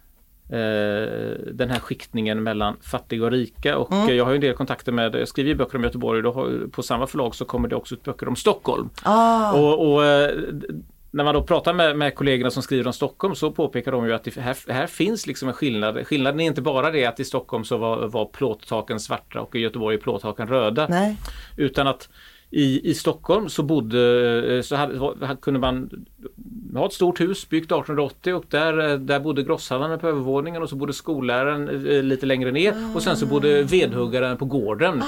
den 0.49 1.71
här 1.71 1.79
skiktningen 1.81 2.43
mellan 2.43 2.77
fattiga 2.81 3.25
och 3.25 3.31
rika 3.31 3.79
och 3.79 3.93
Mm. 3.93 4.09
eh, 4.09 4.15
jag 4.15 4.25
har 4.25 4.33
ju 4.33 4.35
en 4.35 4.41
del 4.41 4.55
kontakter 4.55 4.93
med, 4.93 5.15
jag 5.15 5.29
skriver 5.29 5.49
ju 5.49 5.55
böcker 5.57 5.79
om 5.79 5.85
Göteborg 5.85 6.27
och 6.27 6.35
har, 6.35 6.71
på 6.71 6.83
samma 6.83 7.07
förlag 7.07 7.35
så 7.35 7.45
kommer 7.45 7.69
det 7.69 7.77
också 7.77 7.95
ut 7.95 8.05
böcker 8.05 8.29
om 8.29 8.37
Stockholm. 8.37 8.89
Ah. 9.03 9.53
Och, 9.53 9.93
och 9.93 10.05
eh, 10.05 10.31
när 11.11 11.25
man 11.25 11.35
då 11.35 11.43
pratar 11.43 11.73
med, 11.73 11.99
med 11.99 12.15
kollegorna 12.15 12.51
som 12.51 12.63
skriver 12.63 12.87
om 12.87 12.93
Stockholm 12.93 13.35
så 13.35 13.51
påpekar 13.51 13.93
de 13.93 14.07
ju 14.07 14.13
att 14.13 14.25
det, 14.25 14.37
här, 14.37 14.73
här 14.73 14.87
finns 14.87 15.27
liksom 15.27 15.49
en 15.49 15.55
skillnad. 15.55 16.07
Skillnaden 16.07 16.41
är 16.41 16.45
inte 16.47 16.63
bara 16.63 16.91
det 16.91 17.07
att 17.07 17.21
i 17.21 17.25
Stockholm 17.25 17.65
så 17.65 17.77
var, 17.77 18.07
var 18.07 18.25
plåttaken 18.25 19.01
svarta 19.01 19.41
och 19.41 19.57
i 19.57 19.59
Göteborg 19.59 19.97
är 19.97 20.01
plåttaken 20.01 20.47
röda. 20.49 20.87
Nej. 20.89 21.17
Utan 21.57 21.87
att 21.87 22.09
i, 22.51 22.91
i 22.91 22.95
Stockholm 22.95 23.49
så 23.49 23.63
bodde, 23.63 24.57
eh, 24.57 24.63
så 24.63 24.77
hade, 24.77 25.37
kunde 25.41 25.61
man 25.61 25.91
ha 26.75 26.87
ett 26.87 26.93
stort 26.93 27.21
hus 27.21 27.49
byggt 27.49 27.73
1880 27.73 28.35
och 28.35 28.45
där, 28.49 28.91
eh, 28.91 28.99
där 28.99 29.21
bodde 29.21 29.43
grosshandlaren 29.43 29.99
på 29.99 30.09
övervåningen 30.09 30.63
och 30.63 30.69
så 30.69 30.77
bodde 30.77 30.93
skolläraren 30.93 31.69
eh, 31.69 32.03
lite 32.03 32.27
längre 32.27 32.53
ner 32.53 32.75
och 32.95 33.03
sen 33.03 33.17
så 33.17 33.27
bodde 33.27 33.63
vedhuggaren 33.63 34.37
på 34.37 34.45
gården. 34.45 35.03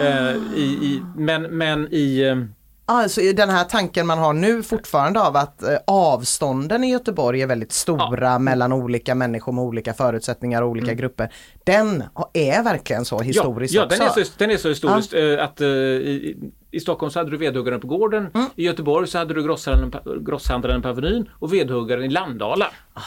Eh, 0.00 0.36
i, 0.56 0.62
i, 0.62 1.02
men, 1.16 1.42
men 1.42 1.94
i 1.94 2.36
Alltså 2.92 3.20
den 3.20 3.50
här 3.50 3.64
tanken 3.64 4.06
man 4.06 4.18
har 4.18 4.32
nu 4.32 4.62
fortfarande 4.62 5.20
av 5.20 5.36
att 5.36 5.62
eh, 5.62 5.76
avstånden 5.86 6.84
i 6.84 6.90
Göteborg 6.90 7.42
är 7.42 7.46
väldigt 7.46 7.72
stora 7.72 8.38
mellan 8.38 8.72
olika 8.72 9.14
människor 9.14 9.52
med 9.52 9.64
olika 9.64 9.94
förutsättningar 9.94 10.62
och 10.62 10.68
olika 10.68 10.94
grupper. 10.94 11.32
Den 11.64 12.04
är 12.32 12.62
verkligen 12.62 13.04
så 13.04 13.20
historiskt 13.20 13.74
ja, 13.74 13.80
ja, 13.80 13.86
också. 13.86 13.98
den 13.98 14.06
är 14.08 14.24
så, 14.24 14.32
den 14.38 14.50
är 14.50 14.56
så 14.56 14.68
historiskt 14.68 15.14
eh, 15.14 15.44
att 15.44 15.60
eh, 15.60 15.68
i, 15.68 16.36
i 16.70 16.80
Stockholm 16.80 17.10
så 17.10 17.18
hade 17.18 17.30
du 17.30 17.36
vedhuggaren 17.36 17.80
på 17.80 17.86
gården. 17.86 18.28
Mm. 18.34 18.46
I 18.56 18.64
Göteborg 18.64 19.08
så 19.08 19.18
hade 19.18 19.34
du 19.34 19.42
grosshandlaren, 19.42 20.24
grosshandlaren 20.24 20.82
på 20.82 20.88
Avenyn 20.88 21.28
och 21.38 21.54
vedhuggaren 21.54 22.04
i 22.04 22.08
Landala. 22.08 22.70
Ah, 22.94 23.00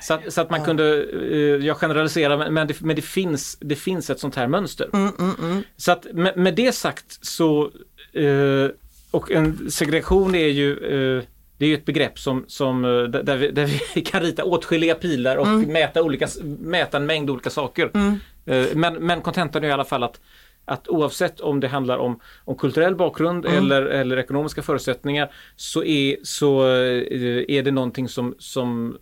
Så 0.00 0.14
att, 0.14 0.32
så 0.32 0.40
att 0.40 0.50
man 0.50 0.64
kunde, 0.64 1.04
eh, 1.32 1.66
jag 1.66 1.76
generaliserar 1.76 2.50
men, 2.50 2.66
det, 2.66 2.80
men 2.80 2.96
det, 2.96 3.02
finns, 3.02 3.58
det 3.60 3.76
finns 3.76 4.10
ett 4.10 4.20
sånt 4.20 4.36
här 4.36 4.46
mönster. 4.46 4.90
Mm, 4.92 5.62
Så 5.76 5.92
att 5.92 6.06
med, 6.12 6.36
med 6.36 6.54
det 6.54 6.72
sagt 6.72 7.26
så, 7.26 7.70
eh, 8.12 8.70
och 9.10 9.30
en 9.30 9.70
segregation 9.70 10.34
är 10.34 10.46
ju 10.48 10.72
eh, 11.18 11.24
det 11.58 11.64
är 11.64 11.68
ju 11.68 11.74
ett 11.74 11.84
begrepp 11.84 12.18
som, 12.18 12.44
som, 12.48 12.84
eh, 12.84 12.90
där, 13.02 13.36
vi, 13.36 13.50
där 13.50 13.70
vi 13.94 14.00
kan 14.04 14.20
rita 14.22 14.44
åtskilliga 14.44 14.94
pilar 14.94 15.36
och 15.36 15.46
Mm. 15.46 15.72
mäta, 15.72 16.02
olika, 16.02 16.28
mäta 16.60 16.96
en 16.96 17.06
mängd 17.06 17.30
olika 17.30 17.50
saker. 17.50 17.90
Eh, 18.46 18.66
Men, 18.74 18.94
men 18.94 19.20
kontentan 19.20 19.64
är 19.64 19.68
i 19.68 19.72
alla 19.72 19.84
fall 19.84 20.02
att, 20.02 20.20
att 20.64 20.88
oavsett 20.88 21.40
om 21.40 21.60
det 21.60 21.68
handlar 21.68 21.98
om, 21.98 22.20
om 22.44 22.56
kulturell 22.56 22.94
bakgrund 22.96 23.46
Mm. 23.46 23.58
eller, 23.58 23.82
eller 23.82 24.16
ekonomiska 24.16 24.62
förutsättningar 24.62 25.30
så 25.56 25.84
är, 25.84 26.16
så 26.22 26.62
är 27.48 27.62
det 27.62 27.70
någonting 27.70 28.08
som, 28.08 28.34
som 28.38 28.96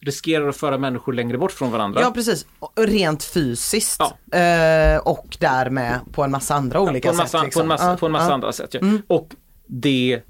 riskerar 0.00 0.48
att 0.48 0.56
föra 0.56 0.78
människor 0.78 1.12
längre 1.12 1.38
bort 1.38 1.52
från 1.52 1.70
varandra. 1.70 2.00
Ja 2.00 2.10
precis, 2.10 2.46
rent 2.76 3.24
fysiskt 3.24 4.00
Ja. 4.30 4.38
eh, 4.38 4.98
och 4.98 5.36
därmed 5.40 6.00
på 6.12 6.22
en 6.22 6.30
massa 6.30 6.54
andra 6.54 6.80
olika 6.80 7.08
på 7.08 7.12
en 7.12 7.16
massa, 7.16 7.38
sätt. 7.38 7.44
liksom. 7.44 7.60
på 7.60 7.62
en 7.62 7.68
massa, 7.68 7.90
Ja, 7.90 7.96
på 7.96 8.06
en 8.06 8.12
massa. 8.12 8.24
Mm. 8.24 8.34
andra 8.34 8.52
sätt. 8.52 8.74
Ja. 8.74 8.80
Och 9.06 9.28
det 9.66 10.20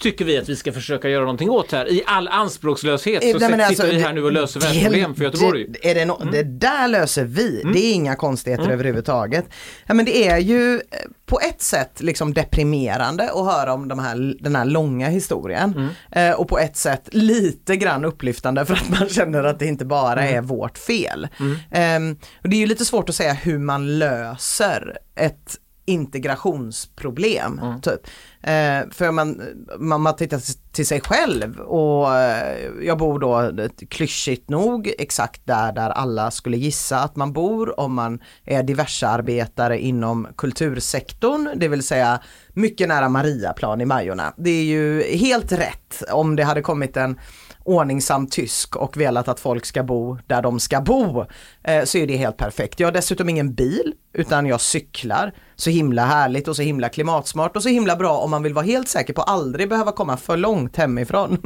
tycker 0.00 0.24
vi 0.24 0.38
att 0.38 0.48
vi 0.48 0.56
ska 0.56 0.72
försöka 0.72 1.08
göra 1.08 1.20
någonting 1.20 1.50
åt 1.50 1.72
här. 1.72 1.92
I 1.92 2.02
all 2.06 2.28
anspråkslöshet 2.28 3.22
så 3.22 3.28
Eh, 3.28 3.36
nej, 3.40 3.50
men 3.50 3.50
sitter 3.50 3.64
alltså, 3.84 3.96
vi 3.96 4.02
här 4.02 4.12
nu 4.12 4.24
och 4.24 4.32
löser 4.32 4.60
världsproblem 4.60 5.14
för 5.14 5.24
Göteborg. 5.24 5.60
Mm. 5.60 5.74
Det, 5.82 5.90
är 5.90 5.94
det, 5.94 6.04
no, 6.04 6.28
det 6.32 6.42
där 6.42 6.88
löser 6.88 7.24
vi, 7.24 7.62
det 7.72 7.78
är 7.78 7.92
inga 7.92 8.14
konstigheter 8.16 8.70
överhuvudtaget. 8.70 9.44
Ja, 9.86 9.94
men 9.94 10.04
det 10.04 10.28
är 10.28 10.38
ju 10.38 10.74
eh, 10.74 10.80
på 11.26 11.40
ett 11.40 11.62
sätt 11.62 12.02
liksom 12.02 12.34
deprimerande 12.34 13.24
att 13.24 13.44
höra 13.54 13.72
om 13.74 13.88
de 13.88 13.98
här, 13.98 14.34
den 14.40 14.56
här 14.56 14.64
långa 14.64 15.08
historien. 15.08 15.74
Mm. 16.12 16.30
Eh, 16.30 16.40
och 16.40 16.48
på 16.48 16.58
ett 16.58 16.76
sätt 16.76 17.08
lite 17.12 17.76
grann 17.76 18.04
upplyftande 18.04 18.66
för 18.66 18.74
att 18.74 18.88
man 18.88 19.08
känner 19.08 19.44
att 19.44 19.58
det 19.58 19.66
inte 19.66 19.84
bara 19.84 20.22
Mm. 20.22 20.34
är 20.36 20.40
vårt 20.40 20.78
fel. 20.78 21.28
Ehm, 21.70 22.16
och 22.42 22.48
det 22.48 22.56
är 22.56 22.60
ju 22.60 22.66
lite 22.66 22.84
svårt 22.84 23.08
att 23.08 23.14
säga 23.14 23.32
hur 23.32 23.58
man 23.58 23.98
löser 23.98 24.98
ett 25.16 25.56
integrationsproblem. 25.86 27.60
Typ. 27.82 28.00
Eh, 28.42 28.90
för 28.90 29.10
man, 29.12 29.42
man, 29.78 30.00
man 30.00 30.16
tittar 30.16 30.40
till 30.72 30.86
sig 30.86 31.00
själv 31.00 31.60
och 31.60 32.14
eh, 32.16 32.58
jag 32.82 32.98
bor 32.98 33.18
då 33.18 33.38
ett- 33.62 33.90
klyschigt 33.90 34.50
nog 34.50 34.92
exakt 34.98 35.40
där 35.46 35.72
där 35.72 35.90
alla 35.90 36.30
skulle 36.30 36.56
gissa 36.56 36.98
att 36.98 37.16
man 37.16 37.32
bor 37.32 37.80
om 37.80 37.94
man 37.94 38.18
är 38.44 38.62
diversearbetare 38.62 39.78
inom 39.80 40.26
kultursektorn, 40.36 41.48
det 41.56 41.68
vill 41.68 41.82
säga 41.82 42.20
mycket 42.52 42.88
nära 42.88 43.08
Mariaplan 43.08 43.80
i 43.80 43.84
Majorna. 43.84 44.34
Det 44.36 44.50
är 44.50 44.64
ju 44.64 45.02
helt 45.02 45.52
rätt 45.52 46.02
om 46.12 46.36
det 46.36 46.44
hade 46.44 46.62
kommit 46.62 46.96
en 46.96 47.18
ordningsam 47.66 48.26
tysk 48.26 48.76
och 48.76 48.96
velat 48.96 49.28
att 49.28 49.40
folk 49.40 49.66
ska 49.66 49.82
bo 49.82 50.18
där 50.26 50.42
de 50.42 50.60
ska 50.60 50.80
bo 50.80 51.24
eh, 51.64 51.84
så 51.84 51.98
är 51.98 52.06
det 52.06 52.16
helt 52.16 52.36
perfekt. 52.36 52.80
Jag 52.80 52.86
har 52.86 52.92
dessutom 52.92 53.28
ingen 53.28 53.54
bil 53.54 53.92
utan 54.12 54.46
jag 54.46 54.60
cyklar. 54.60 55.32
Så 55.56 55.70
himla 55.70 56.04
härligt 56.04 56.48
och 56.48 56.56
så 56.56 56.62
himla 56.62 56.88
klimatsmart 56.88 57.56
och 57.56 57.62
så 57.62 57.68
himla 57.68 57.96
bra 57.96 58.18
om 58.18 58.30
man 58.30 58.42
vill 58.42 58.54
vara 58.54 58.64
helt 58.64 58.88
säker 58.88 59.12
på 59.12 59.22
att 59.22 59.28
aldrig 59.28 59.68
behöva 59.68 59.92
komma 59.92 60.16
för 60.16 60.36
långt 60.36 60.76
hemifrån. 60.76 61.38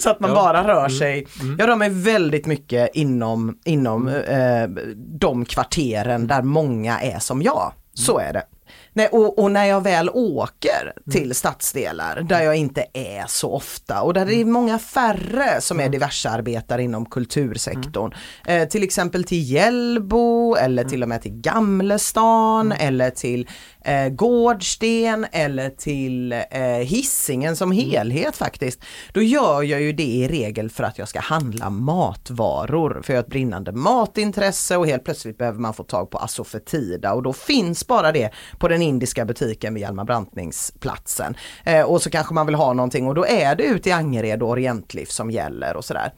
så 0.00 0.10
att 0.10 0.20
man 0.20 0.34
bara 0.34 0.68
rör 0.68 0.88
sig. 0.88 1.26
Jag 1.58 1.68
rör 1.68 1.76
mig 1.76 1.90
väldigt 1.90 2.46
mycket 2.46 2.90
inom, 2.94 3.58
inom 3.64 4.08
eh, 4.08 4.68
de 4.96 5.44
kvarteren 5.44 6.26
där 6.26 6.42
många 6.42 7.00
är 7.00 7.18
som 7.18 7.42
jag. 7.42 7.72
Så 7.94 8.18
är 8.18 8.32
det. 8.32 8.42
Nej, 9.00 9.08
och, 9.12 9.38
och 9.38 9.50
när 9.50 9.64
jag 9.64 9.80
väl 9.80 10.10
åker 10.10 10.92
till 11.10 11.34
stadsdelar 11.34 12.20
där 12.20 12.42
jag 12.42 12.56
inte 12.56 12.86
är 12.92 13.24
så 13.26 13.52
ofta 13.52 14.02
och 14.02 14.14
där 14.14 14.26
det 14.26 14.34
är 14.34 14.44
många 14.44 14.78
färre 14.78 15.60
som 15.60 15.80
är 15.80 15.88
diversearbetare 15.88 16.82
inom 16.82 17.06
kultursektorn. 17.06 18.14
Eh, 18.46 18.68
till 18.68 18.82
exempel 18.82 19.24
till 19.24 19.52
Hjällbo 19.52 20.54
eller 20.54 20.84
till 20.84 21.02
och 21.02 21.08
med 21.08 21.22
till 21.22 21.32
Gamlestan 21.32 22.72
eller 22.72 23.10
till 23.10 23.48
eh, 23.84 24.08
Gårdsten 24.08 25.26
eller 25.32 25.70
till 25.70 26.32
eh, 26.32 26.60
Hisingen 26.64 27.56
som 27.56 27.72
helhet 27.72 28.36
faktiskt. 28.36 28.80
Då 29.12 29.22
gör 29.22 29.62
jag 29.62 29.82
ju 29.82 29.92
det 29.92 30.02
i 30.02 30.28
regel 30.28 30.70
för 30.70 30.84
att 30.84 30.98
jag 30.98 31.08
ska 31.08 31.20
handla 31.20 31.70
matvaror. 31.70 33.00
För 33.04 33.12
jag 33.12 33.18
har 33.18 33.24
ett 33.24 33.30
brinnande 33.30 33.72
matintresse 33.72 34.76
och 34.76 34.86
helt 34.86 35.04
plötsligt 35.04 35.38
behöver 35.38 35.58
man 35.58 35.74
få 35.74 35.82
tag 35.82 36.10
på 36.10 36.18
asofetida 36.18 37.12
och 37.12 37.22
då 37.22 37.32
finns 37.32 37.86
bara 37.86 38.12
det 38.12 38.30
på 38.58 38.68
den 38.68 38.82
indiska 38.82 39.24
butiken 39.24 39.74
vid 39.74 39.82
Hjalmar 39.82 40.04
Brantningsplatsen. 40.04 41.36
Eh, 41.64 41.82
och 41.82 42.02
så 42.02 42.10
kanske 42.10 42.34
man 42.34 42.46
vill 42.46 42.54
ha 42.54 42.72
någonting 42.72 43.06
och 43.06 43.14
då 43.14 43.26
är 43.26 43.54
det 43.54 43.64
ute 43.64 43.88
i 43.88 43.92
Angered 43.92 44.42
och 44.42 44.48
Orientliv 44.48 45.06
som 45.06 45.30
gäller 45.30 45.76
och 45.76 45.84
sådär. 45.84 46.12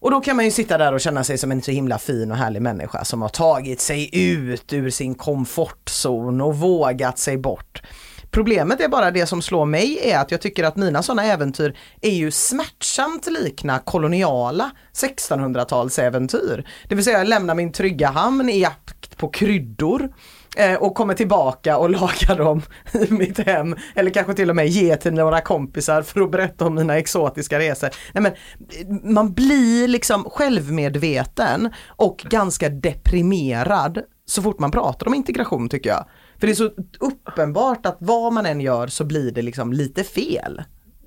Och 0.00 0.10
då 0.10 0.20
kan 0.20 0.36
man 0.36 0.44
ju 0.44 0.50
sitta 0.50 0.78
där 0.78 0.92
och 0.92 1.00
känna 1.00 1.24
sig 1.24 1.38
som 1.38 1.52
en 1.52 1.62
så 1.62 1.70
himla 1.70 1.98
fin 1.98 2.30
och 2.30 2.36
härlig 2.36 2.62
människa 2.62 3.04
som 3.04 3.22
har 3.22 3.28
tagit 3.28 3.80
sig 3.80 4.10
ut 4.12 4.72
ur 4.72 4.90
sin 4.90 5.14
komfortzon 5.14 6.40
och 6.40 6.56
vågat 6.56 7.18
sig 7.18 7.38
bort. 7.38 7.82
Problemet 8.30 8.80
är 8.80 8.88
bara 8.88 9.10
det 9.10 9.26
som 9.26 9.42
slår 9.42 9.64
mig 9.64 9.98
är 10.02 10.18
att 10.18 10.30
jag 10.30 10.40
tycker 10.40 10.64
att 10.64 10.76
mina 10.76 11.02
sådana 11.02 11.24
äventyr 11.24 11.76
är 12.00 12.10
ju 12.10 12.30
smärtsamt 12.30 13.26
likna 13.26 13.78
koloniala 13.78 14.70
1600-talsäventyr. 14.94 16.66
Det 16.88 16.94
vill 16.94 17.04
säga 17.04 17.18
jag 17.18 17.28
lämnar 17.28 17.54
min 17.54 17.72
trygga 17.72 18.08
hamn 18.08 18.48
i 18.48 18.60
jakt 18.60 19.16
på 19.16 19.28
kryddor 19.28 20.08
Eh, 20.56 20.74
och 20.74 20.94
kommer 20.94 21.14
tillbaka 21.14 21.78
och 21.78 21.90
lagar 22.00 22.36
dem 22.36 22.62
i 22.92 23.12
mitt 23.12 23.38
hem. 23.38 23.76
Eller 23.94 24.10
kanske 24.10 24.34
till 24.34 24.50
och 24.50 24.56
med 24.56 24.68
ge 24.68 24.96
till 24.96 25.12
några 25.12 25.40
kompisar 25.40 26.02
för 26.02 26.20
att 26.20 26.30
berätta 26.30 26.66
om 26.66 26.74
mina 26.74 26.98
exotiska 26.98 27.58
resor. 27.58 27.90
Nej, 28.12 28.22
men, 28.22 28.32
eh, 28.32 29.10
man 29.10 29.32
blir 29.32 29.88
liksom 29.88 30.24
självmedveten 30.24 31.72
och 31.86 32.16
ganska 32.30 32.68
deprimerad 32.68 33.98
så 34.26 34.42
fort 34.42 34.58
man 34.58 34.70
pratar 34.70 35.06
om 35.06 35.14
integration 35.14 35.68
tycker 35.68 35.90
jag. 35.90 36.04
För 36.40 36.46
det 36.46 36.52
är 36.52 36.54
så 36.54 36.70
uppenbart 37.00 37.86
att 37.86 37.96
vad 38.00 38.32
man 38.32 38.46
än 38.46 38.60
gör 38.60 38.86
så 38.86 39.04
blir 39.04 39.32
det 39.32 39.42
liksom 39.42 39.72
lite 39.72 40.04
fel. 40.04 40.62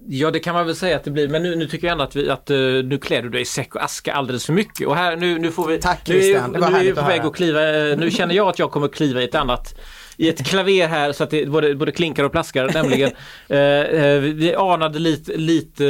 Ja 0.07 0.31
det 0.31 0.39
kan 0.39 0.55
man 0.55 0.65
väl 0.65 0.75
säga 0.75 0.95
att 0.95 1.03
det 1.03 1.11
blir 1.11 1.27
men 1.29 1.43
nu, 1.43 1.55
nu 1.55 1.67
tycker 1.67 1.87
jag 1.87 1.91
ändå 1.91 2.03
att, 2.03 2.15
vi, 2.15 2.29
att 2.29 2.49
eh, 2.49 2.57
nu 2.57 2.97
klär 3.01 3.21
du 3.21 3.29
dig 3.29 3.41
i 3.41 3.45
säck 3.45 3.75
och 3.75 3.83
aska 3.83 4.13
alldeles 4.13 4.45
för 4.45 4.53
mycket 4.53 4.87
och 4.87 4.95
här 4.95 5.15
nu, 5.15 5.39
nu 5.39 5.51
får 5.51 5.67
vi 5.67 5.77
Tack, 5.79 6.07
nu, 6.07 6.15
är- 6.15 6.19
Christian. 6.21 6.51
Det 6.51 6.59
var 6.59 6.69
nu 6.69 6.77
är 6.77 6.83
vi 6.83 6.93
på 6.93 6.99
att 7.01 7.09
väg 7.09 7.17
höra. 7.19 7.27
att 7.29 7.35
kliva, 7.35 7.89
eh, 7.89 7.97
nu 7.97 8.11
känner 8.11 8.35
jag 8.35 8.47
att 8.47 8.59
jag 8.59 8.71
kommer 8.71 8.85
att 8.87 8.95
kliva 8.95 9.21
i 9.21 9.23
ett 9.23 9.35
annat 9.35 9.79
i 10.17 10.30
ett 10.30 10.45
klaver 10.45 10.88
här 10.88 11.12
så 11.12 11.23
att 11.23 11.30
det 11.30 11.49
både, 11.49 11.76
både 11.76 11.91
klinkar 11.91 12.23
och 12.23 12.32
plaskar 12.32 12.71
nämligen. 12.73 13.12
Eh, 13.49 13.60
eh, 13.60 14.19
vi 14.19 14.56
anade 14.56 14.99
lite, 14.99 15.38
lite, 15.38 15.86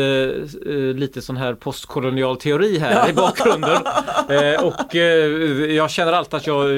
eh, 0.66 0.74
lite 0.76 1.22
sån 1.22 1.38
här 1.38 1.54
postkolonial 1.54 2.38
teori 2.38 2.78
här 2.78 3.10
i 3.10 3.14
bakgrunden. 3.14 3.78
Eh, 4.30 4.64
och 4.66 4.96
eh, 4.96 5.72
jag 5.76 5.92
känner 5.92 6.14
alltid 6.14 6.34
att 6.34 6.48
jag 6.48 6.72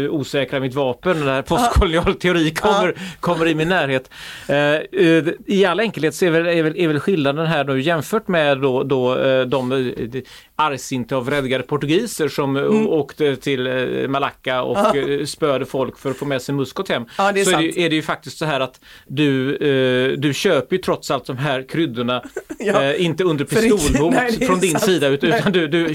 i 0.57 0.59
mitt 0.59 0.73
vapen. 0.73 1.25
När 1.25 1.41
postkolonial 1.41 2.15
teori 2.15 2.51
kommer, 2.51 2.95
kommer 3.19 3.47
i 3.47 3.55
min 3.55 3.69
närhet. 3.69 4.09
Eh, 4.47 4.55
eh, 4.57 5.23
I 5.45 5.65
all 5.65 5.79
enkelhet 5.79 6.15
så 6.15 6.25
är 6.25 6.31
väl, 6.31 6.47
är 6.47 6.63
väl, 6.63 6.77
är 6.77 6.87
väl 6.87 6.99
skillnaden 6.99 7.45
här 7.45 7.63
nu 7.63 7.81
jämfört 7.81 8.27
med 8.27 8.61
då, 8.61 8.83
då 8.83 9.17
eh, 9.17 9.45
de 9.45 9.71
eh, 9.71 10.21
argsinta 10.55 11.17
och 11.17 11.25
vredgade 11.25 11.63
portugiser 11.63 12.27
som 12.27 12.57
mm. 12.57 12.87
åkte 12.87 13.35
till 13.35 13.67
eh, 13.67 14.07
Malacca 14.07 14.61
och 14.61 14.95
eh, 14.95 15.25
spöade 15.25 15.65
folk 15.65 15.97
för 15.99 16.11
att 16.11 16.17
få 16.17 16.25
med 16.25 16.41
sig 16.41 16.55
muskot 16.55 16.89
hem. 16.89 17.05
Ja, 17.17 17.31
det 17.31 17.39
är 17.41 17.43
så 17.43 17.49
är 17.49 17.53
sant. 17.53 17.71
det, 17.75 17.81
är 17.85 17.89
det 17.89 17.95
ju 17.95 18.01
faktiskt 18.01 18.37
så 18.37 18.45
här 18.45 18.59
att 18.59 18.79
du, 19.07 19.55
eh, 19.55 20.17
du 20.19 20.33
köper 20.33 20.75
ju 20.75 20.81
trots 20.81 21.11
allt 21.11 21.25
de 21.25 21.37
här 21.37 21.65
kryddorna 21.69 22.23
Ja. 22.59 22.83
eh, 22.83 23.05
inte 23.05 23.23
under 23.23 23.45
pistolhot 23.45 24.13
är 24.15 24.45
från 24.45 24.59
din 24.59 24.71
sant. 24.71 24.83
sida 24.83 25.07
utan, 25.07 25.51
du, 25.51 25.67
du, 25.67 25.93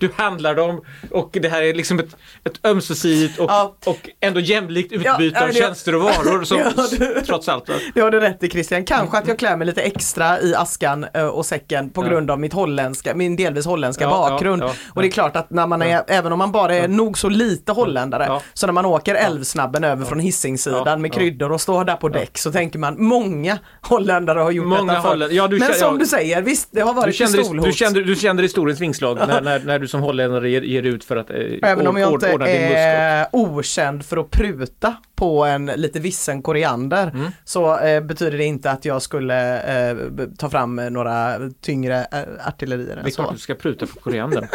du 0.00 0.08
handlar 0.16 0.54
dem 0.54 0.80
och 1.10 1.30
det 1.42 1.48
här 1.48 1.62
är 1.62 1.74
liksom 1.74 1.98
ett, 1.98 2.16
ett 2.44 2.66
ömsesidigt 2.66 3.38
och, 3.38 3.50
Ja. 3.50 3.76
och 3.86 4.10
ändå 4.20 4.40
jämlikt 4.40 4.92
utbyte 4.92 5.32
ja, 5.34 5.42
av 5.42 5.48
det- 5.48 5.54
tjänster 5.54 5.94
och 5.94 6.02
varor 6.02 6.44
som, 6.44 6.58
Ja, 6.76 6.86
du- 6.98 7.20
trots 7.26 7.48
allt. 7.48 7.70
Det 7.94 8.00
har 8.00 8.10
du 8.10 8.20
rätt 8.20 8.42
i 8.42 8.50
Christian. 8.50 8.84
Kanske 8.84 9.18
att 9.18 9.28
jag 9.28 9.38
klär 9.38 9.56
mig 9.56 9.66
lite 9.66 9.82
extra 9.82 10.40
i 10.40 10.54
askan 10.54 11.06
eh, 11.14 11.26
och 11.26 11.46
säcken 11.46 11.90
på 11.90 12.04
Ja. 12.04 12.08
grund 12.08 12.30
av 12.30 12.40
mitt 12.40 12.52
holländska, 12.52 13.14
min 13.14 13.36
delvis 13.36 13.64
holländska 13.66 14.01
Ja, 14.02 14.10
ja, 14.10 14.30
bakgrund. 14.30 14.62
ja. 14.62 14.72
Och 14.94 15.02
det 15.02 15.08
är 15.08 15.10
klart 15.10 15.36
att 15.36 15.50
när 15.50 15.66
man 15.66 15.82
är, 15.82 16.02
även 16.08 16.32
om 16.32 16.38
man 16.38 16.52
bara 16.52 16.74
är 16.74 16.88
nog 16.88 17.18
så 17.18 17.28
lite 17.28 17.72
holländare, 17.72 18.40
så 18.54 18.66
när 18.66 18.72
man 18.72 18.86
åker 18.86 19.14
älvsnabben 19.14 19.84
över 19.84 20.04
från 20.04 20.18
Hisingssidan 20.18 21.02
med 21.02 21.12
kryddor 21.12 21.52
och 21.52 21.60
står 21.60 21.84
där 21.84 21.96
på 21.96 22.08
däck 22.08 22.38
så 22.38 22.52
tänker 22.52 22.78
man 22.78 23.04
många 23.04 23.58
holländare 23.82 24.38
har 24.38 24.50
gjort 24.50 24.66
Många 24.66 24.92
detta 24.92 25.02
förr. 25.08 25.28
ja, 25.30 25.48
du 25.48 25.58
Men 25.58 25.74
som 25.74 25.98
du 25.98 26.06
säger, 26.06 26.42
visst 26.42 26.68
det 26.72 26.80
har 26.80 26.94
Du 26.94 27.00
varit 27.00 27.14
kände, 27.14 27.38
pistolhot. 27.38 27.66
du, 27.66 27.72
kände, 27.72 28.04
du 28.04 28.16
kände 28.16 28.42
historiens 28.42 28.80
vingslag 28.80 29.18
när, 29.28 29.40
när, 29.40 29.60
när 29.60 29.78
du 29.78 29.88
som 29.88 30.00
holländare 30.00 30.50
ger, 30.50 30.62
ger 30.62 30.82
ut 30.82 31.04
för 31.04 31.16
att 31.16 31.30
eh, 31.30 31.36
Även 31.62 31.86
om 31.86 31.96
jag 31.96 32.12
inte 32.12 32.28
är 32.28 33.26
okänd 33.32 34.04
för 34.04 34.16
att 34.16 34.30
pruta 34.30 34.94
på 35.14 35.44
en 35.44 35.66
lite 35.66 35.98
vissen 36.00 36.42
koriander 36.42 37.02
Mm. 37.14 37.30
så 37.44 37.78
eh, 37.78 38.00
betyder 38.00 38.38
det 38.38 38.44
inte 38.44 38.70
att 38.70 38.84
jag 38.84 39.02
skulle 39.02 39.62
eh, 39.90 39.96
ta 40.38 40.50
fram 40.50 40.76
några 40.76 41.34
tyngre 41.60 42.06
eh, 42.12 42.48
artillerier 42.48 43.00
Det 43.04 43.10
är 43.10 43.14
klart 43.14 43.32
du 43.32 43.38
ska 43.38 43.54
pruta 43.54 43.86
på 43.94 44.00
koriandern. 44.00 44.46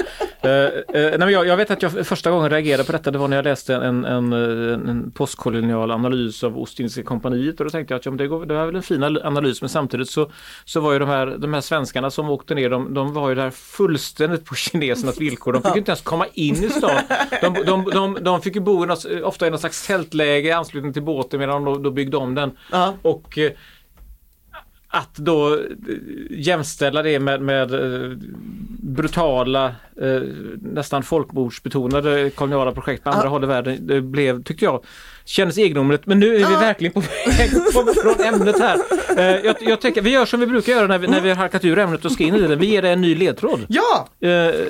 Eh, 0.42 0.52
eh, 0.52 0.72
nej, 0.94 1.18
men 1.20 1.32
jag, 1.32 1.48
jag 1.48 1.58
vet 1.58 1.72
att 1.72 1.82
jag 1.82 2.08
första 2.08 2.32
gången 2.32 2.50
reagerade 2.50 2.84
på 2.84 2.92
detta 2.92 3.12
det 3.12 3.18
var 3.18 3.28
när 3.28 3.36
jag 3.36 3.44
läste 3.44 3.76
en, 3.76 4.06
en, 4.06 4.34
en, 4.34 5.12
postkolonial 5.12 5.92
analys 5.92 6.44
av 6.44 6.60
Ostindiska 6.60 7.04
kompaniet 7.04 7.60
och 7.60 7.66
då 7.66 7.70
tänkte 7.70 7.94
jag 7.94 8.00
att 8.00 8.06
ja, 8.06 8.12
det, 8.12 8.28
går, 8.28 8.46
det 8.46 8.54
var 8.54 8.66
väl 8.66 8.76
en 8.76 8.84
fin 8.84 9.04
analys 9.04 9.62
men 9.62 9.70
samtidigt 9.70 10.10
så, 10.10 10.32
så 10.66 10.80
var 10.80 10.94
ju 10.94 11.00
de 11.00 11.10
här, 11.10 11.26
de 11.38 11.54
här 11.54 11.62
svenskarna 11.62 12.12
som 12.12 12.30
åkte 12.30 12.56
ner 12.56 12.70
de, 12.70 12.94
de 12.94 13.14
var 13.14 13.30
ju 13.30 13.36
där 13.36 13.50
fullständigt 13.50 14.46
på 14.46 14.56
kinesernas 14.56 15.22
villkor. 15.22 15.54
De 15.54 15.62
fick 15.62 15.76
ju 15.76 15.80
inte 15.80 15.92
ens 15.92 16.02
komma 16.02 16.26
in 16.34 16.64
i 16.64 16.70
stan. 16.70 17.02
De, 17.42 17.54
de, 17.66 17.84
de, 17.94 18.18
de 18.22 18.42
fick 18.42 18.56
ju 18.56 18.62
bo 18.62 18.84
i 18.84 18.88
något, 18.88 19.06
ofta 19.24 19.48
i 19.48 19.50
något 19.50 19.60
slags 19.60 19.88
tältläge 19.88 20.48
i 20.48 20.52
anslutning 20.52 20.94
till 20.94 21.04
båten 21.04 21.40
medan 21.40 21.64
de 21.64 21.84
då 21.84 21.92
byggde 21.92 22.18
om 22.18 22.36
den. 22.36 22.52
Ja. 22.72 22.94
Och 23.02 23.38
eh, 23.38 23.52
att 24.90 25.16
då 25.16 25.54
eh, 25.54 25.60
jämställa 26.30 27.04
det 27.04 27.20
med, 27.20 27.42
med 27.42 27.74
eh, 27.74 28.12
brutala, 28.84 29.66
eh, 30.02 30.22
nästan 30.62 31.04
folkmordsbetonade 31.04 32.30
koloniala 32.30 32.72
projekt 32.72 33.04
på 33.04 33.10
andra 33.10 33.24
Ja. 33.26 33.30
håll 33.30 33.44
i 33.44 33.48
världen. 33.48 33.88
Det 33.88 34.02
blev, 34.02 34.44
tyckte 34.44 34.66
jag, 34.66 34.84
kändes 35.26 35.58
egendomligt. 35.58 36.06
Men 36.06 36.20
nu 36.20 36.28
är 36.36 36.38
vi 36.38 36.54
Ja. 36.54 36.60
verkligen 36.60 36.94
på 36.94 37.00
väg 37.00 37.50
från 38.04 38.26
ämnet 38.34 38.60
här. 38.60 38.78
Jag, 39.46 39.56
jag 39.60 39.82
tänker, 39.82 40.02
vi 40.02 40.10
gör 40.10 40.26
som 40.26 40.40
vi 40.40 40.48
brukar 40.48 40.74
göra 40.74 40.88
när 40.88 40.98
vi, 40.98 41.08
när 41.08 41.22
vi 41.22 41.30
har 41.30 41.36
halkat 41.36 41.66
ur 41.66 41.80
ämnet 41.80 42.06
och 42.06 42.12
ska 42.12 42.24
in 42.24 42.36
i 42.36 42.40
det. 42.48 42.56
Vi 42.56 42.66
ger 42.66 42.82
dig 42.82 42.94
en 42.94 43.02
ny 43.02 43.16
ledtråd. 43.16 43.66
Ja! 43.70 44.08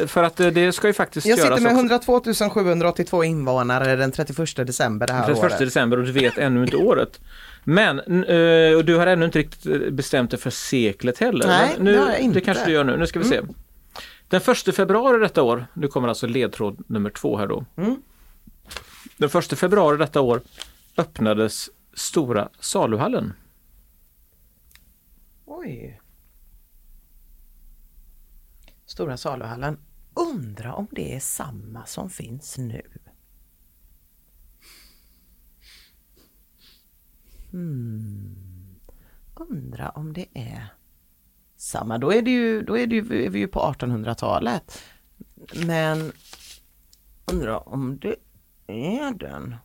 För 0.08 0.23
att 0.23 0.38
det 0.38 0.75
ska 0.75 0.88
ju 0.88 0.93
faktiskt 0.93 1.27
Jag 1.27 1.38
göras 1.38 1.49
sitter 1.60 1.73
med 1.73 1.95
också. 1.99 2.12
102 2.12 2.49
782 2.49 3.23
invånare 3.23 3.95
den 3.95 4.12
31 4.12 4.56
december 4.67 5.08
det 5.08 5.13
här 5.13 5.25
31 5.25 5.43
året. 5.43 5.60
december 5.60 5.97
och 5.99 6.06
du 6.06 6.12
vet 6.12 6.38
ännu 6.38 6.63
inte 6.63 6.77
året. 6.77 7.19
Men, 7.69 7.99
eh, 8.23 8.77
och 8.77 8.86
du 8.86 8.95
har 8.95 9.08
ännu 9.08 9.25
inte 9.25 9.39
riktigt 9.39 9.65
eh, 9.65 9.91
bestämt 9.91 10.32
dig 10.32 10.39
för 10.39 10.49
seklet 10.49 11.17
heller. 11.17 11.47
Nej, 11.47 11.75
nu, 11.80 11.91
det 11.91 11.99
har 11.99 12.10
jag 12.10 12.19
inte. 12.19 12.39
Det 12.39 12.45
kanske 12.45 12.65
du 12.65 12.71
gör 12.71 12.84
nu. 12.84 12.97
Nu 12.97 13.08
ska 13.08 13.19
vi 13.19 13.25
se. 13.25 13.41
Den 14.27 14.41
första 14.41 14.71
februari 14.71 15.19
detta 15.19 15.43
år, 15.43 15.67
nu 15.73 15.88
kommer 15.88 16.08
alltså 16.08 16.27
ledtråd 16.27 16.84
nummer 16.88 17.10
två 17.10 17.38
här 17.38 17.47
då. 17.47 17.65
Mm. 17.77 18.01
Den 19.17 19.30
första 19.30 19.56
februari 19.56 19.97
detta 19.97 20.21
år 20.21 20.41
öppnades 20.97 21.69
Stora 21.93 22.49
saluhallen. 22.60 23.34
Oj. 25.45 26.01
Stora 28.86 29.17
saluhallen. 29.17 29.77
Undra 30.13 30.73
om 30.73 30.88
det 30.91 31.15
är 31.15 31.19
samma 31.19 31.86
som 31.86 32.10
finns 32.10 32.58
nu. 32.58 32.82
Mm. 37.58 38.36
Undra 39.36 39.89
om 39.89 40.13
det 40.13 40.26
är 40.34 40.74
samma, 41.58 41.98
då 41.98 42.13
är, 42.13 42.22
det 42.22 42.32
ju, 42.32 42.62
då 42.62 42.78
är, 42.78 42.88
det 42.88 42.96
ju, 42.96 43.26
är 43.26 43.30
vi 43.30 43.39
ju 43.39 43.48
på 43.48 43.60
1800-talet. 43.60 44.82
Men 45.65 46.12
undrar 47.26 47.70
om 47.70 48.00
det 48.00 48.15
är 48.67 49.13
den. 49.13 49.56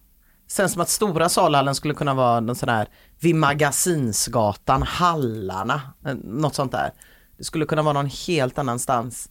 Sen 0.46 0.68
som 0.68 0.82
att 0.82 0.88
Stora 0.88 1.28
Salhallen 1.28 1.74
skulle 1.74 1.94
kunna 1.94 2.14
vara 2.14 2.40
någon 2.40 2.56
sån 2.56 2.66
där 2.66 2.88
vid 3.20 3.34
Magasinsgatan, 3.34 4.82
Hallarna, 4.82 5.80
eh, 6.06 6.14
något 6.14 6.54
sånt 6.54 6.72
där. 6.72 6.92
Det 7.36 7.44
skulle 7.44 7.66
kunna 7.66 7.82
vara 7.82 7.92
någon 7.92 8.10
helt 8.26 8.58
annanstans. 8.58 9.30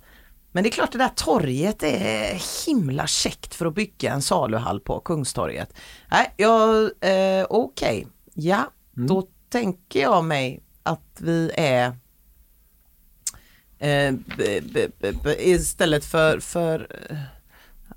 Men 0.52 0.64
det 0.64 0.70
är 0.70 0.72
klart 0.72 0.92
det 0.92 0.98
där 0.98 1.12
torget 1.16 1.84
är 1.84 2.66
himla 2.66 3.08
käckt 3.08 3.56
för 3.56 3.66
att 3.66 3.76
bygga 3.76 4.14
en 4.14 4.22
saluhall 4.22 4.80
på 4.80 5.00
Kungstorget. 5.00 5.74
Nej, 6.12 6.34
jag, 6.38 6.84
eh, 6.84 7.46
okej, 7.50 8.08
ja, 8.34 8.72
då 8.92 9.28
tänker 9.50 10.02
jag 10.02 10.26
mig 10.26 10.64
att 10.84 11.22
vi 11.22 11.52
är 11.58 11.96
eh, 13.80 14.14
istället 15.40 16.06
för, 16.06 16.40
för 16.40 16.88
eh, 17.10 17.18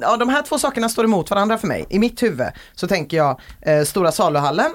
Ja, 0.00 0.16
de 0.16 0.28
här 0.28 0.42
två 0.42 0.58
sakerna 0.58 0.88
står 0.88 1.04
emot 1.04 1.30
varandra 1.30 1.58
för 1.58 1.66
mig. 1.66 1.86
I 1.90 1.98
mitt 1.98 2.22
huvud 2.22 2.46
så 2.74 2.86
tänker 2.88 3.16
jag 3.16 3.40
eh, 3.62 3.82
Stora 3.84 4.12
saluhallen, 4.12 4.70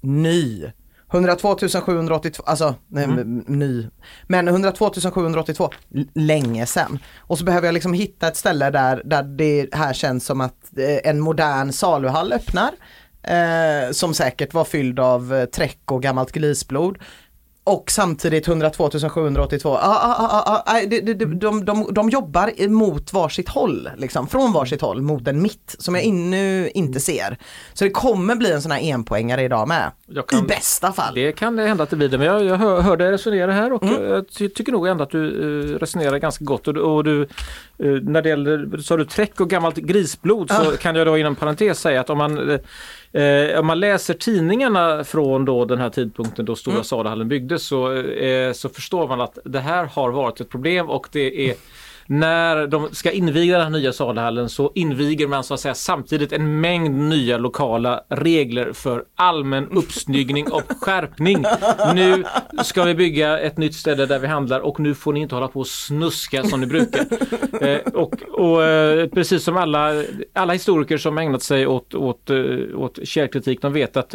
ny. 0.00 0.64
102 1.12 1.56
782, 1.86 2.42
alltså 2.46 2.74
nej, 2.88 3.04
m- 3.04 3.44
ny. 3.46 3.86
Men 4.26 4.48
102 4.48 4.90
782, 5.14 5.70
l- 5.94 6.08
länge 6.14 6.66
sedan. 6.66 6.98
Och 7.20 7.38
så 7.38 7.44
behöver 7.44 7.66
jag 7.68 7.72
liksom 7.74 7.92
hitta 7.92 8.28
ett 8.28 8.36
ställe 8.36 8.70
där, 8.70 9.02
där 9.04 9.22
det 9.22 9.74
här 9.74 9.92
känns 9.92 10.26
som 10.26 10.40
att 10.40 10.78
eh, 10.78 11.10
en 11.10 11.20
modern 11.20 11.72
saluhall 11.72 12.32
öppnar. 12.32 12.70
Eh, 13.22 13.90
som 13.92 14.14
säkert 14.14 14.54
var 14.54 14.64
fylld 14.64 15.00
av 15.00 15.34
eh, 15.34 15.44
träck 15.44 15.80
och 15.90 16.02
gammalt 16.02 16.32
grisblod. 16.32 16.98
Och 17.66 17.90
samtidigt 17.90 18.48
102 18.48 18.90
782. 18.90 19.74
Ah, 19.74 19.78
ah, 19.82 20.16
ah, 20.18 20.42
ah, 20.46 20.62
ah, 20.66 20.80
de, 20.86 21.00
de, 21.00 21.64
de, 21.64 21.94
de, 21.94 22.10
jobbar 22.10 22.68
mot 22.68 23.12
varsitt 23.12 23.48
håll, 23.48 23.90
liksom, 23.96 24.28
från 24.28 24.52
varsitt 24.52 24.80
håll 24.80 25.02
mot 25.02 25.28
en 25.28 25.42
mitt 25.42 25.76
som 25.78 25.94
jag 25.94 26.04
ännu 26.04 26.70
inte 26.74 27.00
ser. 27.00 27.38
Så 27.72 27.84
det 27.84 27.90
kommer 27.90 28.34
bli 28.34 28.52
en 28.52 28.62
sån 28.62 28.70
här 28.70 28.80
enpoängare 28.80 29.42
idag 29.42 29.68
med. 29.68 29.90
Kan- 30.28 30.38
I 30.38 30.42
bästa 30.42 30.92
fall. 30.92 31.14
Det 31.14 31.32
kan 31.32 31.56
det 31.56 31.66
hända 31.66 31.84
att 31.84 31.90
det 31.90 31.96
blir 31.96 32.08
det, 32.08 32.18
men 32.18 32.26
jag, 32.26 32.44
jag 32.44 32.56
hör, 32.56 32.80
hör 32.80 32.96
dig 32.96 33.10
resonera 33.10 33.52
här 33.52 33.72
och 33.72 33.84
jag 33.84 34.28
ty, 34.28 34.48
tycker 34.48 34.72
nog 34.72 34.86
ändå 34.86 35.04
att 35.04 35.10
du 35.10 35.18
uh, 35.18 35.78
resonerar 35.78 36.18
ganska 36.18 36.44
gott. 36.44 36.68
Och, 36.68 36.76
och 36.76 37.04
du, 37.04 37.22
eh, 37.22 37.26
när 38.02 38.22
det 38.22 38.28
gäller, 38.28 38.78
sa 38.78 38.96
du 38.96 39.04
träck 39.04 39.40
och 39.40 39.50
gammalt 39.50 39.76
grisblod 39.76 40.50
så 40.50 40.76
kan 40.76 40.96
jag 40.96 41.06
då 41.06 41.18
inom 41.18 41.36
parentes 41.36 41.80
säga 41.80 42.00
att 42.00 42.10
om 42.10 42.18
man, 42.18 42.58
eh, 43.14 43.60
om 43.60 43.66
man 43.66 43.80
läser 43.80 44.14
tidningarna 44.14 45.04
från 45.04 45.44
då 45.44 45.64
den 45.64 45.78
här 45.78 45.90
tidpunkten 45.90 46.44
då 46.44 46.56
Stora 46.56 46.84
Saluhallen 46.84 47.28
byggdes 47.28 47.66
så, 47.66 47.92
eh, 47.96 48.52
så 48.52 48.68
förstår 48.68 49.08
man 49.08 49.20
att 49.20 49.38
det 49.44 49.60
här 49.60 49.84
har 49.84 50.10
varit 50.10 50.40
ett 50.40 50.48
problem 50.48 50.90
och 50.90 51.08
det 51.12 51.50
är 51.50 51.54
när 52.06 52.66
de 52.66 52.88
ska 52.94 53.10
inviga 53.10 53.58
den 53.58 53.72
här 53.72 53.80
nya 53.80 53.92
saluhallen 53.92 54.48
så 54.48 54.72
inviger 54.74 55.26
man 55.26 55.44
så 55.44 55.54
att 55.54 55.60
säga 55.60 55.74
samtidigt 55.74 56.32
en 56.32 56.60
mängd 56.60 56.94
nya 56.94 57.38
lokala 57.38 58.04
regler 58.08 58.72
för 58.72 59.04
allmän 59.16 59.68
uppsnyggning 59.70 60.52
och 60.52 60.62
skärpning. 60.80 61.44
Nu 61.94 62.24
ska 62.62 62.84
vi 62.84 62.94
bygga 62.94 63.38
ett 63.38 63.58
nytt 63.58 63.74
ställe 63.74 64.06
där 64.06 64.18
vi 64.18 64.26
handlar 64.26 64.60
och 64.60 64.80
nu 64.80 64.94
får 64.94 65.12
ni 65.12 65.20
inte 65.20 65.34
hålla 65.34 65.48
på 65.48 65.60
och 65.60 65.66
snuska 65.66 66.44
som 66.44 66.60
ni 66.60 66.66
brukar. 66.66 67.06
Eh, 67.60 67.78
och 67.78 68.14
och 68.32 68.64
eh, 68.64 69.08
precis 69.08 69.44
som 69.44 69.56
alla, 69.56 70.04
alla 70.32 70.52
historiker 70.52 70.98
som 70.98 71.18
ägnat 71.18 71.42
sig 71.42 71.66
åt, 71.66 71.94
åt, 71.94 72.30
eh, 72.30 72.36
åt 72.74 72.98
källkritik, 73.04 73.62
de 73.62 73.72
vet 73.72 73.96
att 73.96 74.14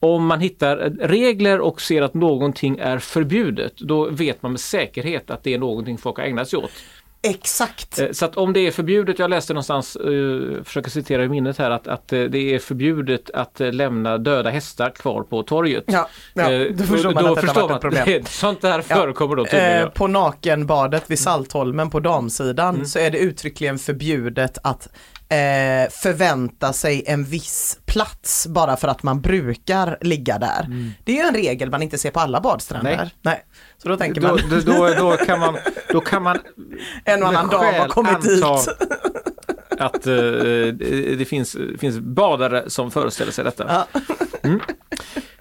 om 0.00 0.26
man 0.26 0.40
hittar 0.40 0.76
regler 1.00 1.60
och 1.60 1.80
ser 1.80 2.02
att 2.02 2.14
någonting 2.14 2.78
är 2.78 2.98
förbjudet, 2.98 3.78
då 3.78 4.10
vet 4.10 4.42
man 4.42 4.52
med 4.52 4.60
säkerhet 4.60 5.30
att 5.30 5.44
det 5.44 5.54
är 5.54 5.58
någonting 5.58 5.98
folk 5.98 6.16
har 6.16 6.24
ägnat 6.24 6.48
sig 6.48 6.58
åt. 6.58 6.70
Exakt. 7.22 7.98
Eh, 7.98 8.10
Så 8.12 8.24
att 8.24 8.36
om 8.36 8.52
det 8.52 8.60
är 8.66 8.70
förbjudet, 8.70 9.18
jag 9.18 9.30
läste 9.30 9.52
någonstans, 9.52 9.96
uh, 10.06 10.62
försöker 10.64 10.90
citera 10.90 11.24
i 11.24 11.28
minnet 11.28 11.58
här, 11.58 11.70
att, 11.70 11.88
att 11.88 12.12
eh, 12.12 12.20
det 12.22 12.54
är 12.54 12.58
förbjudet 12.58 13.30
att 13.30 13.60
eh, 13.60 13.72
lämna 13.72 14.18
döda 14.18 14.50
hästar 14.50 14.90
kvar 14.90 15.22
på 15.22 15.42
torget. 15.42 15.84
Ja, 15.86 16.08
ja, 16.34 16.52
Eh, 16.52 16.72
då 16.72 16.84
förstår 16.84 17.12
man 17.12 17.26
att 17.26 17.34
detta 17.34 17.40
förstår 17.46 17.60
varit 17.60 17.64
ett 17.64 17.70
man 17.70 17.80
problem. 17.80 18.04
det- 18.06 18.28
Sånt 18.28 18.60
där 18.60 18.80
förekommer 18.82 19.36
då 19.36 19.44
tydligen. 19.44 19.72
Eh, 19.72 19.80
ja. 19.80 19.90
på 19.94 20.06
nakenbadet 20.06 21.10
vid 21.10 21.18
Saltholmen 21.18 21.90
på 21.90 22.00
damsidan 22.00 22.74
Mm. 22.74 22.86
så 22.86 22.98
är 22.98 23.10
det 23.10 23.18
uttryckligen 23.18 23.78
förbjudet 23.78 24.58
att 24.62 24.88
eh, 25.32 25.90
förvänta 25.90 26.72
sig 26.72 27.04
en 27.06 27.24
viss 27.24 27.78
plats 27.86 28.46
bara 28.46 28.76
för 28.76 28.88
att 28.88 29.02
man 29.02 29.20
brukar 29.20 29.98
ligga 30.00 30.38
där. 30.38 30.66
Det 31.04 31.12
är 31.12 31.16
ju 31.16 31.28
en 31.28 31.34
regel 31.34 31.70
man 31.70 31.82
inte 31.82 31.98
ser 31.98 32.10
på 32.10 32.20
alla 32.20 32.40
badstränder. 32.40 32.92
Mm. 32.92 33.04
Nej. 33.04 33.12
Nej. 33.22 33.44
Så 33.82 33.88
då 33.88 33.96
tänker 33.96 34.20
man, 34.20 34.40
då, 34.50 34.72
då, 34.72 34.94
då, 34.94 35.16
kan 35.16 35.40
man, 35.40 35.56
då 35.88 36.00
kan 36.00 36.22
man 36.22 36.38
en 37.04 37.22
och 37.22 37.28
annan 37.28 37.48
dam 37.48 37.74
har 37.74 37.88
kommit 37.88 38.14
anta 38.14 38.28
dit. 38.28 38.68
att 39.78 40.06
eh, 40.06 40.14
det, 41.18 41.28
finns, 41.28 41.56
finns 41.78 41.98
badare 41.98 42.70
som 42.70 42.90
föreställer 42.90 43.32
sig 43.32 43.44
detta. 43.44 43.86
Ja. 43.92 44.00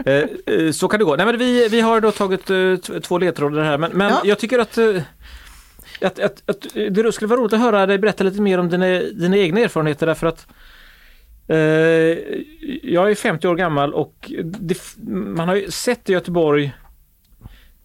Eh, 0.05 0.13
eh, 0.45 0.71
så 0.71 0.87
kan 0.87 0.99
det 0.99 1.05
gå. 1.05 1.15
Nej, 1.15 1.25
men 1.25 1.37
vi, 1.37 1.67
vi 1.67 1.81
har 1.81 2.01
då 2.01 2.11
tagit 2.11 2.49
eh, 2.49 2.99
två 3.01 3.17
ledtrådar 3.17 3.63
här 3.63 3.77
men, 3.77 3.91
men 3.91 4.09
Ja. 4.09 4.21
jag 4.23 4.39
tycker 4.39 4.59
att, 4.59 4.77
eh, 4.77 5.01
att, 6.01 6.19
att, 6.19 6.49
att 6.49 6.67
det 6.73 7.11
skulle 7.11 7.27
vara 7.27 7.39
roligt 7.39 7.53
att 7.53 7.59
höra 7.59 7.85
dig 7.85 7.97
berätta 7.97 8.23
lite 8.23 8.41
mer 8.41 8.57
om 8.57 8.69
dina, 8.69 8.85
dina 8.99 9.37
egna 9.37 9.59
erfarenheter 9.59 10.07
därför 10.07 10.27
att 10.27 10.47
eh, 11.47 11.57
jag 12.91 13.11
är 13.11 13.15
50 13.15 13.47
år 13.47 13.55
gammal 13.55 13.93
och 13.93 14.31
det, 14.43 14.77
man 15.07 15.47
har 15.47 15.55
ju 15.55 15.71
sett 15.71 16.09
i 16.09 16.13
Göteborg 16.13 16.73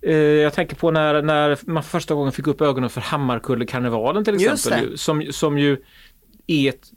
eh, 0.02 0.16
jag 0.16 0.52
tänker 0.52 0.76
på 0.76 0.90
när, 0.90 1.22
när 1.22 1.58
man 1.66 1.82
för 1.82 1.90
första 1.90 2.14
gången 2.14 2.32
fick 2.32 2.46
upp 2.46 2.60
ögonen 2.60 2.90
för 2.90 3.00
Hammarkullekarnevalen 3.00 4.24
till 4.24 4.34
exempel. 4.34 4.98
Som, 4.98 5.26
som 5.30 5.58
ju 5.58 5.76
är 6.46 6.68
ett, 6.68 6.90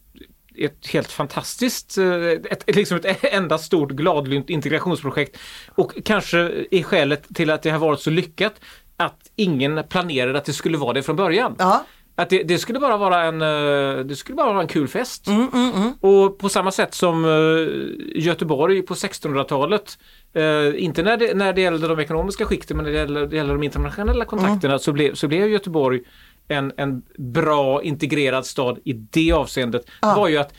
ett 0.58 0.88
helt 0.88 1.12
fantastiskt, 1.12 1.98
eh, 1.98 2.24
ett, 2.26 2.76
liksom 2.76 2.98
ett 2.98 3.24
enda 3.34 3.58
stort 3.58 3.92
gladlynt 3.92 4.50
integrationsprojekt. 4.50 5.38
Och 5.76 5.94
kanske 6.06 6.38
är 6.72 6.84
skälet 6.84 7.36
till 7.36 7.50
att 7.50 7.62
det 7.62 7.70
har 7.70 7.80
varit 7.80 8.00
så 8.00 8.10
lyckat 8.10 8.54
att 9.00 9.32
ingen 9.36 9.84
planerade 9.90 10.38
att 10.38 10.46
det 10.46 10.54
skulle 10.54 10.78
vara 10.78 10.94
det 10.94 11.04
från 11.04 11.16
början. 11.16 11.56
Ja. 11.60 11.86
Att 12.16 12.30
det, 12.30 12.44
det 12.44 12.58
skulle 12.58 12.80
bara 12.80 12.98
vara 12.98 13.24
en, 13.24 13.42
eh, 13.42 14.06
det 14.06 14.16
skulle 14.16 14.36
bara 14.36 14.54
vara 14.54 14.62
en 14.62 14.68
kul 14.68 14.88
fest. 14.88 15.28
Mm, 15.28 15.48
mm, 15.54 15.72
mm. 15.74 15.94
Och 16.00 16.38
på 16.38 16.50
samma 16.50 16.72
sätt 16.72 16.94
som 16.94 17.26
eh, 17.26 18.22
Göteborg 18.24 18.82
på 18.82 18.94
1600-talet, 18.94 19.98
eh, 20.34 20.84
inte 20.84 21.04
när 21.04 21.18
det, 21.18 21.34
när 21.34 21.54
det 21.54 21.62
gällde 21.62 21.88
de 21.88 22.00
ekonomiska 22.00 22.46
skikten 22.46 22.78
men 22.78 22.86
när 22.86 22.92
det 22.92 22.98
gäller, 22.98 23.28
det 23.28 23.36
gäller 23.36 23.54
de 23.54 23.64
internationella 23.64 24.26
kontakterna 24.26 24.80
så, 24.80 24.92
blev, 24.92 25.14
så 25.14 25.28
blev 25.28 25.50
Göteborg 25.50 26.02
en, 26.48 26.74
en 26.78 27.02
bra 27.18 27.84
integrerad 27.84 28.46
stad 28.46 28.80
i 28.84 28.94
det 28.94 29.32
avseendet. 29.32 29.86
Ja. 30.02 30.16
var 30.16 30.28
ju 30.28 30.38
att 30.38 30.54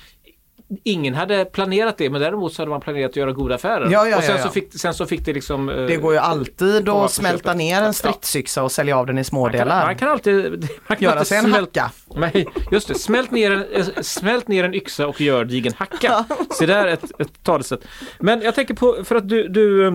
Ingen 0.84 1.14
hade 1.14 1.44
planerat 1.44 1.98
det 1.98 2.10
men 2.10 2.20
däremot 2.20 2.52
så 2.54 2.62
hade 2.62 2.70
man 2.70 2.80
planerat 2.80 3.10
att 3.10 3.16
göra 3.16 3.32
goda 3.32 3.54
affärer. 3.54 3.88
Ja, 3.90 4.06
ja, 4.08 4.16
och 4.16 4.22
sen, 4.22 4.36
ja. 4.36 4.42
Så 4.42 4.48
fick, 4.50 4.80
sen 4.80 4.94
så 4.94 5.06
fick 5.06 5.24
det 5.24 5.32
liksom... 5.32 5.68
eh, 5.68 5.76
Det 5.86 5.96
går 5.96 6.12
ju 6.12 6.18
alltid 6.18 6.88
att 6.88 7.10
smälta 7.12 7.54
ner 7.54 7.82
en 7.82 7.94
stridsyxa 7.94 8.62
och 8.62 8.72
sälja 8.72 8.96
av 8.98 9.06
den 9.06 9.18
i 9.18 9.24
små 9.24 9.40
man 9.42 9.50
kan, 9.52 9.58
delar. 9.58 9.86
man 9.86 9.96
kan 9.96 10.08
alltid... 10.08 10.68
Man 10.88 10.96
kan 10.96 11.04
Göra 11.04 11.24
sig 11.24 11.38
en 11.38 11.44
smält- 11.44 11.76
hacka. 11.78 11.90
Nej, 12.14 12.46
just 12.70 12.88
det. 12.88 12.94
Smält 12.94 13.30
ner 13.30 13.50
en, 13.50 13.64
eh, 13.72 13.86
smält 14.02 14.48
ner 14.48 14.64
en 14.64 14.74
yxa 14.74 15.06
och 15.06 15.20
gör 15.20 15.44
dig 15.44 15.66
en 15.66 15.72
hacka. 15.76 16.24
Så 16.50 16.66
där 16.66 16.86
är 16.86 16.92
ett, 16.92 17.20
ett 17.20 17.42
talesätt. 17.42 17.80
Men 18.18 18.42
jag 18.42 18.54
tänker 18.54 18.74
på, 18.74 19.04
för 19.04 19.14
att 19.16 19.28
du, 19.28 19.48
du 19.48 19.86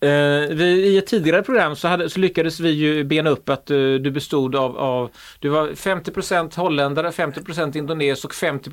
eh, 0.00 0.48
vi, 0.50 0.64
I 0.64 0.98
ett 0.98 1.06
tidigare 1.06 1.42
program 1.42 1.76
så, 1.76 1.88
hade, 1.88 2.10
så 2.10 2.20
lyckades 2.20 2.60
vi 2.60 2.70
ju 2.70 3.04
bena 3.04 3.30
upp 3.30 3.48
att 3.48 3.70
eh, 3.70 3.76
du 3.76 4.10
bestod 4.10 4.56
av, 4.56 4.78
av 4.78 5.10
du 5.38 5.48
var 5.48 5.68
50% 5.68 6.56
holländare, 6.56 7.10
50% 7.10 7.76
indones 7.76 8.24
och 8.24 8.34
50 8.34 8.70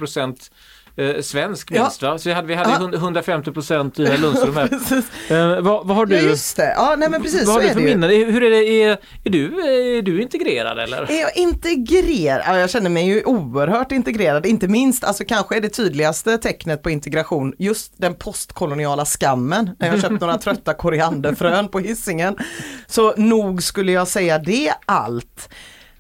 eh, 0.98 1.22
svensk 1.22 1.72
Ja. 1.72 1.82
minst 1.84 2.02
va? 2.02 2.18
Så 2.18 2.30
vi 2.30 2.34
hade, 2.36 2.48
vi 2.48 2.56
hade 2.56 2.70
Ja. 2.70 2.78
hund- 2.78 2.96
150 2.96 3.52
i 4.00 4.04
det 4.04 4.10
här 4.10 4.18
Lundström 4.18 4.56
här. 4.56 4.70
Eh, 5.30 5.62
vad, 5.62 5.88
vad 5.88 5.98
har 5.98 6.06
du? 6.06 6.16
Ja 6.16 6.22
just 6.22 6.58
det, 6.58 6.74
ja 6.76 6.96
nej 6.98 7.10
men 7.10 7.22
precis 7.22 7.46
vad 7.48 7.56
har 7.56 7.62
du 7.62 7.70
för 7.70 7.80
minnen? 7.82 8.10
Hur 8.10 8.44
är 8.44 8.50
det? 8.50 8.58
Är, 8.84 8.98
är, 9.24 9.30
du, 9.30 9.46
är 9.98 10.02
du 10.02 10.22
integrerad 10.22 10.80
eller? 10.80 11.12
Är 11.12 11.22
jag 11.22 11.38
integrerad? 11.38 12.42
Ja, 12.48 12.60
jag 12.60 12.70
känner 12.70 12.90
mig 12.90 13.06
ju 13.06 13.24
oerhört 13.24 13.92
integrerad, 13.92 14.46
inte 14.46 14.68
minst, 14.68 15.04
alltså 15.04 15.24
kanske 15.28 15.58
är 15.58 15.62
det 15.62 15.70
tydligaste 15.70 16.38
tecknet 16.38 16.84
på 16.84 16.90
integration 16.90 17.54
just 17.60 17.94
den 17.98 18.16
postkoloniala 18.16 19.06
skammen. 19.06 19.70
När 19.80 19.88
jag 19.88 20.02
köpt 20.02 20.22
några 20.22 20.38
trötta 20.38 20.74
korianderfrön 20.74 21.68
på 21.68 21.80
hissingen. 21.80 22.36
Så 22.88 23.14
nog 23.18 23.64
skulle 23.64 23.92
jag 23.92 24.08
säga 24.08 24.38
det 24.40 24.74
allt. 24.86 25.50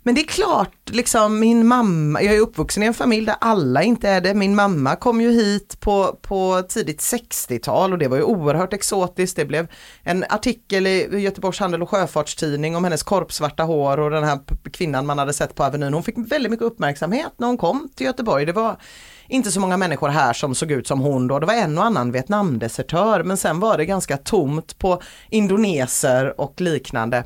Men 0.03 0.15
det 0.15 0.21
är 0.21 0.27
klart, 0.27 0.89
liksom 0.89 1.39
min 1.39 1.67
mamma, 1.67 2.21
jag 2.21 2.35
är 2.35 2.39
uppvuxen 2.39 2.83
i 2.83 2.85
en 2.85 2.93
familj 2.93 3.25
där 3.25 3.35
alla 3.41 3.83
inte 3.83 4.09
är 4.09 4.21
det. 4.21 4.33
Min 4.33 4.55
mamma 4.55 4.95
kom 4.95 5.21
ju 5.21 5.31
hit 5.31 5.79
på, 5.79 6.19
på 6.21 6.63
tidigt 6.69 6.99
60-tal 6.99 7.91
och 7.91 7.97
det 7.97 8.07
var 8.07 8.17
ju 8.17 8.23
oerhört 8.23 8.73
exotiskt. 8.73 9.35
Det 9.35 9.45
blev 9.45 9.67
en 10.03 10.25
artikel 10.29 10.87
i 10.87 11.19
Göteborgs 11.19 11.59
Handel 11.59 11.81
och 11.81 11.89
Sjöfartstidning 11.89 12.75
om 12.75 12.83
hennes 12.83 13.03
korpsvarta 13.03 13.63
hår 13.63 13.99
och 13.99 14.11
den 14.11 14.23
här 14.23 14.39
kvinnan 14.71 15.05
man 15.05 15.17
hade 15.17 15.33
sett 15.33 15.55
på 15.55 15.63
Avenyn. 15.63 15.93
Hon 15.93 16.03
fick 16.03 16.17
väldigt 16.17 16.51
mycket 16.51 16.65
uppmärksamhet 16.65 17.31
när 17.37 17.47
hon 17.47 17.57
kom 17.57 17.89
till 17.95 18.05
Göteborg. 18.05 18.45
Det 18.45 18.53
var 18.53 18.77
inte 19.31 19.51
så 19.51 19.59
många 19.59 19.77
människor 19.77 20.09
här 20.09 20.33
som 20.33 20.55
såg 20.55 20.71
ut 20.71 20.87
som 20.87 20.99
hon 20.99 21.27
då. 21.27 21.39
Det 21.39 21.45
var 21.45 21.53
en 21.53 21.77
och 21.77 21.85
annan 21.85 22.11
Vietnamdesertör 22.11 23.23
men 23.23 23.37
sen 23.37 23.59
var 23.59 23.77
det 23.77 23.85
ganska 23.85 24.17
tomt 24.17 24.77
på 24.77 25.01
indoneser 25.29 26.41
och 26.41 26.61
liknande. 26.61 27.23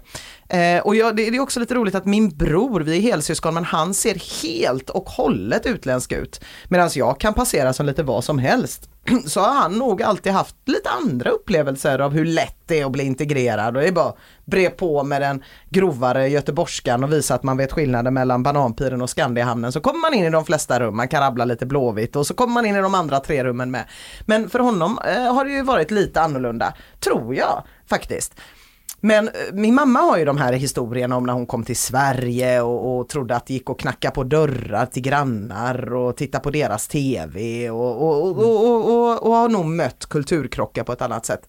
Eh, 0.50 0.80
och 0.80 0.96
jag, 0.96 1.16
det, 1.16 1.30
det 1.30 1.38
är 1.38 1.42
också 1.42 1.60
lite 1.60 1.76
roligt 1.76 1.96
att 1.96 2.06
min 2.06 2.30
bror, 2.30 2.82
vi 2.82 2.98
är 2.98 3.02
helsyskon, 3.02 3.54
men 3.54 3.64
han 3.64 3.94
ser 3.94 4.44
helt 4.44 4.90
och 4.90 5.10
hållet 5.10 5.66
utländsk 5.66 6.12
ut. 6.12 6.42
Medan 6.68 6.90
jag 6.96 7.20
kan 7.20 7.34
passera 7.34 7.74
som 7.74 7.86
lite 7.86 8.04
vad 8.04 8.24
som 8.24 8.40
helst. 8.40 8.90
Så 9.26 9.40
har 9.40 9.54
han 9.54 9.78
nog 9.78 10.04
alltid 10.04 10.32
haft 10.32 10.56
lite 10.66 10.90
andra 10.90 11.30
upplevelser 11.30 12.00
av 12.00 12.14
hur 12.14 12.26
lätt 12.26 12.58
det 12.66 12.80
är 12.80 12.86
att 12.86 12.92
bli 12.92 13.04
integrerad 13.04 13.76
och 13.76 13.82
det 13.82 13.88
är 13.88 13.92
bara 13.92 14.14
bre 14.46 14.70
på 14.70 15.04
med 15.04 15.22
den 15.22 15.44
grovare 15.70 16.28
göteborgskan 16.28 17.04
och 17.04 17.14
visa 17.14 17.36
att 17.36 17.44
man 17.44 17.58
vet 17.58 17.72
skillnaden 17.72 18.14
mellan 18.14 18.44
Bananpiren 18.44 19.02
och 19.02 19.10
Skandiahamnen 19.10 19.72
så 19.72 19.82
kommer 19.82 20.00
man 20.00 20.14
in 20.14 20.26
i 20.26 20.30
de 20.30 20.46
flesta 20.46 20.80
rum, 20.80 20.98
man 20.98 21.08
kan 21.08 21.22
rabbla 21.22 21.46
lite 21.46 21.66
Blåvitt 21.66 22.16
och 22.16 22.28
så 22.28 22.34
kommer 22.34 22.54
man 22.54 22.66
in 22.66 22.76
i 22.76 22.82
de 22.82 22.96
andra 22.96 23.20
tre 23.20 23.44
rummen 23.44 23.72
med. 23.72 23.86
Men 24.26 24.50
för 24.50 24.60
honom 24.60 25.00
eh, 25.08 25.34
har 25.34 25.46
det 25.46 25.52
ju 25.52 25.62
varit 25.62 25.92
lite 25.92 26.22
annorlunda, 26.22 26.74
tror 27.00 27.36
jag 27.36 27.64
faktiskt. 27.90 28.34
Men 29.06 29.28
eh, 29.28 29.34
min 29.54 29.76
mamma 29.76 30.00
har 30.00 30.18
ju 30.18 30.26
de 30.26 30.38
här 30.38 30.54
historierna 30.54 31.16
om 31.16 31.24
när 31.24 31.34
hon 31.34 31.46
kom 31.46 31.64
till 31.64 31.78
Sverige 31.78 32.62
och, 32.62 33.00
och 33.00 33.10
trodde 33.10 33.36
att 33.36 33.48
det 33.48 33.54
gick 33.54 33.70
att 33.70 33.80
knacka 33.80 34.12
på 34.12 34.24
dörrar 34.24 34.86
till 34.86 35.02
grannar 35.02 35.94
och 35.94 36.18
titta 36.18 36.40
på 36.40 36.52
deras 36.52 36.88
TV 36.88 37.70
och, 37.70 38.02
och, 38.02 38.28
och, 38.28 38.38
och, 38.38 38.92
och, 38.92 39.24
och 39.24 39.36
har 39.36 39.50
nog 39.50 39.66
mött 39.66 40.06
kulturkrockar 40.06 40.84
på 40.84 40.92
ett 40.92 41.02
annat 41.02 41.26
sätt. 41.26 41.42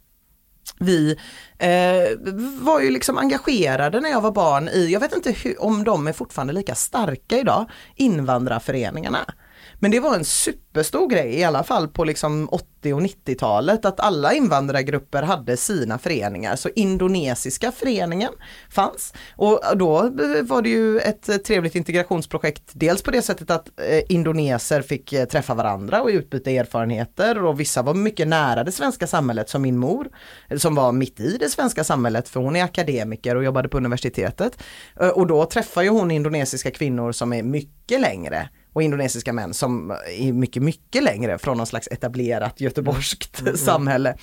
Vi 0.79 1.17
eh, 1.59 2.33
var 2.61 2.81
ju 2.81 2.91
liksom 2.91 3.19
engagerade 3.19 4.01
när 4.01 4.11
jag 4.11 4.21
var 4.21 4.33
barn 4.33 4.69
i, 4.69 4.93
jag 4.93 5.01
vet 5.01 5.17
inte 5.17 5.33
hur, 5.33 5.63
om 5.63 5.85
de 5.85 6.07
är 6.07 6.13
fortfarande 6.13 6.53
lika 6.53 6.75
starka 6.75 7.39
idag, 7.39 7.71
invandrarföreningarna. 7.95 9.35
Men 9.81 9.91
det 9.91 10.01
var 10.01 10.15
en 10.15 10.25
superstor 10.25 11.09
grej 11.09 11.35
i 11.35 11.45
alla 11.45 11.65
fall 11.65 11.89
på 11.89 12.05
liksom 12.05 12.49
80 12.53 12.95
och 12.95 13.01
90-talet 13.01 13.85
att 13.85 14.01
alla 14.01 14.35
invandrargrupper 14.35 15.23
hade 15.23 15.57
sina 15.57 15.99
föreningar. 15.99 16.57
Så 16.57 16.69
indonesiska 16.75 17.73
föreningen 17.73 18.33
fanns 18.71 19.15
och 19.37 19.61
då 19.77 20.11
var 20.43 20.63
det 20.63 20.69
ju 20.69 20.99
ett 20.99 21.45
trevligt 21.45 21.75
integrationsprojekt. 21.75 22.63
Dels 22.73 23.03
på 23.03 23.11
det 23.11 23.23
sättet 23.23 23.51
att 23.51 23.69
eh, 23.69 24.03
indoneser 24.09 24.83
fick 24.83 25.13
eh, 25.13 25.25
träffa 25.25 25.55
varandra 25.55 26.03
och 26.03 26.09
utbyta 26.09 26.51
erfarenheter 26.51 27.45
och 27.45 27.61
vissa 27.61 27.83
var 27.83 27.95
mycket 27.95 28.29
nära 28.29 28.65
det 28.65 28.73
svenska 28.73 29.07
samhället 29.07 29.49
som 29.49 29.63
min 29.63 29.79
mor 29.79 30.09
eh, 30.49 30.59
som 30.59 30.75
var 30.75 30.93
mitt 30.93 31.21
i 31.21 31.37
det 31.41 31.49
svenska 31.49 31.85
samhället 31.85 32.29
för 32.29 32.41
hon 32.41 32.57
är 32.57 32.65
akademiker 32.65 33.37
och 33.37 33.45
jobbade 33.45 33.69
på 33.69 33.77
universitetet. 33.77 34.63
Eh, 35.01 35.09
och 35.09 35.27
då 35.27 35.45
träffar 35.45 35.83
ju 35.83 35.89
hon 35.89 36.11
indonesiska 36.11 36.71
kvinnor 36.71 37.13
som 37.13 37.33
är 37.33 37.43
mycket 37.43 38.01
längre 38.01 38.49
och 38.77 38.83
indonesiska 38.83 39.33
män 39.33 39.55
som 39.55 39.91
är 40.19 40.33
mycket, 40.33 40.63
mycket 40.63 41.03
längre 41.03 41.39
från 41.39 41.57
någon 41.57 41.67
slags 41.67 41.89
etablerat 41.89 42.61
göteborgskt 42.61 43.59
samhälle. 43.59 44.17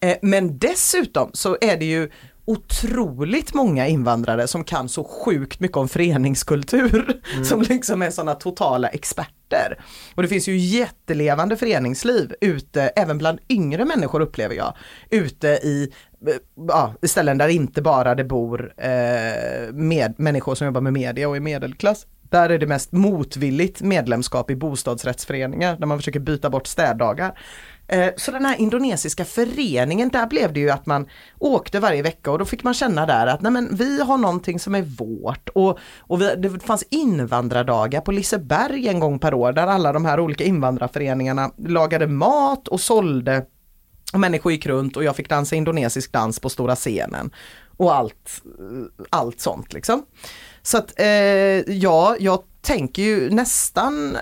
Eh, 0.00 0.16
Men 0.22 0.58
dessutom 0.58 1.30
så 1.32 1.56
är 1.60 1.76
det 1.76 1.84
ju 1.84 2.10
otroligt 2.44 3.54
många 3.54 3.86
invandrare 3.86 4.46
som 4.46 4.64
kan 4.64 4.88
så 4.88 5.04
sjukt 5.04 5.60
mycket 5.60 5.76
om 5.76 5.88
föreningskultur. 5.88 7.20
Som 7.44 7.62
liksom 7.62 8.02
är 8.02 8.10
sådana 8.10 8.34
totala 8.34 8.88
experter. 8.88 9.80
Och 10.14 10.22
det 10.22 10.28
finns 10.28 10.48
ju 10.48 10.56
jättelevande 10.56 11.56
föreningsliv 11.56 12.34
ute, 12.40 12.82
även 12.82 13.18
bland 13.18 13.38
yngre 13.48 13.84
människor 13.84 14.20
upplever 14.20 14.54
jag. 14.54 14.76
Ute 15.10 15.48
i 15.48 15.92
eh, 16.26 16.34
ja, 16.68 16.94
ställen 17.02 17.38
där 17.38 17.48
inte 17.48 17.82
bara 17.82 18.14
det 18.14 18.24
bor 18.24 18.72
eh, 18.76 19.72
med 19.72 20.14
människor 20.18 20.54
som 20.54 20.64
jobbar 20.64 20.80
med 20.80 20.92
media 20.92 21.28
och 21.28 21.36
i 21.36 21.40
medelklass. 21.40 22.06
Där 22.30 22.50
är 22.50 22.58
det 22.58 22.66
mest 22.66 22.92
motvilligt 22.92 23.82
medlemskap 23.82 24.50
i 24.50 24.56
bostadsrättsföreningar 24.56 25.76
där 25.76 25.86
man 25.86 25.98
försöker 25.98 26.20
byta 26.20 26.50
bort 26.50 26.66
städdagar. 26.66 27.38
Eh, 27.88 28.08
så 28.16 28.30
den 28.30 28.44
här 28.44 28.60
indonesiska 28.60 29.24
föreningen, 29.24 30.08
där 30.08 30.26
blev 30.26 30.52
det 30.52 30.60
ju 30.60 30.70
att 30.70 30.86
man 30.86 31.06
åkte 31.38 31.80
varje 31.80 32.02
vecka 32.02 32.30
och 32.30 32.38
då 32.38 32.44
fick 32.44 32.62
man 32.62 32.74
känna 32.74 33.06
där 33.06 33.26
att 33.26 33.42
nej 33.42 33.52
men 33.52 33.76
vi 33.76 34.02
har 34.02 34.18
någonting 34.18 34.58
som 34.58 34.74
är 34.74 34.82
vårt. 34.82 35.48
Och, 35.48 35.78
och 35.98 36.20
vi, 36.20 36.34
det 36.36 36.60
fanns 36.60 36.84
invandrardagar 36.90 38.00
på 38.00 38.12
Liseberg 38.12 38.88
en 38.88 39.00
gång 39.00 39.18
per 39.18 39.34
år 39.34 39.52
där 39.52 39.66
alla 39.66 39.92
de 39.92 40.04
här 40.04 40.20
olika 40.20 40.44
invandrarföreningarna 40.44 41.50
lagade 41.56 42.06
mat 42.06 42.68
och 42.68 42.80
sålde 42.80 43.46
och 44.12 44.20
människor 44.20 44.52
gick 44.52 44.66
runt 44.66 44.96
och 44.96 45.04
jag 45.04 45.16
fick 45.16 45.28
dansa 45.28 45.56
indonesisk 45.56 46.12
dans 46.12 46.40
på 46.40 46.48
stora 46.48 46.74
scenen. 46.74 47.30
Och 47.76 47.94
allt, 47.94 48.42
eh, 48.44 49.06
allt 49.10 49.40
sånt 49.40 49.72
liksom. 49.72 50.02
Så 50.66 50.78
att 50.78 51.00
eh, 51.00 51.06
ja, 51.72 52.16
jag 52.20 52.42
tänker 52.60 53.02
ju 53.02 53.30
nästan 53.30 54.16
eh, 54.16 54.20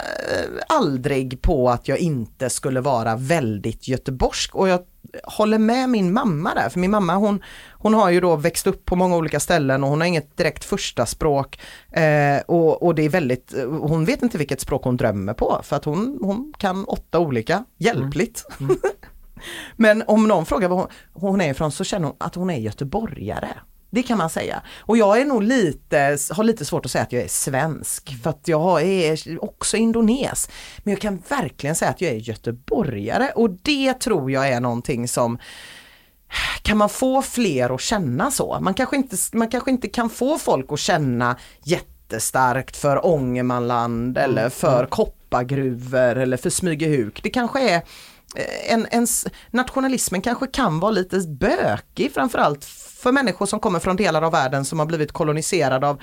aldrig 0.69 1.43
på 1.43 1.71
att 1.71 1.89
jag 1.89 1.99
inte 1.99 2.51
skulle 2.51 2.81
vara 2.81 3.17
väldigt 3.17 3.89
göteborgsk 3.89 4.55
och 4.55 4.69
jag 4.69 4.81
håller 5.25 5.59
med 5.59 5.89
min 5.89 6.13
mamma 6.13 6.55
där, 6.55 6.69
för 6.69 6.81
min 6.81 6.91
mamma 6.91 7.15
hon, 7.15 7.43
hon 7.73 7.95
har 7.95 8.11
ju 8.11 8.21
då 8.21 8.37
växt 8.37 8.67
upp 8.67 8.85
på 8.85 8.97
många 8.97 9.17
olika 9.17 9.41
ställen 9.41 9.85
och 9.85 9.91
hon 9.91 10.01
har 10.01 10.09
inget 10.09 10.37
direkt 10.37 10.65
första 10.65 11.07
språk 11.07 11.61
eh, 11.91 12.41
och, 12.47 12.83
och 12.83 12.95
det 12.95 13.03
är 13.03 13.09
väldigt, 13.09 13.55
hon 13.67 14.05
vet 14.05 14.23
inte 14.23 14.39
vilket 14.39 14.61
språk 14.61 14.85
hon 14.85 14.97
drömmer 14.97 15.35
på 15.35 15.61
för 15.63 15.77
att 15.77 15.85
hon, 15.85 16.19
hon 16.23 16.55
kan 16.59 16.85
åtta 16.85 17.19
olika, 17.19 17.65
hjälpligt. 17.77 18.47
Men 19.77 20.03
om 20.07 20.29
någon 20.29 20.47
frågar 20.47 20.69
var 20.69 20.77
hon, 20.77 20.89
hon 21.13 21.41
är 21.41 21.51
ifrån 21.51 21.73
så 21.73 21.85
känner 21.85 22.07
hon 22.07 22.17
att 22.21 22.35
hon 22.35 22.51
är 22.51 22.59
göteborgare. 22.59 23.49
Det 23.95 24.03
kan 24.03 24.19
man 24.19 24.31
säga. 24.31 24.63
Och 24.81 24.97
jag 24.97 25.21
är 25.21 25.25
nog 25.25 25.43
lite, 25.43 26.19
har 26.31 26.45
lite 26.45 26.65
svårt 26.65 26.85
att 26.85 26.91
säga 26.91 27.05
att 27.05 27.13
jag 27.13 27.23
är 27.23 27.29
svensk 27.29 28.23
för 28.23 28.31
att 28.31 28.49
jag 28.49 28.83
är 28.83 29.45
också 29.45 29.77
indones. 29.77 30.49
Men 30.79 30.93
jag 30.93 31.01
kan 31.01 31.23
verkligen 31.29 31.77
säga 31.77 31.91
att 31.91 32.01
jag 32.01 32.13
är 32.13 32.17
göteborgare 32.17 33.33
och 33.35 33.51
det 33.51 33.95
tror 33.95 34.31
jag 34.31 34.49
är 34.49 34.61
någonting 34.61 35.09
som 35.09 35.39
kan 36.63 36.79
man 36.79 36.89
få 36.89 37.23
fler 37.23 37.75
att 37.75 37.81
känna 37.81 38.31
så? 38.31 38.59
Man 38.61 38.75
kanske 38.75 38.97
inte, 38.97 39.17
man 39.33 39.49
kanske 39.49 39.71
inte 39.71 39.89
kan 39.89 40.11
få 40.11 40.39
folk 40.39 40.73
att 40.73 40.79
känna 40.79 41.37
jättestarkt 41.65 42.77
för 42.77 43.07
Ångermanland 43.07 44.19
eller 44.19 44.49
för 44.49 44.87
koppargruvor 44.87 46.17
eller 46.19 46.37
för 46.37 46.51
Smygehuk. 46.51 47.21
Det 47.23 47.31
kanske 47.31 47.71
är 47.71 47.77
eh, 48.37 48.73
en, 48.73 48.87
ens, 48.91 49.27
nationalismen 49.51 50.23
kanske 50.23 50.47
kan 50.47 50.81
vara 50.81 50.91
lite 50.91 51.19
bökig 51.19 52.13
framförallt 52.15 52.65
för 53.05 53.13
människor 53.13 53.47
som 53.47 53.61
kommer 53.61 53.79
från 53.79 53.97
delar 53.97 54.23
av 54.23 54.33
världen 54.33 54.65
som 54.65 54.79
har 54.79 54.87
blivit 54.87 55.13
koloniserade 55.13 55.89
av 55.89 56.03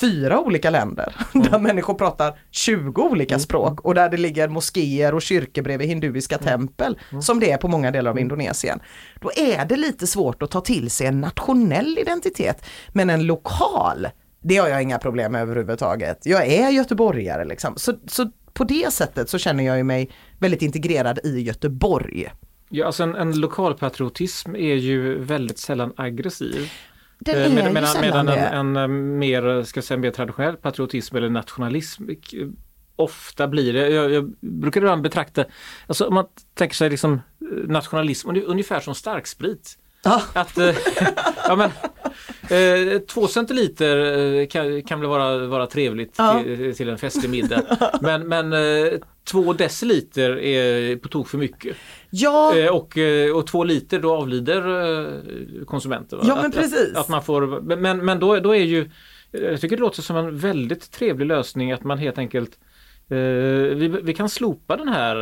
fyra 0.00 0.40
olika 0.40 0.70
länder 0.70 1.16
där 1.32 1.58
människor 1.58 1.94
pratar 1.94 2.38
20 2.50 3.02
olika 3.02 3.38
språk 3.38 3.80
och 3.80 3.94
där 3.94 4.08
det 4.08 4.16
ligger 4.16 4.48
moskéer 4.48 5.14
och 5.14 5.22
kyrkor 5.22 5.62
bredvid 5.62 5.88
hinduiska 5.88 6.38
tempel 6.38 6.98
som 7.22 7.40
det 7.40 7.50
är 7.50 7.56
på 7.56 7.68
många 7.68 7.90
delar 7.90 8.10
av 8.10 8.18
Indonesien. 8.18 8.80
Då 9.20 9.30
är 9.36 9.64
det 9.64 9.76
lite 9.76 10.06
svårt 10.06 10.42
att 10.42 10.50
ta 10.50 10.60
till 10.60 10.90
sig 10.90 11.06
en 11.06 11.20
nationell 11.20 11.98
identitet 11.98 12.64
men 12.92 13.10
en 13.10 13.26
lokal, 13.26 14.08
det 14.42 14.56
har 14.56 14.68
jag 14.68 14.82
inga 14.82 14.98
problem 14.98 15.32
med 15.32 15.42
överhuvudtaget. 15.42 16.18
Jag 16.26 16.46
är 16.46 16.70
göteborgare 16.70 17.44
liksom. 17.44 17.74
Så, 17.76 17.94
så 18.06 18.30
på 18.52 18.64
det 18.64 18.92
sättet 18.92 19.30
så 19.30 19.38
känner 19.38 19.64
jag 19.64 19.86
mig 19.86 20.10
väldigt 20.38 20.62
integrerad 20.62 21.18
i 21.24 21.40
Göteborg. 21.40 22.30
Ja, 22.72 22.86
alltså 22.86 23.02
en, 23.02 23.14
en 23.14 23.40
lokalpatriotism 23.40 24.56
är 24.56 24.74
ju 24.74 25.18
väldigt 25.18 25.58
sällan 25.58 25.92
aggressiv. 25.96 26.70
Den 27.18 27.34
Eh, 27.36 27.44
är 27.66 27.72
medan 27.72 28.00
medan 28.00 28.26
det. 28.26 28.32
en, 28.36 28.76
en 28.76 28.76
eh, 28.76 28.88
mer, 28.88 29.62
ska 29.62 29.78
jag 29.78 29.84
säga, 29.84 29.98
mer 29.98 30.10
traditionell 30.10 30.56
patriotism 30.56 31.16
eller 31.16 31.28
nationalism 31.30 32.08
eh, 32.10 32.16
ofta 32.96 33.48
blir 33.48 33.72
det, 33.72 33.88
jag, 33.88 34.10
jag 34.10 34.32
brukar 34.40 34.80
ibland 34.80 35.02
betrakta, 35.02 35.44
alltså 35.86 36.06
om 36.06 36.14
man 36.14 36.24
tänker 36.54 36.76
sig 36.76 36.90
liksom 36.90 37.12
eh, 37.12 37.18
nationalism 37.68 38.28
ungef- 38.30 38.44
ungefär 38.46 38.80
som 38.80 38.94
starksprit. 38.94 39.78
Ja. 40.02 40.22
Att, 40.32 40.58
eh, 40.58 40.74
ja 41.48 41.56
men, 41.56 41.70
eh, 42.50 42.98
två 42.98 43.26
centiliter 43.26 43.96
eh, 44.40 44.46
kan, 44.46 44.82
kan 44.82 45.00
väl 45.00 45.08
vara, 45.08 45.46
vara 45.46 45.66
trevligt 45.66 46.14
Ja. 46.18 46.40
till, 46.44 46.74
till 46.76 46.88
en 46.88 46.98
festlig 46.98 47.30
middag. 47.30 47.62
Men, 48.00 48.28
men 48.28 48.52
eh, 48.52 48.92
två 49.30 49.52
deciliter 49.52 50.38
är 50.38 50.96
på 50.96 51.08
tok 51.08 51.28
för 51.28 51.38
mycket. 51.38 51.76
Ja, 52.10 52.56
Eh, 52.56 52.74
och, 52.74 52.98
eh, 52.98 53.36
och 53.36 53.46
två 53.46 53.64
liter 53.64 53.98
då 53.98 54.14
avlider 54.14 54.68
eh, 54.68 55.64
konsumenten. 55.64 56.18
va? 56.18 56.24
Ja, 56.28 56.34
men 56.36 56.46
att, 56.46 56.54
precis. 56.54 56.90
Att, 56.90 56.96
att 56.96 57.08
man 57.08 57.22
får, 57.22 57.60
men 57.76 58.04
men 58.04 58.18
då, 58.20 58.40
då 58.40 58.54
är 58.56 58.62
ju, 58.64 58.90
jag 59.30 59.60
tycker 59.60 59.76
det 59.76 59.82
låter 59.82 60.02
som 60.02 60.16
en 60.16 60.38
väldigt 60.38 60.90
trevlig 60.90 61.26
lösning 61.26 61.72
att 61.72 61.84
man 61.84 61.98
helt 61.98 62.18
enkelt 62.18 62.58
eh, 63.10 63.16
vi, 63.76 63.88
vi 64.02 64.14
kan 64.14 64.28
slopa 64.28 64.76
den 64.76 64.88
här 64.88 65.16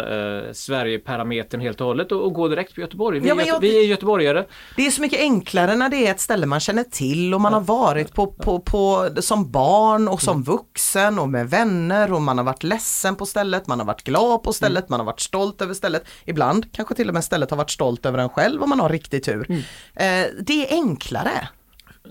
eh, 0.46 0.52
Sverigeparametern 0.52 1.60
helt 1.60 1.80
och 1.80 1.86
hållet 1.86 2.12
och, 2.12 2.24
och 2.24 2.32
gå 2.34 2.48
direkt 2.48 2.74
på 2.74 2.80
Göteborg. 2.80 3.20
Vi, 3.20 3.28
Ja, 3.28 3.40
är, 3.40 3.46
jag- 3.46 3.60
vi 3.60 3.78
är 3.78 3.86
göteborgare. 3.86 4.44
Det 4.76 4.86
är 4.86 4.90
så 4.90 5.00
mycket 5.02 5.20
enklare 5.20 5.76
när 5.76 5.88
det 5.88 6.06
är 6.06 6.10
ett 6.10 6.20
ställe 6.20 6.46
man 6.46 6.60
känner 6.60 6.82
till 6.84 7.34
och 7.34 7.40
man 7.40 7.52
har 7.52 7.60
varit 7.60 8.14
på, 8.14 8.26
på, 8.26 8.60
på 8.60 9.08
som 9.20 9.50
barn 9.50 10.08
och 10.08 10.22
som 10.22 10.42
vuxen 10.42 11.18
och 11.18 11.28
med 11.28 11.50
vänner 11.50 12.12
och 12.12 12.22
man 12.22 12.38
har 12.38 12.44
varit 12.44 12.62
ledsen 12.62 13.16
på 13.16 13.26
stället, 13.26 13.66
man 13.66 13.78
har 13.78 13.86
varit 13.86 14.02
glad 14.04 14.42
på 14.42 14.52
stället, 14.52 14.88
man 14.88 15.00
har 15.00 15.04
varit 15.04 15.20
stolt 15.20 15.62
över 15.62 15.74
stället. 15.74 16.04
Ibland 16.24 16.72
kanske 16.72 16.94
till 16.94 17.08
och 17.08 17.14
med 17.14 17.24
stället 17.24 17.50
har 17.50 17.56
varit 17.56 17.70
stolt 17.70 18.06
över 18.06 18.18
en 18.18 18.28
själv 18.28 18.62
om 18.62 18.68
man 18.70 18.80
har 18.80 18.88
riktig 18.88 19.24
tur. 19.24 19.46
Eh, 19.50 20.06
det 20.40 20.66
är 20.68 20.72
enklare. 20.74 21.48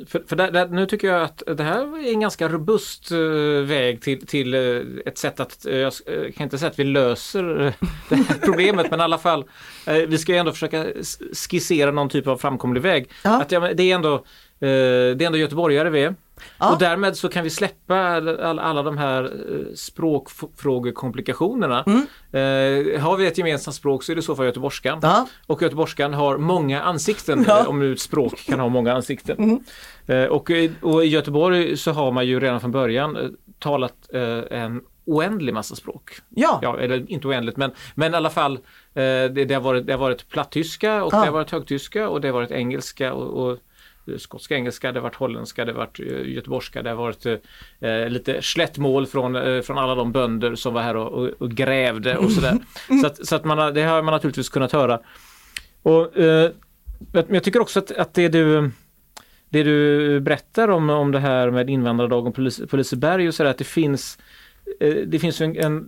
För, 0.08 0.24
för 0.28 0.36
där, 0.36 0.52
där, 0.52 0.68
nu 0.68 0.86
tycker 0.86 1.08
jag 1.08 1.22
att 1.22 1.44
det 1.58 1.64
här 1.64 2.08
är 2.08 2.14
en 2.14 2.20
ganska 2.20 2.48
robust 2.48 3.12
eh, 3.12 3.18
väg 3.66 4.02
till, 4.02 4.28
till 4.28 4.54
eh, 4.54 4.82
ett 5.06 5.18
sätt 5.18 5.40
att, 5.40 5.66
eh, 5.66 5.76
jag 5.76 5.94
kan 6.36 6.44
inte 6.44 6.58
säga 6.58 6.72
att 6.72 6.80
vi 6.80 6.84
löser 6.84 7.44
det 8.10 8.16
här 8.16 8.46
problemet 8.46 8.92
men 8.92 9.00
i 9.00 9.04
alla 9.04 9.18
fall 9.18 9.46
vi 10.08 10.18
ska 10.18 10.32
ju 10.32 10.38
ändå 10.38 10.52
försöka 10.52 10.86
skissera 11.50 11.92
någon 11.92 12.10
typ 12.10 12.28
av 12.28 12.38
framkomlig 12.38 12.82
väg. 12.82 13.10
Ja. 13.24 13.42
Att, 13.42 13.52
ja, 13.52 13.60
det, 13.60 13.92
är 13.92 13.96
ändå, 13.96 14.26
det 14.60 14.68
är 14.68 15.22
ändå 15.22 15.38
göteborgare 15.38 15.90
vi 15.90 16.04
är. 16.04 16.16
Ja. 16.60 16.72
Och 16.74 16.80
därmed 16.80 17.18
så 17.18 17.30
kan 17.30 17.44
vi 17.44 17.50
släppa 17.50 17.96
alla, 17.98 18.62
alla 18.62 18.84
de 18.84 18.98
här 18.98 19.24
eh, 19.24 19.30
språkfrågekomplikationerna. 19.76 21.80
Eh, 22.32 23.02
har 23.02 23.18
vi 23.18 23.28
ett 23.28 23.38
gemensamt 23.38 23.76
språk 23.76 24.04
så 24.04 24.12
är 24.12 24.16
det 24.16 24.22
så 24.22 24.36
fall 24.36 24.46
göteborgskan. 24.46 25.00
Ja. 25.02 25.28
Och 25.48 25.62
göteborgskan 25.62 26.14
har 26.14 26.38
många 26.38 26.82
ansikten, 26.82 27.46
Ja. 27.48 27.60
eh, 27.60 27.68
om 27.70 27.80
nu 27.80 27.94
ett 27.94 28.00
språk 28.00 28.46
kan 28.46 28.60
ha 28.60 28.70
många 28.70 28.94
ansikten. 28.94 29.60
Eh, 30.08 30.24
och, 30.24 30.52
och 30.82 31.06
i 31.06 31.08
Göteborg 31.08 31.78
så 31.78 31.92
har 31.92 32.12
man 32.12 32.28
ju 32.28 32.40
redan 32.40 32.62
från 32.62 32.72
början 32.72 33.16
eh, 33.16 33.24
talat 33.60 33.94
eh, 34.14 34.60
en 34.62 34.82
oändlig 35.06 35.54
massa 35.54 35.76
språk. 35.76 36.12
Ja. 36.30 36.60
Ja, 36.62 36.80
eller 36.80 37.12
inte 37.12 37.28
oändligt 37.28 37.58
men, 37.58 37.72
men 37.96 38.14
i 38.14 38.18
alla 38.18 38.30
fall 38.30 38.54
eh, 38.54 38.60
det, 38.94 39.30
det, 39.48 39.54
har 39.54 39.62
varit, 39.62 39.86
det 39.88 39.94
har 39.94 40.00
varit 40.00 40.30
plattyska 40.30 41.04
och 41.04 41.14
Ja. 41.14 41.20
det 41.20 41.26
har 41.26 41.34
varit 41.34 41.52
högtyska 41.52 42.10
och 42.10 42.22
det 42.22 42.28
har 42.28 42.34
varit 42.34 42.52
engelska 42.52 43.14
och, 43.14 43.48
och 43.50 43.58
eh, 44.08 44.18
skotska 44.18 44.56
engelska, 44.56 44.92
det 44.92 45.00
har 45.00 45.04
varit 45.04 45.16
holländska, 45.16 45.66
det 45.66 45.72
har 45.72 45.80
varit 45.80 46.00
eh, 46.00 46.34
göteborgska, 46.34 46.82
det 46.82 46.90
har 46.90 46.98
varit 46.98 47.26
eh, 47.80 48.10
lite 48.10 48.42
slättmål 48.42 49.08
från, 49.08 49.36
eh, 49.36 49.62
från 49.62 49.78
alla 49.78 49.96
de 49.96 50.12
bönder 50.12 50.56
som 50.56 50.74
var 50.74 50.82
här 50.82 50.96
och, 50.96 51.12
och, 51.12 51.30
och 51.40 51.52
grävde 51.52 52.18
och 52.18 52.32
sådär. 52.32 52.58
Så, 53.02 53.08
att, 53.08 53.28
så 53.28 53.36
att 53.36 53.46
man 53.46 53.74
det 53.74 53.84
har 53.84 54.02
man 54.02 54.12
naturligtvis 54.12 54.50
kunnat 54.50 54.72
höra. 54.72 55.00
Och, 55.82 56.18
eh, 56.18 56.52
men 57.12 57.34
jag 57.34 57.44
tycker 57.44 57.62
också 57.62 57.80
att, 57.80 57.92
att 57.92 58.14
det 58.14 58.30
du 58.30 58.72
det 59.50 59.64
du 59.64 60.20
berättar 60.20 60.68
om, 60.68 60.90
om 60.90 61.12
det 61.12 61.20
här 61.20 61.52
med 61.52 61.70
invandrardagen 61.70 62.34
på, 62.34 62.42
Lis- 62.42 62.68
på 62.68 62.78
Liseberg 62.78 63.28
och 63.28 63.34
sådär 63.34 63.50
att 63.50 63.58
det 63.58 63.64
finns 63.64 64.18
eh, 64.80 64.96
det 64.96 65.20
finns 65.20 65.42
en, 65.42 65.58
en 65.58 65.88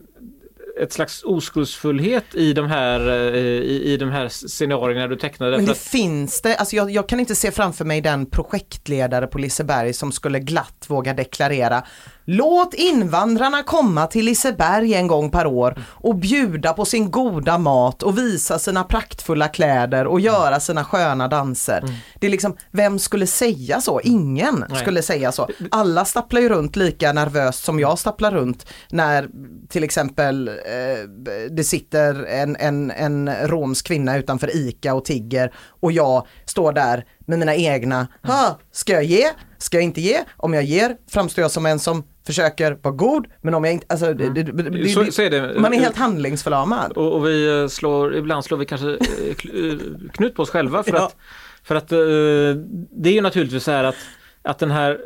ett 0.80 0.94
slags 0.94 1.24
oskuldsfullhet 1.24 2.36
i 2.36 2.54
de 2.54 2.70
här, 2.70 3.10
eh, 3.10 3.44
i, 3.44 3.94
i 3.94 3.98
de 3.98 4.12
här 4.12 4.28
scenarierna 4.30 5.08
du 5.08 5.16
tecknade. 5.16 5.58
Men 5.58 5.66
det 5.66 5.72
att, 5.72 5.78
finns 5.78 6.42
det, 6.42 6.56
alltså 6.56 6.76
jag, 6.76 6.92
jag 6.92 7.10
kan 7.10 7.20
inte 7.20 7.36
se 7.36 7.52
framför 7.52 7.86
mig 7.86 8.02
den 8.02 8.26
projektledare 8.26 9.28
på 9.28 9.38
Liseberg 9.38 9.94
som 9.94 10.12
skulle 10.12 10.40
glatt 10.40 10.86
våga 10.88 11.14
deklarera 11.14 11.84
Låt 12.32 12.74
invandrarna 12.74 13.64
komma 13.64 14.08
till 14.08 14.26
Liseberg 14.26 14.94
en 14.94 15.08
gång 15.08 15.32
per 15.32 15.48
år 15.48 15.80
och 15.88 16.16
bjuda 16.16 16.74
på 16.74 16.86
sin 16.86 17.12
goda 17.12 17.58
mat 17.58 18.04
och 18.04 18.18
visa 18.18 18.60
sina 18.60 18.84
praktfulla 18.84 19.48
kläder 19.48 20.08
och 20.08 20.20
göra 20.20 20.60
sina 20.60 20.84
sköna 20.84 21.28
danser. 21.28 21.84
Det 22.20 22.28
är 22.28 22.32
liksom, 22.32 22.58
vem 22.72 23.00
skulle 23.00 23.28
säga 23.28 23.82
så? 23.82 24.02
Ingen 24.02 24.66
Nej. 24.70 24.80
skulle 24.80 25.02
säga 25.02 25.32
så. 25.32 25.50
Alla 25.72 26.06
stapplar 26.06 26.42
ju 26.42 26.50
runt 26.50 26.76
lika 26.76 27.14
nervöst 27.14 27.64
som 27.64 27.80
jag 27.80 28.00
stapplar 28.00 28.32
runt 28.32 28.66
när 28.90 29.30
till 29.70 29.84
exempel 29.84 30.48
eh, 30.48 31.10
det 31.52 31.64
sitter 31.64 32.26
en, 32.26 32.56
en, 32.56 32.92
en 32.92 33.30
romsk 33.48 33.88
kvinna 33.88 34.18
utanför 34.18 34.56
ICA 34.56 34.94
och 34.94 35.06
tigger 35.06 35.54
och 35.80 35.92
jag 35.92 36.28
står 36.46 36.74
där 36.74 37.06
med 37.30 37.40
mina 37.40 37.56
egna, 37.56 38.08
ha, 38.24 38.60
ska 38.72 38.94
jag 38.94 39.04
ge? 39.04 39.26
Ska 39.58 39.78
jag 39.78 39.84
inte 39.84 40.02
ge? 40.02 40.20
Om 40.38 40.54
jag 40.54 40.64
ger 40.64 40.96
framstår 41.12 41.42
jag 41.42 41.52
som 41.52 41.66
en 41.66 41.80
som 41.80 42.04
försöker 42.26 42.78
vara 42.82 42.94
god, 42.96 43.28
men 43.42 43.54
om 43.54 43.64
jag 43.64 43.74
inte, 43.74 43.86
alltså 43.90 44.14
det, 44.14 44.30
det, 44.30 44.44
det, 44.44 44.70
det, 44.70 44.90
Så- 44.90 45.12
så 45.12 45.22
är 45.22 45.60
man 45.60 45.74
är 45.74 45.80
helt 45.80 45.98
handlingsförlamad. 45.98 46.92
och, 46.92 47.14
och 47.16 47.26
vi 47.28 47.62
eh, 47.62 47.68
slår, 47.68 48.16
ibland 48.16 48.46
slår 48.46 48.58
vi 48.58 48.66
kanske 48.66 48.90
eh, 48.90 49.66
eh, 49.66 49.78
knut 50.14 50.36
på 50.36 50.44
oss 50.44 50.50
själva 50.50 50.84
för 50.84 50.94
Ja. 50.94 51.06
att, 51.06 51.16
för 51.64 51.76
att 51.76 51.88
det 51.90 53.10
är 53.10 53.14
ju 53.14 53.22
naturligtvis 53.22 53.64
så 53.64 53.72
här 53.72 53.84
att, 53.84 53.96
att 54.42 54.60
den 54.60 54.72
här 54.72 55.00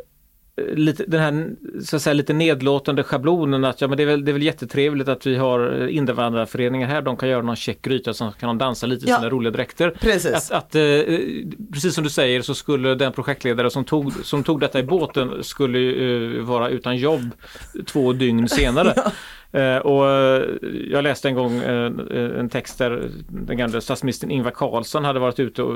Lite, 0.74 1.04
den 1.08 1.20
här 1.22 1.50
så 1.84 1.96
att 1.96 2.02
säga, 2.02 2.14
lite 2.14 2.34
nedlåtande 2.34 3.04
schablonen 3.04 3.66
att 3.66 3.82
ja, 3.82 3.88
men 3.88 3.98
det, 3.98 4.04
är 4.04 4.08
väl, 4.08 4.26
det 4.26 4.32
är 4.32 4.34
väl 4.34 4.44
jättetrevligt 4.44 5.08
att 5.08 5.26
vi 5.28 5.36
har 5.36 5.82
eh, 5.82 5.96
invandrarföreningar 5.96 6.88
här, 6.88 7.02
de 7.02 7.18
kan 7.18 7.30
göra 7.30 7.42
någon 7.42 7.56
check 7.56 7.82
gryta 7.82 8.14
så 8.14 8.32
kan 8.40 8.48
de 8.48 8.58
dansa 8.58 8.88
lite 8.88 9.06
i 9.06 9.10
Ja. 9.10 9.16
sina 9.18 9.30
roliga 9.30 9.52
dräkter. 9.52 9.94
Precis. 10.00 10.52
Att, 10.52 10.52
att, 10.52 10.76
eh, 10.76 10.82
precis 11.74 11.96
som 11.96 12.04
du 12.04 12.10
säger 12.10 12.42
så 12.42 12.56
skulle 12.56 12.96
den 12.96 13.12
projektledare 13.14 13.70
som 13.70 13.86
tog, 13.86 14.14
som 14.26 14.44
tog 14.44 14.60
detta 14.60 14.80
i 14.80 14.84
båten 14.84 15.44
skulle 15.44 15.80
eh, 15.80 16.42
vara 16.44 16.70
utan 16.70 16.98
jobb 16.98 17.32
två 17.86 18.14
dygn 18.14 18.50
senare. 18.50 18.94
Eh, 19.04 19.12
och 19.84 20.10
eh, 20.10 20.50
jag 20.90 21.04
läste 21.04 21.28
en 21.28 21.36
gång 21.36 21.58
eh, 21.58 21.92
en 22.40 22.50
text 22.50 22.78
där 22.78 23.10
den 23.30 23.58
gamla 23.58 23.82
statsministern 23.82 24.32
Ingvar 24.32 24.52
Carlsson 24.52 25.06
hade 25.06 25.20
varit 25.20 25.40
ute 25.40 25.62
eh, 25.62 25.68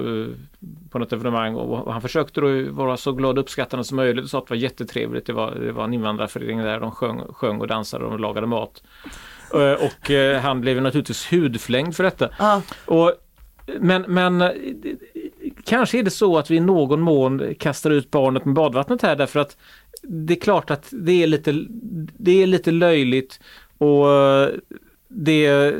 på 0.89 0.99
något 0.99 1.13
evenemang 1.13 1.55
och 1.55 1.93
han 1.93 2.01
försökte 2.01 2.41
då 2.41 2.71
vara 2.71 2.97
så 2.97 3.11
glad 3.11 3.37
och 3.37 3.43
uppskattande 3.43 3.83
som 3.83 3.95
möjligt 3.95 4.23
och 4.23 4.29
sa 4.29 4.37
att 4.37 4.47
det 4.47 4.53
var 4.53 4.57
jättetrevligt. 4.61 5.25
Det 5.25 5.33
var, 5.33 5.51
det 5.51 5.71
var 5.71 5.83
en 5.83 5.93
invandrarförening 5.93 6.57
där 6.59 6.79
de 6.79 6.91
sjöng, 6.91 7.21
sjöng 7.29 7.61
och 7.61 7.67
dansade 7.67 8.05
och 8.05 8.19
lagade 8.19 8.47
mat. 8.47 8.83
Eh, 9.53 9.73
Och 9.73 10.11
eh, 10.11 10.41
han 10.41 10.61
blev 10.61 10.81
naturligtvis 10.81 11.31
hudflängd 11.33 11.95
för 11.95 12.03
detta. 12.03 12.29
Ja. 12.39 12.61
Och, 12.85 13.13
men, 13.79 14.01
men 14.07 14.41
eh, 14.41 14.51
kanske 15.65 15.99
är 15.99 16.03
det 16.03 16.09
så 16.09 16.37
att 16.37 16.51
vi 16.51 16.55
i 16.55 16.59
någon 16.59 17.01
mån 17.01 17.55
kastar 17.59 17.91
ut 17.91 18.11
barnet 18.11 18.45
med 18.45 18.53
badvattnet 18.53 19.01
här 19.01 19.15
därför 19.15 19.39
att 19.39 19.57
det 20.03 20.33
är 20.33 20.39
klart 20.39 20.71
att 20.71 20.87
det 20.91 21.23
är 21.23 21.27
lite, 21.27 21.65
det 22.17 22.43
är 22.43 22.47
lite 22.47 22.71
löjligt 22.71 23.39
och 23.77 24.11
eh, 24.11 24.49
det, 25.09 25.73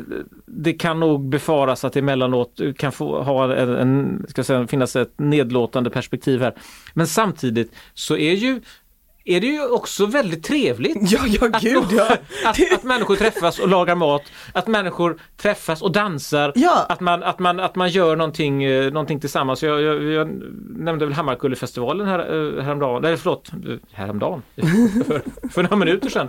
det 0.46 0.72
kan 0.72 1.00
nog 1.00 1.28
befaras 1.28 1.84
att 1.84 1.92
det 1.92 1.98
emellanåt 1.98 2.60
kan 2.78 2.92
få 2.92 3.22
ha 3.22 3.54
en, 3.54 3.68
en 3.68 4.26
ska 4.28 4.44
säga, 4.44 4.66
finnas 4.66 4.96
ett 4.96 5.18
nedlåtande 5.18 5.90
perspektiv 5.90 6.40
här. 6.40 6.54
Men 6.94 7.06
samtidigt 7.06 7.72
så 7.94 8.16
är 8.16 8.32
ju 8.32 8.60
är 9.28 9.40
det 9.40 9.46
ju 9.46 9.68
också 9.68 10.06
väldigt 10.06 10.44
trevligt 10.44 10.96
Ja, 11.12 11.20
ja, 11.26 11.48
att, 11.52 11.62
gud 11.62 11.84
ja. 11.90 12.16
att, 12.44 12.72
att 12.72 12.82
människor 12.82 13.16
träffas 13.16 13.58
och 13.58 13.68
lagar 13.68 13.94
mat, 13.94 14.22
att 14.52 14.66
människor 14.66 15.20
träffas 15.36 15.82
och 15.82 15.92
dansar, 15.92 16.52
Ja. 16.54 16.86
att, 16.88 17.00
man, 17.00 17.22
att, 17.22 17.38
man, 17.38 17.60
att 17.60 17.76
man 17.76 17.88
gör 17.88 18.16
någonting, 18.16 18.64
eh, 18.64 18.92
någonting 18.92 19.20
tillsammans. 19.20 19.62
Jag, 19.62 19.82
jag, 19.82 20.02
jag 20.02 20.28
nämnde 20.78 21.04
väl 21.06 21.14
Hammarkullefestivalen 21.14 22.06
här, 22.06 22.18
eh, 22.18 22.62
häromdagen, 22.64 23.04
eller 23.04 23.16
förlåt, 23.16 23.50
häromdagen, 23.92 24.42
för, 25.06 25.22
för 25.50 25.62
några 25.62 25.76
minuter 25.76 26.08
sedan, 26.10 26.28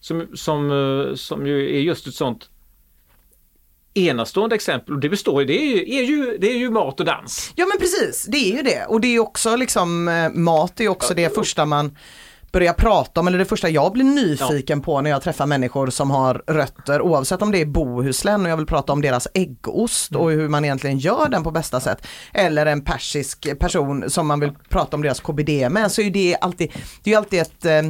som, 0.00 0.26
som, 0.34 0.70
eh, 0.70 1.14
som 1.14 1.46
ju 1.46 1.76
är 1.76 1.80
just 1.80 2.06
ett 2.06 2.14
sånt 2.14 2.48
enastående 3.94 4.54
exempel 4.54 4.94
och 4.94 5.00
det 5.00 5.08
består 5.08 5.44
det 5.44 5.62
är 5.62 5.66
ju, 5.66 5.94
är 5.98 6.02
ju, 6.02 6.38
det 6.40 6.50
är 6.50 6.56
ju 6.58 6.70
mat 6.70 7.00
och 7.00 7.06
dans. 7.06 7.52
Ja 7.56 7.66
men 7.66 7.78
precis, 7.78 8.26
det 8.28 8.36
är 8.36 8.56
ju 8.56 8.62
det. 8.62 8.84
Och 8.88 9.00
det 9.00 9.08
är 9.08 9.18
också 9.20 9.56
liksom, 9.56 10.04
mat 10.34 10.80
är 10.80 10.84
ju 10.84 10.90
också 10.90 11.14
det 11.14 11.34
första 11.34 11.64
man 11.64 11.96
börjar 12.54 12.72
prata 12.72 13.20
om, 13.20 13.28
eller 13.28 13.38
det 13.38 13.44
första 13.44 13.68
jag 13.68 13.92
blir 13.92 14.04
nyfiken 14.04 14.80
på 14.80 15.00
när 15.00 15.10
jag 15.10 15.22
träffar 15.22 15.46
människor 15.46 15.90
som 15.90 16.10
har 16.10 16.42
rötter, 16.46 17.02
oavsett 17.02 17.42
om 17.42 17.52
det 17.52 17.60
är 17.60 17.66
Bohuslän 17.66 18.44
och 18.44 18.50
jag 18.50 18.56
vill 18.56 18.66
prata 18.66 18.92
om 18.92 19.02
deras 19.02 19.28
äggost 19.34 20.14
och 20.14 20.30
hur 20.30 20.48
man 20.48 20.64
egentligen 20.64 20.98
gör 20.98 21.28
den 21.28 21.42
på 21.42 21.50
bästa 21.50 21.80
sätt. 21.80 22.06
Eller 22.32 22.66
en 22.66 22.84
persisk 22.84 23.58
person 23.58 24.10
som 24.10 24.26
man 24.26 24.40
vill 24.40 24.52
prata 24.68 24.96
om 24.96 25.02
deras 25.02 25.20
KBD 25.20 25.70
med, 25.70 25.92
så 25.92 26.00
är 26.00 26.10
det 26.10 26.36
alltid, 26.40 26.72
det 27.02 27.12
är 27.12 27.18
alltid 27.18 27.40
ett, 27.40 27.64
eh, 27.64 27.82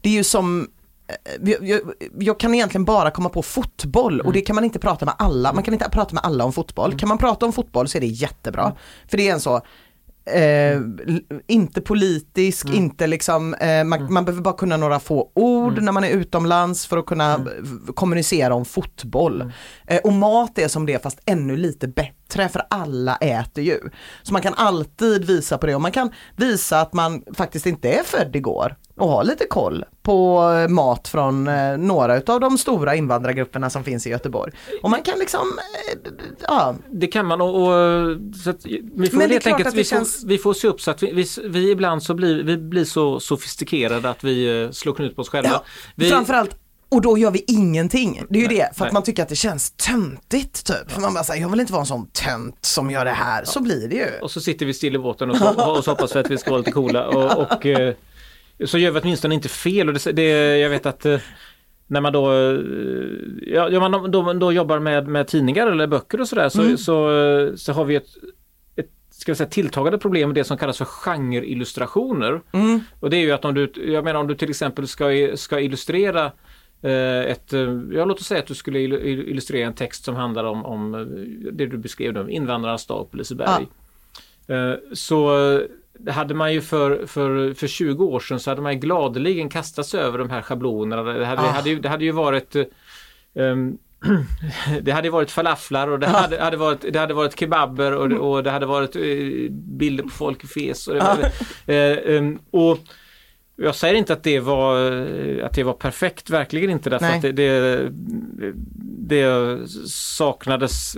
det 0.00 0.08
är 0.08 0.12
ju 0.12 0.24
som 0.24 0.68
eh, 1.08 1.50
jag, 1.50 1.68
jag, 1.68 1.80
jag 2.18 2.40
kan 2.40 2.54
egentligen 2.54 2.84
bara 2.84 3.10
komma 3.10 3.28
på 3.28 3.42
fotboll 3.42 4.20
och 4.20 4.32
det 4.32 4.40
kan 4.40 4.54
man 4.54 4.64
inte 4.64 4.78
prata 4.78 5.04
med 5.04 5.14
alla, 5.18 5.52
man 5.52 5.62
kan 5.62 5.74
inte 5.74 5.88
prata 5.90 6.14
med 6.14 6.24
alla 6.24 6.44
om 6.44 6.52
fotboll. 6.52 6.98
Kan 6.98 7.08
man 7.08 7.18
prata 7.18 7.46
om 7.46 7.52
fotboll 7.52 7.88
så 7.88 7.98
är 7.98 8.00
det 8.00 8.06
jättebra. 8.06 8.72
För 9.08 9.16
det 9.16 9.28
är 9.28 9.32
en 9.32 9.40
så, 9.40 9.60
eh, 10.24 10.80
inte 11.46 11.80
politisk, 11.80 12.68
inte 12.74 13.06
liksom, 13.06 13.54
eh, 13.54 13.84
man, 13.84 14.12
man 14.12 14.24
behöver 14.24 14.42
bara 14.42 14.54
kunna 14.54 14.76
några 14.76 15.00
få 15.00 15.30
ord 15.34 15.82
när 15.82 15.92
man 15.92 16.04
är 16.04 16.10
utomlands 16.10 16.86
för 16.86 16.96
att 16.98 17.06
kunna 17.06 17.38
v- 17.38 17.92
kommunicera 17.94 18.54
om 18.54 18.64
fotboll. 18.64 19.52
Eh, 19.86 19.98
och 20.04 20.12
mat 20.12 20.58
är 20.58 20.68
som 20.68 20.86
det 20.86 21.02
fast 21.02 21.18
ännu 21.26 21.56
lite 21.56 21.88
bättre 21.88 22.12
för 22.48 22.62
alla 22.70 23.16
äter 23.16 23.64
ju. 23.64 23.78
Så 24.22 24.32
man 24.32 24.42
kan 24.42 24.54
alltid 24.54 25.24
visa 25.24 25.58
på 25.58 25.66
det 25.66 25.74
och 25.74 25.80
man 25.80 25.92
kan 25.92 26.10
visa 26.36 26.80
att 26.80 26.92
man 26.92 27.22
faktiskt 27.34 27.66
inte 27.66 27.88
är 27.92 28.02
född 28.02 28.36
igår 28.36 28.76
och 28.96 29.08
ha 29.08 29.22
lite 29.22 29.46
koll 29.46 29.84
på 30.02 30.50
eh, 30.52 30.68
mat 30.68 31.08
från 31.08 31.48
eh, 31.48 31.76
några 31.78 32.16
utav 32.16 32.40
de 32.40 32.58
stora 32.58 32.94
invandrargrupperna 32.94 33.70
som 33.70 33.84
finns 33.84 34.06
i 34.06 34.10
Göteborg. 34.10 34.52
Och 34.82 34.90
man 34.90 35.02
kan 35.02 35.18
liksom, 35.18 35.40
eh, 35.92 35.98
ja, 36.48 36.74
Det 36.90 37.06
kan 37.06 37.26
man 37.26 37.40
och, 37.40 37.62
och 37.62 37.72
vi 38.94 39.10
får 39.10 39.20
helt 39.28 39.46
enkelt 39.46 39.74
vi, 39.74 39.84
känns- 39.84 40.20
får, 40.20 40.28
vi 40.28 40.38
får 40.38 40.54
se 40.54 40.68
upp 40.68 40.80
så 40.80 40.90
att 40.90 41.02
vi, 41.02 41.12
vi, 41.12 41.26
vi 41.48 41.70
ibland 41.70 42.02
så 42.02 42.14
blir 42.14 42.42
vi 42.42 42.56
blir 42.56 42.84
så 42.84 43.20
sofistikerade 43.20 44.10
att 44.10 44.24
vi 44.24 44.68
slår 44.72 44.94
knut 44.94 45.16
på 45.16 45.22
oss 45.22 45.28
själva. 45.28 45.50
Ja, 45.50 45.64
vi, 45.94 46.10
framförallt 46.10 46.56
Och 46.92 47.02
då 47.02 47.18
gör 47.18 47.30
vi 47.30 47.44
ingenting. 47.48 48.22
Det 48.28 48.38
är 48.38 48.42
ju 48.42 48.48
Nej, 48.48 48.56
det, 48.56 48.76
för 48.76 48.80
nej. 48.80 48.86
att 48.86 48.92
man 48.92 49.02
tycker 49.02 49.22
att 49.22 49.28
det 49.28 49.36
känns 49.36 49.70
töntigt 49.70 50.66
typ. 50.66 50.90
För 50.90 51.00
man 51.00 51.14
bara 51.14 51.24
säger, 51.24 51.42
jag 51.42 51.48
vill 51.48 51.60
inte 51.60 51.72
vara 51.72 51.80
en 51.80 51.86
sån 51.86 52.06
tönt 52.06 52.58
som 52.60 52.90
gör 52.90 53.04
det 53.04 53.10
här. 53.10 53.44
Så 53.44 53.62
blir 53.62 53.88
det 53.88 53.94
ju. 53.96 54.06
Och 54.22 54.30
så 54.30 54.40
sitter 54.40 54.66
vi 54.66 54.74
still 54.74 54.94
i 54.94 54.98
båten 54.98 55.30
och 55.30 55.36
så, 55.36 55.70
och 55.76 55.84
så 55.84 55.90
hoppas 55.90 56.16
vi 56.16 56.20
att 56.20 56.30
vi 56.30 56.38
ska 56.38 56.50
vara 56.50 56.58
lite 56.58 56.72
coola. 56.72 57.08
Och, 57.08 57.52
och 57.52 57.66
eh, 57.66 57.94
så 58.64 58.78
gör 58.78 58.90
vi 58.90 59.00
åtminstone 59.00 59.34
inte 59.34 59.48
fel. 59.48 59.88
Och 59.88 59.94
det, 59.94 60.12
det, 60.12 60.58
jag 60.58 60.70
vet 60.70 60.86
att 60.86 61.06
eh, 61.06 61.18
när 61.86 62.00
man 62.00 62.12
då, 62.12 62.32
eh, 62.32 62.60
ja, 63.42 63.68
ja, 63.70 63.88
man 63.88 64.10
då, 64.10 64.32
då 64.32 64.52
jobbar 64.52 64.78
med, 64.78 65.08
med 65.08 65.28
tidningar 65.28 65.66
eller 65.66 65.86
böcker 65.86 66.20
och 66.20 66.28
sådär 66.28 66.48
så, 66.48 66.76
så, 66.76 67.10
eh, 67.10 67.54
så 67.54 67.72
har 67.72 67.84
vi 67.84 67.96
ett, 67.96 68.06
ska 69.10 69.32
vi 69.32 69.36
säga, 69.36 69.48
tilltagande 69.48 69.98
problem 69.98 70.28
med 70.28 70.34
det 70.34 70.44
som 70.44 70.58
kallas 70.58 70.78
för 70.78 70.84
genreillustrationer. 70.84 72.40
Och 73.00 73.10
det 73.10 73.16
är 73.16 73.20
ju 73.20 73.32
att 73.32 73.44
om 73.44 73.54
du, 73.54 73.72
jag 73.86 74.04
menar 74.04 74.20
om 74.20 74.26
du 74.26 74.34
till 74.34 74.50
exempel 74.50 74.88
ska, 74.88 75.30
ska 75.34 75.60
illustrera 75.60 76.32
ett, 76.84 77.52
eh, 77.52 77.60
ja 77.92 78.04
låt 78.04 78.20
oss 78.20 78.26
säga 78.26 78.40
att 78.40 78.46
du 78.46 78.54
skulle 78.54 78.78
il- 78.78 79.00
il- 79.02 79.24
illustrera 79.28 79.66
en 79.66 79.74
text 79.74 80.04
som 80.04 80.14
handlar 80.16 80.44
om, 80.44 80.64
om 80.66 80.94
eh, 80.94 81.00
det 81.52 81.66
du 81.66 81.76
beskrev 81.78 82.12
nu, 82.14 82.30
invandrarnas 82.32 82.86
dag 82.86 83.10
på 83.10 83.16
Liseberg. 83.16 83.66
Eh, 84.48 84.74
Så 84.92 85.50
eh, 85.52 86.12
hade 86.12 86.34
man 86.34 86.52
ju 86.52 86.60
för, 86.60 87.06
för, 87.06 87.54
för 87.54 87.66
20 87.66 88.04
år 88.04 88.20
sedan 88.20 88.40
så 88.40 88.50
hade 88.50 88.62
man 88.62 88.72
ju 88.72 88.78
gladeligen 88.78 89.48
kastat 89.48 89.86
sig 89.86 90.00
över 90.00 90.18
de 90.18 90.30
här 90.30 90.42
schablonerna. 90.42 91.02
Det 91.02 91.26
hade, 91.26 91.42
Ah. 91.42 91.44
hade, 91.50 91.70
ju, 91.70 91.78
det 91.80 91.88
hade 91.88 92.04
ju 92.04 92.12
varit 92.12 92.56
eh, 92.56 92.64
ehm, 93.34 93.78
det 94.82 94.92
hade 94.92 95.10
varit 95.10 95.30
falaflar 95.30 95.88
och 95.88 95.98
det 95.98 96.06
hade, 96.06 96.40
hade, 96.42 96.56
varit, 96.56 96.84
det 96.92 96.98
hade 96.98 97.14
varit 97.14 97.38
kebaber 97.40 97.92
och, 97.92 98.08
det- 98.08 98.18
och 98.18 98.42
det 98.42 98.50
hade 98.50 98.66
varit 98.66 98.96
eh, 98.96 99.50
bilder 99.50 100.02
på 100.02 100.10
folk 100.10 100.44
i 100.44 100.46
fes. 100.46 100.88
Och, 100.88 100.94
det 100.94 101.00
var, 101.00 101.24
eh, 101.74 102.16
ehm, 102.16 102.38
och 102.50 102.78
jag 103.62 103.74
säger 103.74 103.94
inte 103.94 104.12
att 104.12 104.22
det 104.22 104.40
var, 104.40 104.76
att 105.42 105.54
det 105.54 105.62
var 105.62 105.72
perfekt, 105.72 106.30
verkligen 106.30 106.70
inte 106.70 106.90
därför 106.90 107.06
Nej. 107.06 107.16
att 107.16 107.22
det, 107.22 107.32
det, 107.32 107.88
det 109.08 109.58
saknades 109.88 110.96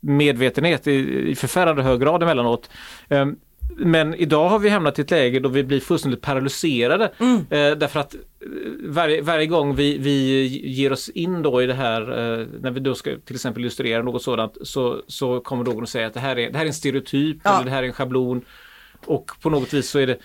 medvetenhet 0.00 0.86
i, 0.86 0.92
i 1.30 1.34
förfärande 1.34 1.82
hög 1.82 2.00
grad 2.00 2.22
emellanåt. 2.22 2.70
Ehm, 3.08 3.36
Men 3.76 4.14
idag 4.14 4.48
har 4.48 4.58
vi 4.58 4.68
hamnat 4.68 4.98
i 4.98 5.02
ett 5.02 5.10
läge 5.10 5.40
då 5.40 5.48
vi 5.48 5.64
blir 5.64 5.80
fullständigt 5.80 6.20
paralyserade. 6.20 7.04
Eh, 7.50 7.70
därför 7.76 8.00
att 8.00 8.14
eh, 8.14 8.20
varje, 8.84 9.22
varje 9.22 9.46
gång 9.46 9.74
vi, 9.74 9.98
vi 9.98 10.46
ger 10.68 10.92
oss 10.92 11.08
in 11.08 11.42
då 11.42 11.62
i 11.62 11.66
det 11.66 11.74
här, 11.74 12.00
eh, 12.00 12.46
när 12.60 12.70
vi 12.70 12.80
då 12.80 12.94
ska 12.94 13.10
till 13.24 13.34
exempel 13.34 13.62
illustrera 13.62 14.02
något 14.02 14.22
sådant, 14.22 14.56
så, 14.62 15.02
så 15.06 15.40
kommer 15.40 15.64
någon 15.64 15.82
att 15.82 15.88
säga 15.88 16.06
att 16.06 16.14
det 16.14 16.20
här 16.20 16.38
är, 16.38 16.50
det 16.50 16.56
här 16.58 16.64
är 16.64 16.68
en 16.68 16.74
stereotyp 16.74 17.36
Ja. 17.44 17.54
eller 17.54 17.64
det 17.64 17.70
här 17.70 17.82
är 17.82 17.86
en 17.86 17.92
schablon. 17.92 18.44
Och 19.06 19.30
på 19.42 19.50
något 19.50 19.74
vis 19.74 19.90
så 19.90 19.98
är 19.98 20.06
det 20.06 20.18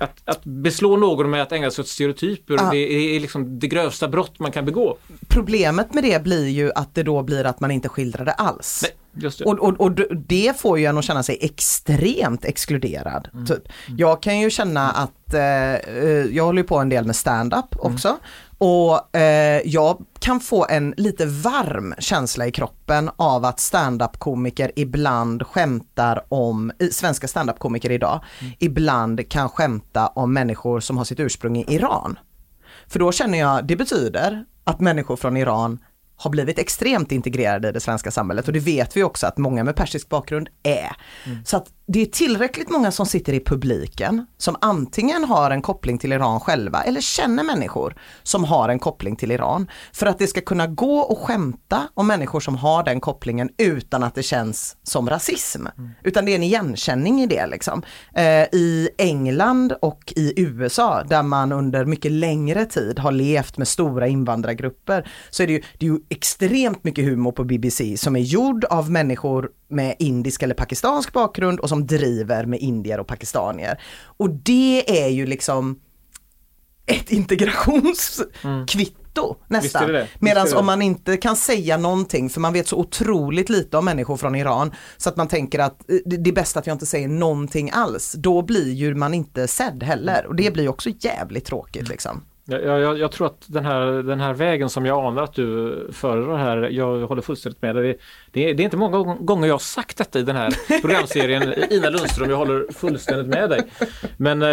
att, 0.00 0.20
att 0.24 0.44
beslå 0.44 0.96
någon 0.96 1.30
med 1.30 1.42
att 1.42 1.52
ägna 1.52 1.70
sig 1.70 1.82
åt 1.82 1.88
stereotyper, 1.88 2.54
Ja. 2.54 2.68
det 2.72 3.16
är 3.16 3.20
liksom 3.20 3.58
det 3.58 3.66
grövsta 3.66 4.08
brott 4.08 4.38
man 4.38 4.52
kan 4.52 4.64
begå. 4.64 4.96
Problemet 5.28 5.94
med 5.94 6.04
det 6.04 6.22
blir 6.22 6.48
ju 6.48 6.72
att 6.74 6.94
det 6.94 7.02
då 7.02 7.22
blir 7.22 7.44
att 7.44 7.60
man 7.60 7.70
inte 7.70 7.88
skildrar 7.88 8.24
det 8.24 8.32
alls. 8.32 8.80
Nej, 8.82 9.22
just 9.24 9.38
det. 9.38 9.44
Och, 9.44 9.58
och, 9.58 9.80
och 9.80 9.92
det 10.16 10.60
får 10.60 10.78
ju 10.78 10.84
en 10.84 10.98
att 10.98 11.04
känna 11.04 11.22
sig 11.22 11.38
extremt 11.40 12.44
exkluderad. 12.44 13.28
Mm. 13.34 13.46
Typ. 13.46 13.62
Jag 13.96 14.22
kan 14.22 14.38
ju 14.40 14.50
känna 14.50 14.90
att, 14.90 15.34
eh, 15.34 15.74
eh, 15.74 16.08
jag 16.08 16.44
håller 16.44 16.62
ju 16.62 16.68
på 16.68 16.78
en 16.78 16.88
del 16.88 17.06
med 17.06 17.16
stand-up 17.16 17.74
Mm. 17.84 17.98
Och 18.62 19.16
eh, 19.16 19.62
jag 19.64 20.04
kan 20.18 20.40
få 20.40 20.66
en 20.70 20.94
lite 20.96 21.26
varm 21.26 21.94
känsla 21.98 22.46
i 22.46 22.52
kroppen 22.52 23.10
av 23.16 23.44
att 23.44 23.60
stand-up-komiker 23.60 24.72
ibland 24.76 25.46
skämtar 25.46 26.24
om, 26.28 26.72
svenska 26.92 27.28
stand-up-komiker 27.28 27.90
idag, 27.90 28.20
Mm. 28.40 28.52
ibland 28.58 29.28
kan 29.28 29.48
skämta 29.48 30.06
om 30.06 30.32
människor 30.32 30.80
som 30.80 30.98
har 30.98 31.04
sitt 31.04 31.20
ursprung 31.20 31.56
i 31.56 31.64
Iran. 31.74 32.18
För 32.88 32.98
då 32.98 33.12
känner 33.12 33.38
jag, 33.38 33.66
det 33.66 33.76
betyder 33.76 34.44
att 34.64 34.80
människor 34.80 35.16
från 35.16 35.36
Iran 35.36 35.78
har 36.16 36.30
blivit 36.30 36.58
extremt 36.58 37.12
integrerade 37.12 37.68
i 37.68 37.72
det 37.72 37.80
svenska 37.80 38.10
samhället 38.10 38.46
och 38.46 38.52
det 38.52 38.60
vet 38.60 38.96
vi 38.96 39.02
också 39.02 39.26
att 39.26 39.38
många 39.38 39.64
med 39.64 39.76
persisk 39.76 40.08
bakgrund 40.08 40.48
är. 40.62 40.96
Så 41.44 41.56
att 41.56 41.66
det 41.92 42.02
är 42.02 42.06
tillräckligt 42.06 42.70
många 42.70 42.90
som 42.90 43.06
sitter 43.06 43.32
i 43.32 43.40
publiken 43.40 44.26
som 44.36 44.56
antingen 44.60 45.24
har 45.24 45.50
en 45.50 45.62
koppling 45.62 45.98
till 45.98 46.12
Iran 46.12 46.40
själva 46.40 46.82
eller 46.82 47.00
känner 47.00 47.42
människor 47.42 47.96
som 48.22 48.44
har 48.44 48.68
en 48.68 48.78
koppling 48.78 49.16
till 49.16 49.30
Iran. 49.30 49.70
För 49.92 50.06
att 50.06 50.18
det 50.18 50.26
ska 50.26 50.40
kunna 50.40 50.66
gå 50.66 50.98
och 50.98 51.18
skämta 51.18 51.88
om 51.94 52.06
människor 52.06 52.40
som 52.40 52.56
har 52.56 52.82
den 52.82 53.00
kopplingen 53.00 53.50
utan 53.58 54.02
att 54.02 54.14
det 54.14 54.22
känns 54.22 54.76
som 54.82 55.10
rasism. 55.10 55.66
Utan 56.02 56.24
det 56.24 56.32
är 56.32 56.36
en 56.36 56.42
igenkänning 56.42 57.20
i 57.20 57.26
det 57.26 57.46
liksom. 57.46 57.82
Eh, 58.14 58.42
I 58.52 58.88
England 58.98 59.72
och 59.82 60.12
i 60.16 60.40
USA 60.40 61.04
där 61.04 61.22
man 61.22 61.52
under 61.52 61.84
mycket 61.84 62.12
längre 62.12 62.64
tid 62.64 62.98
har 62.98 63.12
levt 63.12 63.58
med 63.58 63.68
stora 63.68 64.08
invandrargrupper 64.08 65.10
så 65.30 65.42
är 65.42 65.46
det 65.46 65.52
ju, 65.52 65.62
det 65.78 65.86
är 65.86 65.90
ju 65.90 65.98
extremt 66.08 66.84
mycket 66.84 67.04
humor 67.04 67.32
på 67.32 67.44
BBC 67.44 67.96
som 67.96 68.16
är 68.16 68.20
gjord 68.20 68.64
av 68.64 68.90
människor 68.90 69.50
med 69.70 69.96
indisk 69.98 70.42
eller 70.42 70.54
pakistansk 70.54 71.12
bakgrund 71.12 71.60
och 71.60 71.68
som 71.68 71.86
driver 71.86 72.46
med 72.46 72.58
indier 72.58 73.00
och 73.00 73.06
pakistanier. 73.06 73.82
Och 74.04 74.30
det 74.30 75.04
är 75.04 75.08
ju 75.08 75.26
liksom 75.26 75.80
ett 76.86 77.10
integrationskvitto 77.10 79.36
Visst 79.48 79.48
nästan. 79.48 80.04
Medan 80.18 80.46
om 80.56 80.66
man 80.66 80.82
inte 80.82 81.16
kan 81.16 81.36
säga 81.36 81.76
någonting 81.76 82.30
för 82.30 82.40
man 82.40 82.52
vet 82.52 82.66
så 82.66 82.76
otroligt 82.76 83.48
lite 83.48 83.78
om 83.78 83.84
människor 83.84 84.16
från 84.16 84.34
Iran 84.34 84.72
så 84.96 85.08
att 85.08 85.16
man 85.16 85.28
tänker 85.28 85.58
att 85.58 85.90
eh, 85.90 85.96
det 86.04 86.30
är 86.30 86.34
bäst 86.34 86.56
att 86.56 86.66
jag 86.66 86.74
inte 86.74 86.86
säger 86.86 87.08
någonting 87.08 87.70
alls. 87.72 88.12
Då 88.12 88.42
blir 88.42 88.72
ju 88.72 88.94
man 88.94 89.14
inte 89.14 89.48
sedd 89.48 89.82
heller 89.82 90.26
och 90.26 90.34
det 90.34 90.52
blir 90.52 90.62
ju 90.62 90.68
också 90.68 90.90
jävligt 91.00 91.44
tråkigt 91.44 91.88
liksom. 91.88 92.22
Jag, 92.50 92.80
jag, 92.80 92.98
jag 92.98 93.12
tror 93.12 93.26
att 93.26 93.44
den 93.46 93.64
här, 93.64 94.02
den 94.02 94.20
här 94.20 94.34
vägen 94.34 94.68
som 94.68 94.86
jag 94.86 95.04
anar 95.04 95.22
att 95.22 95.34
du 95.34 95.88
föredrar 95.92 96.36
här, 96.36 96.56
jag 96.56 97.06
håller 97.06 97.22
fullständigt 97.22 97.62
med 97.62 97.76
dig. 97.76 97.86
Det, 97.86 97.96
det, 98.32 98.50
är, 98.50 98.54
det 98.54 98.62
är 98.62 98.64
inte 98.64 98.76
många 98.76 99.14
gånger 99.20 99.46
jag 99.48 99.54
har 99.54 99.58
sagt 99.58 99.96
detta 99.98 100.18
i 100.18 100.22
den 100.22 100.36
här 100.36 100.80
programserien. 100.80 101.54
Ina 101.72 101.90
Lundström, 101.90 102.30
jag 102.30 102.36
håller 102.36 102.72
fullständigt 102.72 103.26
med 103.26 103.50
dig. 103.50 103.62
Men 104.16 104.42
eh, 104.42 104.48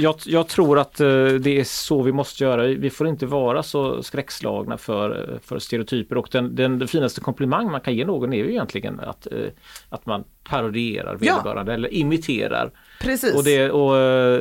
jag, 0.00 0.14
jag 0.26 0.48
tror 0.48 0.78
att 0.78 1.00
eh, 1.00 1.06
det 1.40 1.60
är 1.60 1.64
så 1.64 2.02
vi 2.02 2.12
måste 2.12 2.44
göra. 2.44 2.62
Vi 2.66 2.90
får 2.90 3.08
inte 3.08 3.26
vara 3.26 3.62
så 3.62 4.02
skräckslagna 4.02 4.76
för, 4.78 5.38
för 5.44 5.58
stereotyper 5.58 6.16
och 6.18 6.28
den, 6.32 6.54
den, 6.56 6.88
finaste 6.88 7.20
komplimang 7.20 7.70
man 7.70 7.80
kan 7.80 7.94
ge 7.94 8.04
någon 8.04 8.32
är 8.32 8.36
ju 8.36 8.50
egentligen 8.50 9.00
att, 9.00 9.26
eh, 9.26 9.38
att 9.88 10.06
man 10.06 10.24
parodierar 10.44 11.18
Ja. 11.20 11.34
vederbörande 11.34 11.74
eller 11.74 11.94
imiterar. 11.94 12.70
Precis. 13.00 13.34
Och 13.34 13.44
det, 13.44 13.70
och, 13.70 13.96
eh, 13.98 14.38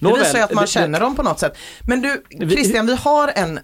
Det 0.00 0.12
visar 0.18 0.38
ju 0.38 0.44
att 0.44 0.54
man 0.54 0.62
det- 0.64 0.68
känner 0.70 1.00
dem 1.00 1.16
på 1.16 1.22
något 1.22 1.38
sätt. 1.38 1.58
Men 1.88 2.02
du 2.02 2.22
Vi- 2.30 2.50
Christian, 2.56 2.86
vi 2.86 2.94
har 2.96 3.32
en, 3.34 3.60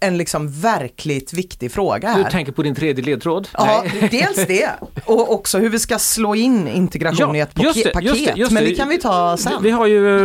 en 0.00 0.18
liksom 0.18 0.60
verkligt 0.60 1.32
viktig 1.32 1.72
fråga 1.72 2.14
Du 2.16 2.22
här. 2.22 2.30
tänker 2.30 2.52
på 2.52 2.62
din 2.62 2.74
tredje 2.74 3.04
ledtråd? 3.04 3.45
Ja, 3.52 3.84
dels 4.10 4.46
det 4.46 4.70
och 5.04 5.32
också 5.34 5.58
hur 5.58 5.68
vi 5.70 5.78
ska 5.78 5.98
slå 5.98 6.34
in 6.34 6.68
integration 6.68 7.28
Ja, 7.30 7.36
i 7.36 7.40
ett 7.40 7.54
paket, 7.54 7.74
det, 7.84 8.00
just 8.02 8.24
det, 8.26 8.32
just 8.36 8.52
men 8.52 8.64
det. 8.64 8.74
kan 8.74 8.88
vi 8.88 8.98
ta 8.98 9.36
sen. 9.36 9.62
Vi 9.62 9.70
har 9.70 9.86
ju 9.86 10.16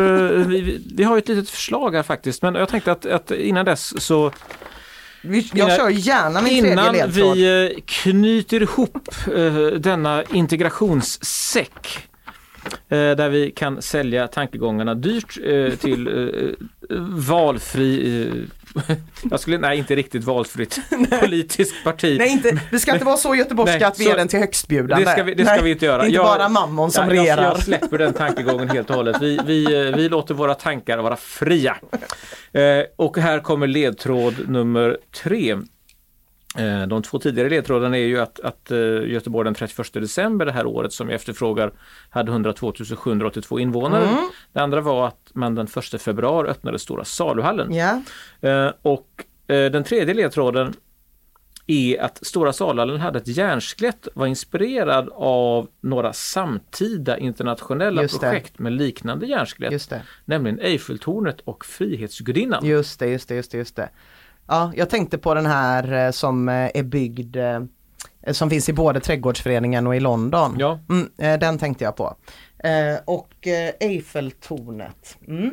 eh, 0.42 0.48
vi, 0.48 0.82
vi 0.96 1.04
har 1.04 1.18
ett 1.18 1.28
litet 1.28 1.50
förslag 1.50 1.96
här 1.96 2.04
faktiskt 2.04 2.42
men 2.42 2.56
jag 2.56 2.70
tänkte 2.70 2.92
att, 2.92 3.06
att 3.06 3.32
innan 3.32 3.66
dess 3.66 4.04
så 4.04 4.32
Vi, 5.22 5.50
jag 5.54 5.66
innan- 5.68 5.78
kör 5.78 5.90
gärna 5.90 6.42
min 6.42 6.50
tredje 6.64 6.72
innan 6.72 6.94
ledtråd. 6.94 7.36
vi 7.38 7.72
eh, 7.76 7.82
knyter 7.86 8.62
ihop 8.62 9.08
eh, 9.36 9.54
denna 9.80 10.24
integrationssäck 10.34 12.08
där 12.90 13.30
vi 13.30 13.52
kan 13.52 13.82
sälja 13.82 14.28
tankegångarna 14.28 14.96
dyrt 14.96 15.34
till 15.82 16.10
valfri 17.28 18.48
jag 19.32 19.40
skulle, 19.40 19.58
nej 19.58 19.78
inte 19.78 19.96
riktigt 19.96 20.24
valfritt 20.24 20.80
politiskt 21.22 21.84
parti. 21.84 22.16
Nej, 22.20 22.30
inte, 22.30 22.60
vi 22.72 22.80
ska 22.80 22.94
inte 22.94 23.06
vara 23.06 23.18
så 23.18 23.36
göteborgska 23.36 23.78
Nej, 23.78 23.84
att 23.88 24.00
vi 24.00 24.04
så- 24.04 24.10
ger 24.10 24.18
den 24.18 24.28
till 24.28 24.40
högstbjudande. 24.40 25.06
Det 25.06 25.12
ska 25.12 25.24
vi, 25.24 25.34
det 25.34 25.44
ska 25.46 25.54
Nej, 25.54 25.64
vi 25.64 25.72
inte 25.72 25.86
göra. 25.86 25.98
det 25.98 26.04
är 26.04 26.08
Inte 26.08 26.16
Jag- 26.16 26.26
bara 26.26 26.50
mammon 26.50 26.92
som 26.92 27.04
jag, 27.08 27.14
regerar. 27.18 27.44
jag 27.44 27.64
släpper 27.64 27.98
den 27.98 28.14
tankegången 28.14 28.70
helt 28.70 28.90
och 28.90 28.96
hållet. 28.96 29.18
Vi, 29.22 29.40
vi, 29.46 29.88
eh, 29.88 29.96
vi 29.96 30.10
låter 30.10 30.34
våra 30.34 30.54
tankar 30.54 30.98
vara 30.98 31.16
fria. 31.16 31.78
Eh, 32.54 32.62
och 32.96 33.18
här 33.18 33.40
kommer 33.40 33.68
ledtråd 33.68 34.50
nummer 34.50 34.98
tre. 35.24 35.58
Eh, 36.58 36.88
De 36.88 37.02
två 37.02 37.20
tidigare 37.20 37.50
ledtrådarna 37.50 37.98
är 37.98 38.06
ju 38.06 38.20
att, 38.20 38.40
att 38.40 38.72
eh, 38.72 38.78
Göteborg 39.08 39.46
den 39.46 39.54
31 39.54 39.94
december 39.94 40.46
det 40.46 40.52
här 40.52 40.66
året 40.66 40.94
som 40.94 41.08
jag 41.10 41.16
efterfrågar 41.16 41.72
hade 42.10 42.32
102 42.32 42.74
782 42.98 43.60
invånare. 43.60 44.04
Mm. 44.08 44.30
Det 44.54 44.60
andra 44.60 44.82
var 44.82 45.08
att 45.08 45.32
man 45.34 45.56
den 45.56 45.68
1 45.94 46.02
februari 46.02 46.50
öppnade 46.50 46.80
Stora 46.80 47.06
saluhallen. 47.06 47.72
Eh, 48.42 48.72
Och 48.82 49.26
eh, 49.48 49.72
den 49.72 49.84
tredje 49.84 50.14
ledtråden 50.14 50.74
är 51.68 52.02
att 52.02 52.26
Stora 52.26 52.54
saluhallen 52.54 53.00
hade 53.00 53.20
ett 53.20 53.28
järnskelett, 53.28 54.08
var 54.14 54.28
inspirerad 54.28 55.10
av 55.14 55.68
några 55.82 56.14
samtida 56.14 57.18
internationella 57.18 58.02
projekt 58.32 58.60
med 58.60 58.74
liknande 58.74 59.26
järnskelett, 59.26 59.72
nämligen 60.26 60.60
Eiffeltornet 60.60 61.40
och 61.42 61.66
Frihetsgudinnan. 61.66 62.66
Just 62.66 63.00
det, 63.00 63.08
just 63.08 63.28
det, 63.28 63.36
just 63.36 63.52
det, 63.52 63.58
just 63.58 63.76
det. 63.76 63.90
Ja, 64.52 64.72
jag 64.76 64.90
tänkte 64.90 65.18
på 65.18 65.34
den 65.34 65.46
här 65.46 66.06
eh, 66.06 66.12
som 66.12 66.50
eh, 66.50 66.56
är 66.74 66.84
byggd 66.84 67.36
eh, 67.36 67.60
som 68.32 68.50
finns 68.50 68.70
i 68.70 68.74
både 68.74 69.00
trädgårdsföreningen 69.00 69.88
och 69.88 69.96
i 69.96 70.00
London. 70.00 70.56
Ja. 70.60 70.80
Mm, 70.90 71.40
den 71.40 71.58
tänkte 71.58 71.84
jag 71.84 71.96
på. 71.96 72.16
Och 73.06 73.48
Eiffeltornet. 73.80 75.18
Mm. 75.28 75.52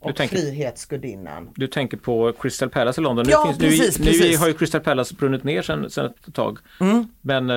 Och 0.00 0.16
tänker- 0.16 0.36
Frihetsgudinnan. 0.36 1.48
Du 1.54 1.66
tänker 1.66 1.96
på 1.96 2.32
Crystal 2.40 2.68
Palace 2.70 3.00
i 3.00 3.04
London. 3.04 3.26
Ja, 3.28 3.46
finns, 3.46 3.58
precis, 3.58 3.98
nu, 3.98 4.04
precis. 4.04 4.20
Mm. 4.20 4.32
nu 4.32 4.36
har 4.38 4.46
ju 4.48 4.54
Crystal 4.54 4.80
Palace 4.80 5.14
brunnit 5.14 5.44
ner 5.44 5.62
sedan, 5.62 5.90
sedan 5.90 6.12
ett 6.26 6.34
tag. 6.34 6.58
Men, 7.20 7.50
eh, 7.50 7.56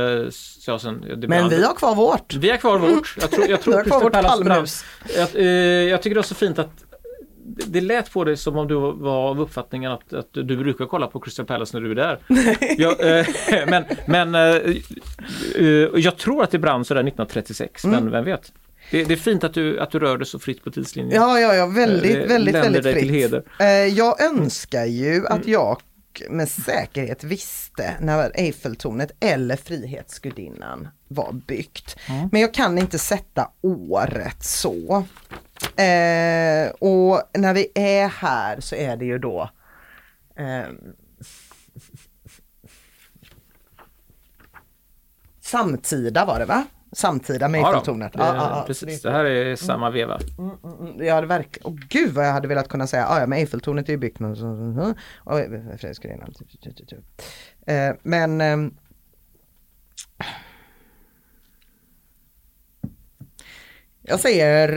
ja, 0.68 0.80
sen, 0.80 1.02
det 1.22 1.28
Men 1.28 1.50
vi 1.50 1.64
har 1.64 1.74
kvar 1.74 1.96
vårt. 1.96 2.34
vi 2.34 2.50
har 2.50 2.58
kvar 2.58 2.80
vårt. 2.80 3.18
Jag 3.22 3.32
tror, 3.32 3.48
jag 3.48 3.62
tror 3.62 3.84
Crystal 3.84 4.12
Palace 4.12 4.44
brann. 4.44 4.68
Jag, 5.18 5.44
jag 5.90 6.02
tycker 6.02 6.16
det 6.16 6.20
var 6.20 6.24
så 6.24 6.36
fint 6.36 6.60
att 6.60 6.84
det 7.46 7.82
lät 7.82 8.12
på 8.12 8.24
dig 8.24 8.38
som 8.38 8.58
om 8.58 8.68
du 8.68 8.76
var 8.76 9.30
av 9.30 9.42
uppfattningen 9.42 9.92
att, 9.92 10.14
att 10.14 10.28
du 10.32 10.58
brukar 10.58 10.86
kolla 10.86 11.08
på 11.08 11.20
Crystal 11.20 11.46
Palace 11.46 11.80
när 11.80 11.84
du 11.86 11.92
är 11.92 11.96
där. 11.96 12.20
Jag, 12.78 13.20
eh, 13.20 13.26
men 13.68 13.84
men 14.08 14.36
eh, 14.36 14.42
eh, 15.56 15.66
jag 15.96 16.18
tror 16.18 16.44
att 16.44 16.52
det 16.52 16.60
brann 16.60 16.86
sådär 16.86 17.02
1936, 17.02 17.86
Mm. 17.86 18.04
men 18.04 18.12
vem 18.12 18.26
vet? 18.26 18.52
Det, 18.92 19.04
det 19.04 19.14
är 19.14 19.18
fint 19.18 19.44
att 19.44 19.54
du, 19.54 19.80
att 19.80 19.92
du 19.92 20.00
rör 20.00 20.18
dig 20.18 20.28
så 20.28 20.39
fritt 20.39 20.64
på 20.64 20.72
tidslinjen. 20.72 21.22
Ja, 21.22 21.39
ja, 21.39 21.56
ja, 21.56 21.66
väldigt, 21.66 22.18
Eh, 22.18 22.28
väldigt, 22.28 22.56
väldigt 22.56 22.84
fritt. 22.84 23.34
Eh, 23.60 23.68
Jag 23.70 24.22
önskar 24.22 24.86
ju 24.86 25.28
att 25.28 25.48
jag 25.48 25.78
med 26.30 26.49
säkerhet 26.49 27.24
visste 27.24 27.95
när 27.99 28.32
Eiffeltornet 28.36 29.12
eller 29.20 29.55
Frihetsgudinnan 29.55 30.88
var 31.07 31.34
byggt. 31.34 31.95
Men 32.32 32.41
jag 32.41 32.53
kan 32.53 32.78
inte 32.78 32.99
sätta 32.99 33.51
året 33.62 34.43
så. 34.43 35.05
Eh, 35.62 36.70
och 36.80 37.22
när 37.34 37.53
vi 37.53 37.68
är 37.76 38.07
här 38.07 38.59
så 38.59 38.76
är 38.76 38.97
det 38.97 39.05
ju 39.05 39.18
då 39.18 39.49
eh, 40.36 40.66
Samtida 45.41 46.26
var 46.26 46.39
det 46.39 46.45
va? 46.45 46.66
Samtida 46.92 47.48
med 47.48 47.62
Ja. 47.62 47.68
Eiffeltornet. 47.68 48.12
Ja, 48.18 48.36
ja, 48.36 48.64
precis, 48.68 49.02
det 49.02 49.12
här 49.12 49.26
är 49.26 49.56
samma 49.56 49.89
veva. 49.89 50.20
Mm, 50.38 51.06
Jag 51.06 51.16
hade 51.16 51.28
verkligen, 51.28 51.68
åh 51.68 51.76
gud 51.89 52.14
vad 52.14 52.26
jag 52.28 52.32
hade 52.34 52.48
velat 52.48 52.68
kunna 52.68 52.88
säga, 52.88 53.08
"Ah, 53.08 53.20
ja 53.20 53.28
men 53.28 53.39
Eiffeltornet 53.39 53.88
är 53.89 53.94
ju 53.94 53.98
byggt 53.98 54.20
med 54.20 54.32
och 54.32 54.38
Fredriksgrenar. 55.80 56.30
Eh, 57.68 57.96
Men 58.04 58.42
ehm, 58.42 58.74
Jag 64.02 64.20
säger 64.20 64.70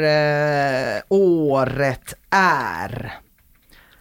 eh, 0.97 1.03
året 1.09 2.15
är. 2.31 3.15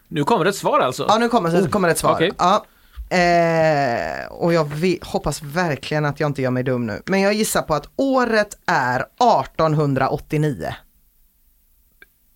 Nu 0.07 0.23
kommer 0.23 0.43
det 0.43 0.49
ett 0.49 0.55
svar 0.55 0.79
alltså? 0.79 1.05
Ja 1.09 1.17
nu 1.17 1.29
kommer, 1.29 1.67
kommer 1.69 1.89
ett 1.89 1.97
svar. 1.97 2.13
okej. 2.13 2.31
Ja. 2.37 2.65
Eh, 3.13 4.25
och 4.29 4.53
jag 4.53 4.71
hoppas 5.01 5.41
verkligen 5.41 6.05
att 6.05 6.19
jag 6.19 6.29
inte 6.29 6.41
gör 6.41 6.51
mig 6.51 6.63
dum 6.63 6.85
nu. 6.85 7.01
Men 7.05 7.21
jag 7.21 7.33
gissar 7.33 7.61
på 7.61 7.73
att 7.73 7.89
året 7.95 8.57
är 8.65 8.99
1889. 8.99 10.75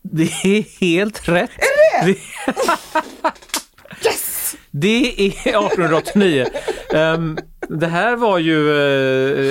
Det 0.02 0.24
är 0.44 0.80
helt 0.80 1.28
rätt. 1.30 1.52
Är 1.58 2.06
det? 2.06 2.18
Yes! 4.06 4.37
Det 4.82 5.26
är 5.28 5.30
1889. 5.50 6.46
Ehm, 6.94 7.38
det 7.70 7.88
här 7.88 8.16
var 8.16 8.38
ju 8.38 8.70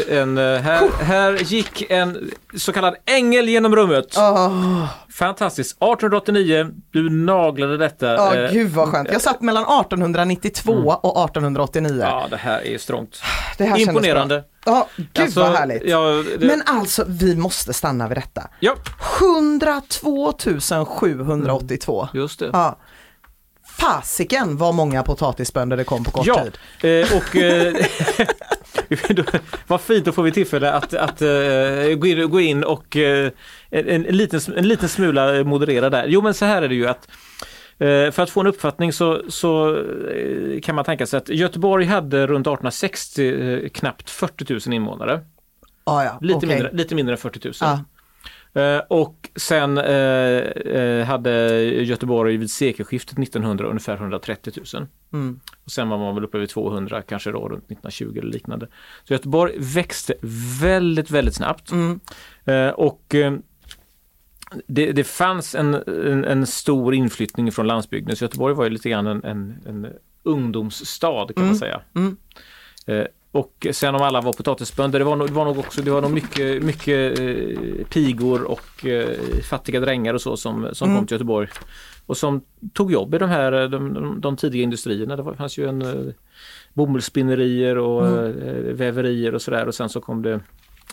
eh, 0.09 0.19
en, 0.19 0.39
eh, 0.39 0.61
här, 0.61 1.03
här 1.05 1.33
gick 1.33 1.91
en 1.91 2.31
så 2.57 2.73
kallad 2.73 2.95
ängel 3.07 3.49
genom 3.49 3.77
rummet. 3.77 4.15
Åh, 4.19 4.85
Fantastiskt. 5.13 5.71
1889, 5.71 6.69
du 6.91 7.11
naglade 7.11 7.77
detta. 7.77 8.07
Ja, 8.15 8.35
Eh, 8.37 8.53
gud 8.53 8.71
vad 8.71 8.89
skönt. 8.89 9.09
Jag 9.13 9.21
satt 9.21 9.41
mellan 9.41 9.63
1892 9.63 10.73
och 11.03 11.25
1889. 11.25 11.99
Ja, 12.01 12.27
det 12.31 12.37
här 12.37 12.67
är 12.67 12.79
strångt. 12.79 13.23
det 13.59 13.65
här 13.65 13.77
kändes 13.77 13.89
Imponerande. 13.89 14.45
Ja, 14.65 14.89
gud 14.97 15.09
Alltså, 15.23 15.41
vad 15.41 15.53
härligt. 15.53 15.83
Ja, 15.85 16.23
det, 16.39 16.47
Men 16.47 16.63
alltså, 16.67 17.05
vi 17.09 17.37
måste 17.37 17.73
stanna 17.73 18.09
vid 18.09 18.17
detta. 18.17 18.43
ja, 18.61 18.75
102 19.21 20.33
782. 20.87 22.09
just 22.15 22.39
det. 22.39 22.51
Ja. 22.53 22.79
Fasiken 23.79 24.57
vad 24.57 24.75
många 24.75 25.03
potatisbönder 25.03 25.77
det 25.77 25.85
kom 25.85 26.05
på 26.05 26.11
kort 26.11 26.27
Ja, 26.27 26.45
tid. 26.45 27.03
eh, 27.03 27.17
och 27.17 27.37
eh, 27.37 27.75
vad 29.67 29.81
fint, 29.81 30.05
då 30.05 30.13
får 30.13 30.23
vi 30.23 30.33
tillfälle 30.33 30.73
att, 30.73 30.95
att 30.95 31.23
eh, 31.23 32.29
gå, 32.29 32.41
in, 32.41 32.65
och 32.65 32.97
en, 32.97 33.33
en, 33.71 34.03
liten, 34.03 34.41
en 34.57 34.69
liten 34.69 34.89
smula 34.89 35.45
moderera 35.45 35.91
där. 35.91 36.07
Jo 36.09 36.23
men 36.23 36.35
så 36.35 36.45
här 36.45 36.63
är 36.63 36.69
det 36.69 36.75
ju 36.75 36.87
att 36.87 37.09
för 38.15 38.21
att 38.21 38.31
få 38.31 38.41
en 38.41 38.47
uppfattning 38.47 38.93
så, 38.93 39.23
så 39.29 39.83
kan 40.63 40.75
man 40.75 40.85
tänka 40.85 41.07
sig 41.07 41.19
att 41.19 41.29
Göteborg 41.29 41.87
hade 41.87 42.27
runt 42.27 42.47
1860 42.47 43.63
eh, 43.65 43.69
knappt 43.69 44.11
40 44.11 44.53
000 44.69 44.75
invånare. 44.75 45.21
Ah, 45.85 46.05
ja, 46.05 46.19
Lite, 46.21 46.37
okej. 46.37 46.49
mindre, 46.49 46.71
lite 46.73 46.95
mindre 46.95 47.13
än 47.15 47.19
40 47.19 47.41
000. 47.45 47.55
Ja. 47.61 47.81
Eh, 48.57 48.79
och 48.89 49.31
sen 49.37 49.79
eh, 49.79 49.85
eh, 49.85 51.07
hade 51.07 51.63
Göteborg 51.65 52.37
vid 52.37 52.51
sekelskiftet 52.51 53.19
1900 53.19 53.67
ungefär 53.67 53.95
130 53.95 54.53
000. 54.75 54.87
Mm. 55.13 55.41
Och 55.65 55.71
sen 55.71 55.89
var 55.89 55.99
man 55.99 56.15
väl 56.15 56.25
uppe 56.25 56.39
vid 56.39 56.49
200 56.49 57.03
kanske 57.03 57.31
då 57.31 57.49
runt 57.49 57.65
1920 57.65 58.19
eller 58.19 58.33
liknande. 58.33 58.69
Så 59.05 59.13
Göteborg 59.13 59.53
växte 59.59 60.15
väldigt, 60.61 61.11
väldigt 61.11 61.35
snabbt. 61.35 61.71
Mm. 61.71 62.01
Och 62.75 63.15
det, 64.67 64.93
det 64.93 65.05
fanns 65.05 65.55
en, 65.55 65.75
en, 65.75 66.25
en 66.25 66.47
stor 66.47 66.95
inflyttning 66.95 67.53
från 67.53 67.67
landsbygden. 67.67 68.17
Så 68.17 68.25
Göteborg 68.25 68.55
var 68.55 68.65
ju 68.65 68.71
lite 68.71 68.91
grann 68.91 69.07
en, 69.07 69.25
en, 69.67 69.87
ungdomsstad 70.23 71.35
kan 71.37 71.47
man 71.47 71.57
säga. 71.57 71.81
Mm. 71.95 72.17
Eh, 72.87 73.07
och 73.37 73.67
sen 73.73 73.95
om 73.95 74.03
alla 74.03 74.21
var 74.21 74.33
potatisbönder, 74.33 74.99
det 74.99 75.05
var 75.05 75.17
nog, 75.17 75.27
det 75.29 75.33
var 75.33 75.45
nog 75.45 75.59
också 75.59 75.83
det 75.83 75.91
var 75.91 76.01
nog 76.03 76.11
mycket, 76.11 76.63
mycket 76.63 77.19
eh, 77.19 77.87
pigor 77.91 78.43
och 78.43 78.87
eh, 78.87 79.19
fattiga 79.51 79.81
drängar 79.81 80.15
och 80.15 80.21
så 80.21 80.37
som, 80.37 80.69
som 80.73 80.87
Mm. 80.89 80.99
kom 80.99 81.07
till 81.07 81.15
Göteborg. 81.15 81.49
Och 82.07 82.17
som 82.17 82.41
tog 82.73 82.93
jobb 82.93 83.15
i 83.15 83.19
de 83.19 83.29
här 83.29 83.53
eh, 83.53 83.69
de, 83.71 83.95
de, 83.95 84.21
de 84.21 84.37
tidiga 84.37 84.63
industrierna. 84.63 85.17
Det 85.17 85.23
var, 85.23 85.35
fanns 85.35 85.59
ju 85.59 85.69
en 85.69 86.15
bomullsspinnerier 86.75 87.79
och 87.79 88.07
Mm. 88.07 88.77
väverier 88.77 89.35
och 89.35 89.43
sådär 89.43 89.67
och 89.69 89.75
sen 89.75 89.89
så 89.89 90.01
kom 90.01 90.23
det 90.23 90.41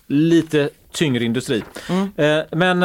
lite 0.07 0.69
tyngre 0.91 1.23
industri. 1.23 1.63
Mm. 1.89 2.43
Men 2.51 2.83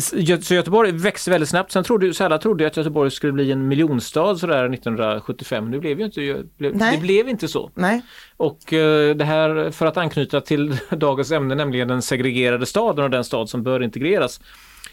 så 0.00 0.54
Göteborg 0.54 0.92
växte 0.92 1.30
väldigt 1.30 1.48
snabbt. 1.48 1.72
Sen 1.72 1.84
trodde, 1.84 2.14
så 2.14 2.24
alla 2.24 2.38
trodde 2.38 2.66
att 2.66 2.76
Göteborg 2.76 3.10
skulle 3.10 3.32
bli 3.32 3.52
en 3.52 3.68
miljonstad 3.68 4.36
sådär 4.36 4.74
1975. 4.74 5.70
Det 5.70 5.78
blev 5.78 5.98
ju 5.98 6.04
inte, 6.04 6.44
blev, 6.56 6.78
det 6.78 7.00
blev 7.00 7.28
inte 7.28 7.48
så. 7.48 7.70
Nej. 7.74 8.02
Och 8.36 8.72
eh, 8.72 9.16
det 9.16 9.24
här 9.24 9.70
för 9.70 9.86
att 9.86 9.96
anknyta 9.96 10.40
till 10.40 10.78
dagens 10.90 11.32
ämne, 11.32 11.54
nämligen 11.54 11.88
den 11.88 12.02
segregerade 12.02 12.66
staden 12.66 13.04
och 13.04 13.10
den 13.10 13.24
stad 13.24 13.48
som 13.48 13.62
bör 13.62 13.82
integreras. 13.82 14.40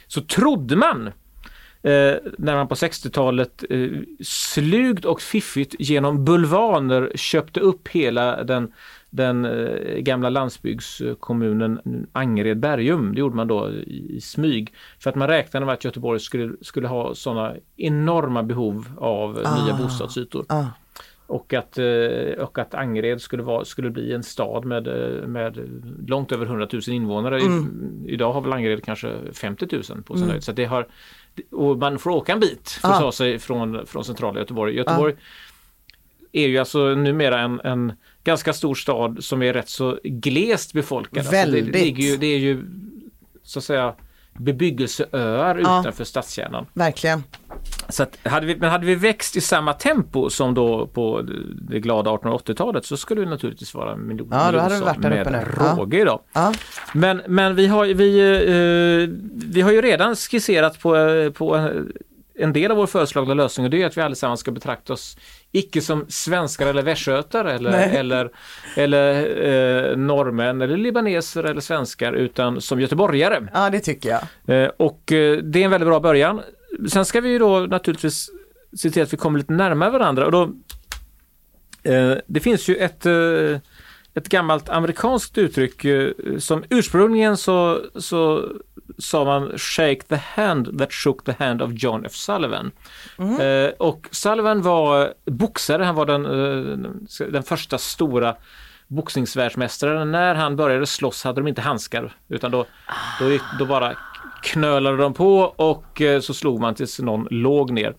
Så 0.08 0.22
trodde 0.22 0.76
man 0.76 1.08
eh, 1.84 2.16
när 2.38 2.56
man 2.56 2.68
på 2.68 2.76
60-talet 2.76 3.64
eh, 3.70 3.90
slugt 4.24 5.06
och 5.06 5.22
fiffigt 5.22 5.76
genom 5.80 6.26
bulvaner 6.26 7.12
köpte 7.16 7.60
upp 7.60 7.88
hela 7.88 8.44
den, 8.44 8.72
den 9.14 9.46
eh, 9.46 9.98
gamla 10.00 10.30
landsbygdskommunen 10.30 12.08
Angered 12.12 12.60
Bergum. 12.60 13.14
Det 13.14 13.20
gjorde 13.20 13.36
man 13.36 13.48
då 13.48 13.70
i, 13.72 14.16
i 14.16 14.22
smyg. 14.22 14.74
För 15.00 15.10
att 15.10 15.16
man 15.16 15.28
räknade 15.28 15.66
med 15.66 15.74
att 15.74 15.84
Göteborg 15.86 16.20
skulle, 16.20 16.54
skulle 16.62 16.88
ha 16.88 17.16
sådana 17.16 17.54
enorma 17.78 18.44
behov 18.44 18.88
av 18.98 19.30
eh, 19.42 19.64
nya 19.66 19.74
Ah. 19.74 19.78
bostadsytor. 19.84 20.46
Ah. 20.50 20.66
Och 21.28 21.54
att, 21.54 21.78
eh, 21.78 22.44
och 22.44 22.58
att 22.60 22.74
Angered 22.74 23.22
skulle, 23.22 23.44
vara, 23.44 23.66
skulle 23.66 23.90
bli 23.90 24.14
en 24.14 24.24
stad 24.24 24.66
med, 24.66 24.88
eh, 24.88 25.28
med 25.28 25.58
långt 26.08 26.32
över 26.32 26.46
100 26.46 26.68
000 26.74 26.82
invånare. 26.88 27.40
I, 27.40 27.66
idag 28.08 28.34
har 28.34 28.42
väl 28.42 28.54
Angered 28.54 28.84
kanske 28.84 29.14
50 29.34 29.68
000 29.90 30.04
på 30.04 30.18
sin 30.18 30.30
höjd. 30.30 30.44
Så 30.44 30.52
det 30.52 30.66
har, 30.66 30.88
och 31.52 31.78
man 31.78 32.00
får 32.00 32.10
åka 32.12 32.34
en 32.34 32.40
bit 32.40 32.70
för 32.70 32.88
att 32.88 32.96
Ah. 32.96 33.00
ta 33.00 33.12
sig 33.12 33.40
från, 33.40 33.86
från 33.86 34.06
centrala 34.06 34.40
Göteborg. 34.40 34.76
Göteborg 34.76 35.14
är 36.32 36.48
ju 36.48 36.58
alltså 36.58 36.80
numera 36.96 37.40
en, 37.40 37.62
en 37.64 37.94
ganska 38.24 38.54
stor 38.54 38.76
stad 38.76 39.24
som 39.24 39.42
är 39.44 39.54
rätt 39.54 39.70
så 39.70 40.00
glest 40.04 40.74
befolkad. 40.74 41.18
Alltså 41.18 41.32
det, 41.32 41.38
Väldigt. 41.38 41.74
det, 41.74 41.80
ligger 41.80 42.04
ju, 42.04 42.18
det 42.18 42.28
är 42.28 42.38
ju 42.40 42.66
så 43.44 43.60
att 43.60 43.66
säga 43.66 43.94
bebyggelseöar 44.38 45.56
Ja. 45.64 45.80
utanför 45.82 46.04
stadskärnan. 46.04 46.66
Verkligen. 46.74 47.24
Så 47.90 48.04
att 48.04 48.18
hade 48.24 48.46
vi, 48.46 48.56
men 48.56 48.70
hade 48.70 48.86
vi 48.86 48.96
växt 48.96 49.36
i 49.36 49.42
samma 49.42 49.74
tempo 49.74 50.30
som 50.30 50.54
då 50.54 50.88
på 50.88 51.22
det 51.70 51.80
glada 51.80 52.12
1880-talet 52.12 52.86
så 52.86 52.98
skulle 52.98 53.22
det 53.22 53.30
naturligtvis 53.30 53.74
vara 53.74 53.94
en 53.94 54.08
miljon, 54.08 54.28
Ja, 54.32 54.52
då 54.52 54.60
hade 54.60 54.76
vi 54.76 54.82
varit 54.82 55.02
där 55.02 55.22
uppe 55.22 55.32
med 55.32 55.46
nu. 55.48 55.54
Ja. 55.60 55.76
råge 55.78 56.02
idag. 56.02 56.20
Ja. 56.34 56.54
Men, 56.94 57.22
men 57.28 57.56
vi, 57.56 57.68
har, 57.68 57.86
vi, 57.86 58.20
eh, 58.20 59.10
vi 59.54 59.62
har 59.62 59.72
ju 59.72 59.82
redan 59.82 60.16
skisserat 60.16 60.80
på, 60.80 60.96
eh, 60.98 61.32
på 61.32 61.56
en, 61.56 61.92
en 62.36 62.54
del 62.54 62.72
av 62.72 62.78
vår 62.78 62.88
föreslagna 62.88 63.34
lösning 63.34 63.64
och 63.66 63.70
det 63.70 63.82
är 63.82 63.86
att 63.86 63.98
vi 63.98 64.02
allesammans 64.02 64.40
ska 64.40 64.52
betrakta 64.52 64.94
oss 64.94 65.18
icke 65.56 65.82
som 65.82 66.06
svenskar 66.10 66.68
eller 66.68 66.82
västgötar 66.84 67.46
eller, 67.46 67.72
Nej. 67.72 67.98
eller, 67.98 68.30
eller 68.76 69.14
eh, 69.92 69.98
norrmän 69.98 70.62
eller 70.62 70.78
libaneser 70.78 71.44
eller 71.44 71.62
svenskar 71.62 72.14
utan 72.14 72.62
som 72.62 72.82
göteborgare. 72.82 73.48
ja, 73.54 73.70
det 73.70 73.80
tycker 73.80 74.10
jag. 74.10 74.64
Eh, 74.64 74.70
Och 74.78 75.12
eh, 75.12 75.38
det 75.38 75.60
är 75.62 75.66
en 75.66 75.72
väldigt 75.72 75.88
bra 75.88 76.00
början. 76.00 76.42
Sen 76.90 77.06
ska 77.06 77.22
vi 77.22 77.30
ju 77.30 77.40
då 77.40 77.60
naturligtvis 77.60 78.30
se 78.78 78.90
till 78.90 79.04
att 79.04 79.14
vi 79.14 79.18
kommer 79.18 79.40
lite 79.40 79.54
närmare 79.54 79.90
varandra 79.90 80.26
och 80.26 80.32
då 80.32 80.42
eh, 81.84 82.14
Det 82.28 82.40
finns 82.40 82.68
ju 82.68 82.76
ett 82.76 83.06
eh, 83.06 83.60
ett 84.16 84.30
gammalt 84.30 84.70
amerikanskt 84.70 85.38
uttryck 85.38 85.86
eh, 85.86 86.10
som 86.40 86.64
ursprungligen 86.70 87.38
så, 87.38 87.82
så 87.96 88.50
sa 88.98 89.26
man 89.26 89.58
shake 89.58 90.04
the 90.08 90.16
hand 90.16 90.80
that 90.80 90.94
shook 90.94 91.26
the 91.26 91.36
hand 91.40 91.62
of 91.62 91.72
John 91.72 92.06
F 92.06 92.14
Sullivan. 92.14 92.72
Eh, 93.40 93.72
och 93.78 94.08
Sullivan 94.12 94.62
var 94.62 95.14
boxare, 95.26 95.84
han 95.84 95.96
var 95.96 96.06
den, 96.06 96.26
eh, 96.26 97.28
den 97.32 97.44
första 97.44 97.78
stora 97.78 98.36
boxningsvärldsmästaren. 98.88 100.12
När 100.12 100.36
han 100.36 100.56
började 100.56 100.86
slåss 100.86 101.24
hade 101.24 101.42
de 101.42 101.48
inte 101.48 101.62
handskar 101.62 102.16
utan 102.30 102.52
då, 102.52 102.66
då, 103.20 103.30
gick, 103.30 103.42
då 103.60 103.66
bara 103.66 103.96
knölade 104.44 104.98
de 104.98 105.14
på 105.14 105.40
och 105.42 106.02
eh, 106.02 106.20
så 106.20 106.34
slog 106.34 106.60
man 106.60 106.76
tills 106.76 107.00
någon 107.00 107.28
låg 107.32 107.72
ner. 107.72 107.96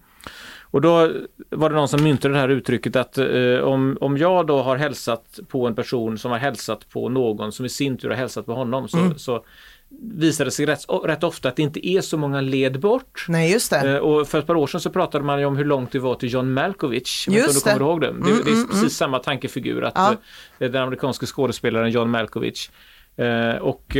Och 0.74 0.80
då 0.80 1.10
var 1.50 1.70
det 1.70 1.76
någon 1.76 1.88
som 1.88 2.02
myntade 2.02 2.34
det 2.34 2.40
här 2.40 2.48
uttrycket 2.48 2.96
att 2.96 3.18
eh, 3.18 3.58
om, 3.62 3.98
om 4.00 4.18
jag 4.18 4.46
då 4.46 4.62
har 4.62 4.76
hälsat 4.76 5.40
på 5.48 5.66
en 5.66 5.74
person 5.74 6.18
som 6.18 6.30
har 6.30 6.38
hälsat 6.38 6.88
på 6.88 7.08
någon 7.08 7.52
som 7.52 7.66
i 7.66 7.68
sin 7.68 7.98
tur 7.98 8.08
har 8.08 8.16
hälsat 8.16 8.46
på 8.46 8.54
honom 8.54 8.88
så, 8.88 9.14
så 9.16 9.44
visar 10.00 10.44
det 10.44 10.50
sig 10.50 10.66
rätt, 10.66 10.84
rätt 11.04 11.24
ofta 11.24 11.48
att 11.48 11.56
det 11.56 11.62
inte 11.62 11.88
är 11.88 12.00
så 12.00 12.16
många 12.16 12.40
led 12.40 12.80
bort. 12.80 13.24
Nej 13.28 13.52
just 13.52 13.70
det. 13.70 13.90
Eh, 13.94 13.96
Och 13.98 14.28
för 14.28 14.38
ett 14.38 14.46
par 14.46 14.54
år 14.56 14.66
sedan 14.66 14.80
så 14.80 14.90
pratade 14.90 15.24
man 15.24 15.38
ju 15.40 15.44
om 15.46 15.56
hur 15.56 15.64
långt 15.64 15.92
det 15.92 15.98
var 15.98 16.14
till 16.14 16.32
John 16.32 16.52
Malkovich. 16.52 17.24
Jag 17.28 17.36
Just 17.36 17.64
det. 17.64 17.70
ihåg 17.76 18.00
det? 18.00 18.06
Det, 18.12 18.22
det 18.44 18.50
är 18.50 18.68
precis 18.70 18.96
samma 18.96 19.18
tankefigur 19.18 19.84
att 19.84 19.92
Ja. 19.96 20.16
eh, 20.58 20.70
den 20.70 20.82
amerikanske 20.82 21.26
skådespelaren 21.26 21.90
John 21.90 22.10
Malkovich 22.10 22.70
eh, 23.16 23.56
och 23.56 23.96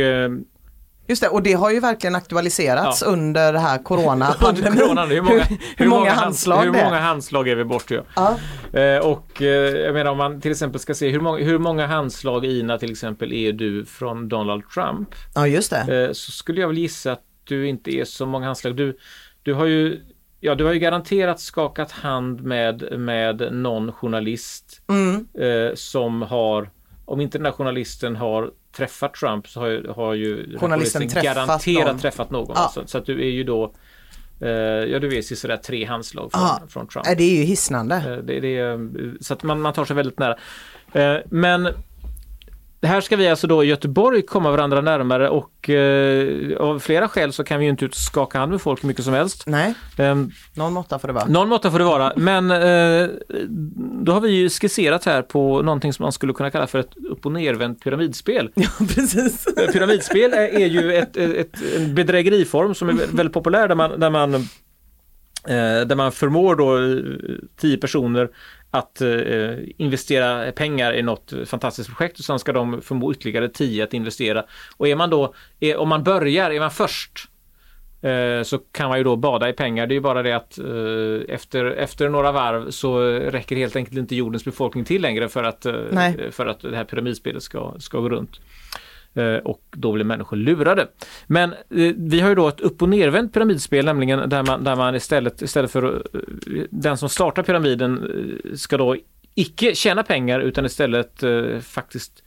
Just 1.07 1.21
det, 1.21 1.27
och 1.29 1.43
det 1.43 1.53
har 1.53 1.71
ju 1.71 1.79
verkligen 1.79 2.15
aktualiserats 2.15 3.01
Ja. 3.01 3.07
under 3.07 3.53
det 3.53 3.59
här 3.59 3.75
under 3.77 3.83
coronapandemin. 3.83 4.79
coronan, 4.79 5.09
hur 5.09 5.21
många, 5.21 5.43
hur, 5.77 5.87
många 5.87 6.09
hands- 6.11 6.15
handslag 6.23 6.63
hur 6.63 6.71
många 6.71 6.99
handslag 6.99 7.47
är 7.47 7.55
vi 7.55 7.63
bort 7.63 7.91
ja. 7.91 8.01
Ja. 8.15 8.37
Eh, 8.79 8.99
och 8.99 9.41
eh, 9.41 9.47
jag 9.75 9.93
menar 9.93 10.11
om 10.11 10.17
man 10.17 10.41
till 10.41 10.51
exempel 10.51 10.79
ska 10.81 10.93
se 10.93 11.09
hur 11.09 11.19
många, 11.19 11.43
hur 11.43 11.57
många 11.57 11.87
handslag 11.87 12.45
Ina 12.45 12.77
till 12.77 12.91
exempel 12.91 13.33
är 13.33 13.53
du 13.53 13.85
från 13.85 14.29
Donald 14.29 14.63
Trump? 14.69 15.09
ja, 15.35 15.47
just 15.47 15.69
det. 15.71 16.05
Eh, 16.05 16.11
så 16.13 16.31
skulle 16.31 16.61
jag 16.61 16.67
väl 16.67 16.77
gissa 16.77 17.11
att 17.11 17.21
du 17.43 17.67
inte 17.67 17.91
är 17.95 18.05
så 18.05 18.25
många 18.25 18.45
handslag. 18.45 18.75
Du, 18.75 18.97
du 19.43 19.53
har 19.53 19.65
ju 19.65 20.01
Ja, 20.39 20.55
du 20.55 20.63
har 20.65 20.73
ju 20.73 20.79
garanterat 20.79 21.39
skakat 21.39 21.91
hand 21.91 22.41
med, 22.43 22.99
med 22.99 23.47
någon 23.53 23.91
journalist 23.91 24.81
Mm. 24.89 25.27
eh, 25.39 25.75
som 25.75 26.21
har, 26.21 26.69
om 27.05 27.21
inte 27.21 27.37
den 27.37 27.43
där 27.43 27.51
journalisten 27.51 28.15
har 28.15 28.51
träffat 28.77 29.13
Trump 29.13 29.47
så 29.47 29.59
har, 29.59 29.67
ju- 29.67 29.87
har 29.95 30.13
ju 30.13 30.57
Journalisten 30.59 31.07
träffat 31.07 31.23
garanterat 31.23 31.87
någon. 31.87 31.99
träffat 31.99 32.31
någon. 32.31 32.51
Ja. 32.55 32.71
Så, 32.73 32.81
så 32.85 32.97
att 32.97 33.05
du 33.05 33.21
är 33.21 33.29
ju 33.31 33.43
då, 33.43 33.73
eh, 34.41 34.49
ja 34.49 34.99
du 34.99 35.07
vet 35.09 35.25
sådär 35.37 35.57
tre 35.57 35.85
handslag 35.85 36.31
från, 36.31 36.41
Ja. 36.41 36.61
från 36.69 36.87
Trump. 36.87 37.05
Det 37.05 37.23
är 37.23 37.37
ju 37.37 37.43
hisnande. 37.43 37.95
Eh, 37.95 38.17
Det, 38.23 38.39
det, 38.39 38.57
är- 38.57 39.23
så 39.23 39.33
att 39.33 39.43
man, 39.43 39.61
man 39.61 39.73
tar 39.73 39.85
sig 39.85 39.95
väldigt 39.95 40.19
nära. 40.19 40.35
Eh, 40.93 41.21
Men 41.29 41.69
här 42.85 43.01
ska 43.01 43.15
vi 43.15 43.27
alltså 43.27 43.47
då 43.47 43.63
i 43.63 43.67
Göteborg 43.67 44.21
komma 44.21 44.51
varandra 44.51 44.81
närmare 44.81 45.29
och 45.29 45.69
eh, 45.69 46.57
av 46.57 46.79
flera 46.79 47.07
skäl 47.07 47.33
så 47.33 47.43
kan 47.43 47.59
vi 47.59 47.65
ju 47.65 47.69
inte 47.71 47.89
skaka 47.91 48.39
hand 48.39 48.51
med 48.51 48.61
folk 48.61 48.83
hur 48.83 48.87
mycket 48.87 49.03
som 49.05 49.13
helst. 49.13 49.43
Nej, 49.47 49.73
Eh, 49.97 50.15
någon 50.53 50.73
måtta 50.73 50.99
får 50.99 51.07
det 51.07 51.13
vara. 51.13 51.25
någon 51.25 51.49
måtta 51.49 51.71
får 51.71 51.79
det 51.79 51.85
vara, 51.85 52.13
men 52.15 52.51
eh, 52.51 53.09
då 54.03 54.11
har 54.11 54.21
vi 54.21 54.29
ju 54.31 54.49
skisserat 54.49 55.05
här 55.05 55.21
på 55.21 55.61
någonting 55.61 55.93
som 55.93 56.03
man 56.03 56.11
skulle 56.11 56.33
kunna 56.33 56.51
kalla 56.51 56.67
för 56.67 56.79
ett 56.79 56.97
upp 57.09 57.25
och 57.25 57.31
nervänt 57.31 57.83
pyramidspel. 57.83 58.49
Ja, 58.55 58.69
precis. 58.95 59.47
Eh, 59.47 59.71
Pyramidspel 59.71 60.33
är, 60.33 60.59
är 60.61 60.67
ju 60.67 60.93
ett, 60.93 61.17
ett, 61.17 61.55
en 61.77 61.95
bedrägeriform 61.95 62.75
som 62.75 62.89
är 62.89 62.93
vä- 62.93 63.15
väldigt 63.15 63.33
populär 63.33 63.67
där 63.67 63.75
man, 63.75 63.99
där 63.99 64.09
man, 64.09 64.33
eh, 64.33 64.41
där 65.87 65.95
man 65.95 66.11
förmår 66.11 66.55
då 66.55 66.77
eh, 66.77 67.35
tio 67.61 67.77
personer 67.77 68.29
att 68.77 69.01
eh, 69.01 69.53
investera 69.77 70.51
pengar 70.51 70.93
i 70.93 71.01
något 71.01 71.33
fantastiskt 71.45 71.89
projekt 71.89 72.19
och 72.19 72.25
sen 72.25 72.39
ska 72.39 72.53
de 72.53 72.81
förmå 72.81 73.11
ytterligare 73.11 73.49
tio 73.49 73.83
att 73.83 73.93
investera. 73.93 74.43
Och 74.77 74.87
är 74.87 74.95
man 74.95 75.09
då, 75.09 75.33
är, 75.59 75.77
om 75.77 75.89
man 75.89 76.03
börjar, 76.03 76.51
är 76.51 76.59
man 76.59 76.71
först 76.71 77.29
eh, 78.01 78.43
så 78.43 78.57
kan 78.57 78.89
man 78.89 78.97
ju 78.97 79.03
då 79.03 79.15
bada 79.15 79.49
i 79.49 79.53
pengar. 79.53 79.87
Det 79.87 79.93
är 79.93 79.95
ju 79.95 80.01
bara 80.01 80.23
det 80.23 80.35
att 80.35 80.57
eh, 80.57 81.35
efter, 81.35 81.65
efter 81.65 82.09
några 82.09 82.31
varv 82.31 82.71
så 82.71 82.99
räcker 83.09 83.55
helt 83.55 83.75
enkelt 83.75 83.97
inte 83.97 84.15
jordens 84.15 84.45
befolkning 84.45 84.85
till 84.85 85.01
längre 85.01 85.29
för 85.29 85.43
att, 85.43 85.65
eh, 85.65 85.73
för 86.31 86.45
att 86.45 86.59
det 86.59 86.75
här 86.75 86.83
pyramidspelet 86.83 87.43
ska, 87.43 87.73
ska 87.79 87.99
gå 87.99 88.09
runt. 88.09 88.39
Eh, 89.15 89.35
och 89.35 89.61
då 89.71 89.91
blir 89.91 90.03
människor 90.05 90.37
lurade. 90.37 90.87
Men 91.27 91.53
eh, 91.53 91.93
vi 91.97 92.19
har 92.19 92.29
ju 92.29 92.35
då 92.35 92.47
ett 92.47 92.59
upp 92.59 92.81
och 92.81 92.89
nervänt 92.89 93.33
pyramidspel, 93.33 93.85
nämligen 93.85 94.29
där 94.29 94.43
man, 94.43 94.63
där 94.63 94.75
man 94.75 94.95
istället, 94.95 95.41
istället 95.41 95.71
för 95.71 96.03
eh, 96.13 96.61
den 96.69 96.97
som 96.97 97.09
startar 97.09 97.43
pyramiden 97.43 98.09
ska 98.55 98.77
då 98.77 98.95
icke 99.35 99.75
tjäna 99.75 100.03
pengar 100.03 100.39
utan 100.39 100.65
istället 100.65 101.23
faktiskt 101.61 102.23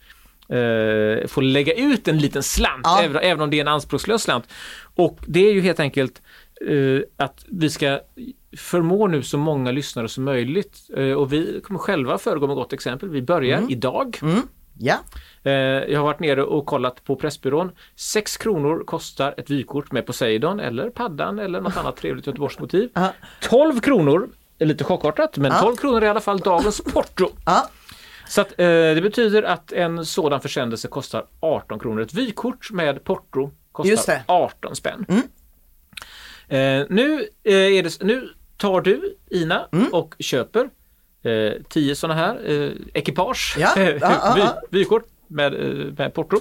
eh, 0.49 1.27
få 1.27 1.41
lägga 1.41 1.75
ut 1.75 2.09
en 2.09 2.19
liten 2.19 2.43
slant, 2.43 2.81
Ja. 2.85 3.03
även, 3.03 3.23
även 3.23 3.41
om 3.41 3.51
det 3.51 3.57
är 3.57 3.61
en 3.61 3.69
anspråkslös 3.69 4.23
slant. 4.23 4.45
Och 4.95 5.19
det 5.27 5.49
är 5.49 5.53
ju 5.53 5.61
helt 5.61 5.81
enkelt 5.81 6.23
eh, 6.69 7.01
att 7.17 7.45
vi 7.49 7.71
ska 7.71 8.01
förmå 8.57 9.07
nu 9.07 9.23
så 9.23 9.39
många 9.39 9.71
lyssnare 9.71 10.09
som 10.09 10.25
möjligt 10.25 10.79
eh, 10.97 11.13
och 11.13 11.33
vi 11.33 11.61
kommer 11.65 11.79
själva 11.81 12.19
föregå 12.19 12.47
med 12.47 12.57
gott 12.57 12.73
exempel. 12.73 13.09
Vi 13.09 13.23
börjar 13.23 13.63
idag. 13.69 14.19
Ja, 14.79 14.95
Eh, 15.43 15.53
Jag 15.53 15.99
har 15.99 16.05
varit 16.05 16.21
nere 16.21 16.43
och 16.43 16.67
kollat 16.67 17.05
på 17.05 17.17
Pressbyrån. 17.17 17.71
6 17.97 18.37
kronor 18.37 18.85
kostar 18.87 19.35
ett 19.37 19.51
vykort 19.51 19.93
med 19.93 20.07
Poseidon 20.07 20.61
eller 20.61 20.91
paddan 20.91 21.39
eller 21.39 21.61
något 21.61 21.77
annat 21.77 21.97
trevligt 21.97 22.27
Göteborgsmotiv. 22.27 22.91
Ja. 22.95 23.13
12 23.41 23.81
kronor, 23.81 24.29
lite 24.59 24.85
chockartat, 24.85 25.37
men 25.37 25.53
12 25.63 25.77
kronor 25.77 26.03
är 26.03 26.07
i 26.07 26.09
alla 26.09 26.21
fall 26.21 26.39
dagens 26.39 26.81
porto. 26.93 27.29
Så 28.29 28.41
att, 28.41 28.51
eh, 28.61 28.67
det 28.67 29.01
betyder 29.03 29.43
att 29.43 29.73
en 29.73 30.05
sådan 30.07 30.41
försändelse 30.41 30.89
kostar 30.89 31.27
18 31.41 31.79
kronor. 31.79 32.03
Ett 32.03 32.15
vykort 32.15 32.71
med 32.71 33.05
porto 33.05 33.51
kostar 33.73 33.91
det. 34.13 34.23
18 34.27 34.77
spänn. 34.77 35.05
Eh, 36.49 36.87
nu, 36.89 37.21
eh, 37.45 37.83
det, 37.83 38.03
nu 38.03 38.29
tar 38.57 38.81
du, 38.81 39.17
Ina, 39.31 39.69
och 39.93 40.15
köper 40.19 40.71
eh, 41.29 41.53
10 41.69 41.95
sådana 41.95 42.21
här 42.21 42.51
eh, 42.51 42.71
ekipage, 42.95 43.57
Ja, 43.59 43.75
vy, 44.37 44.79
vykort 44.79 45.05
med, 45.29 45.55
eh, 45.55 45.93
med 45.99 46.15
porto. 46.15 46.41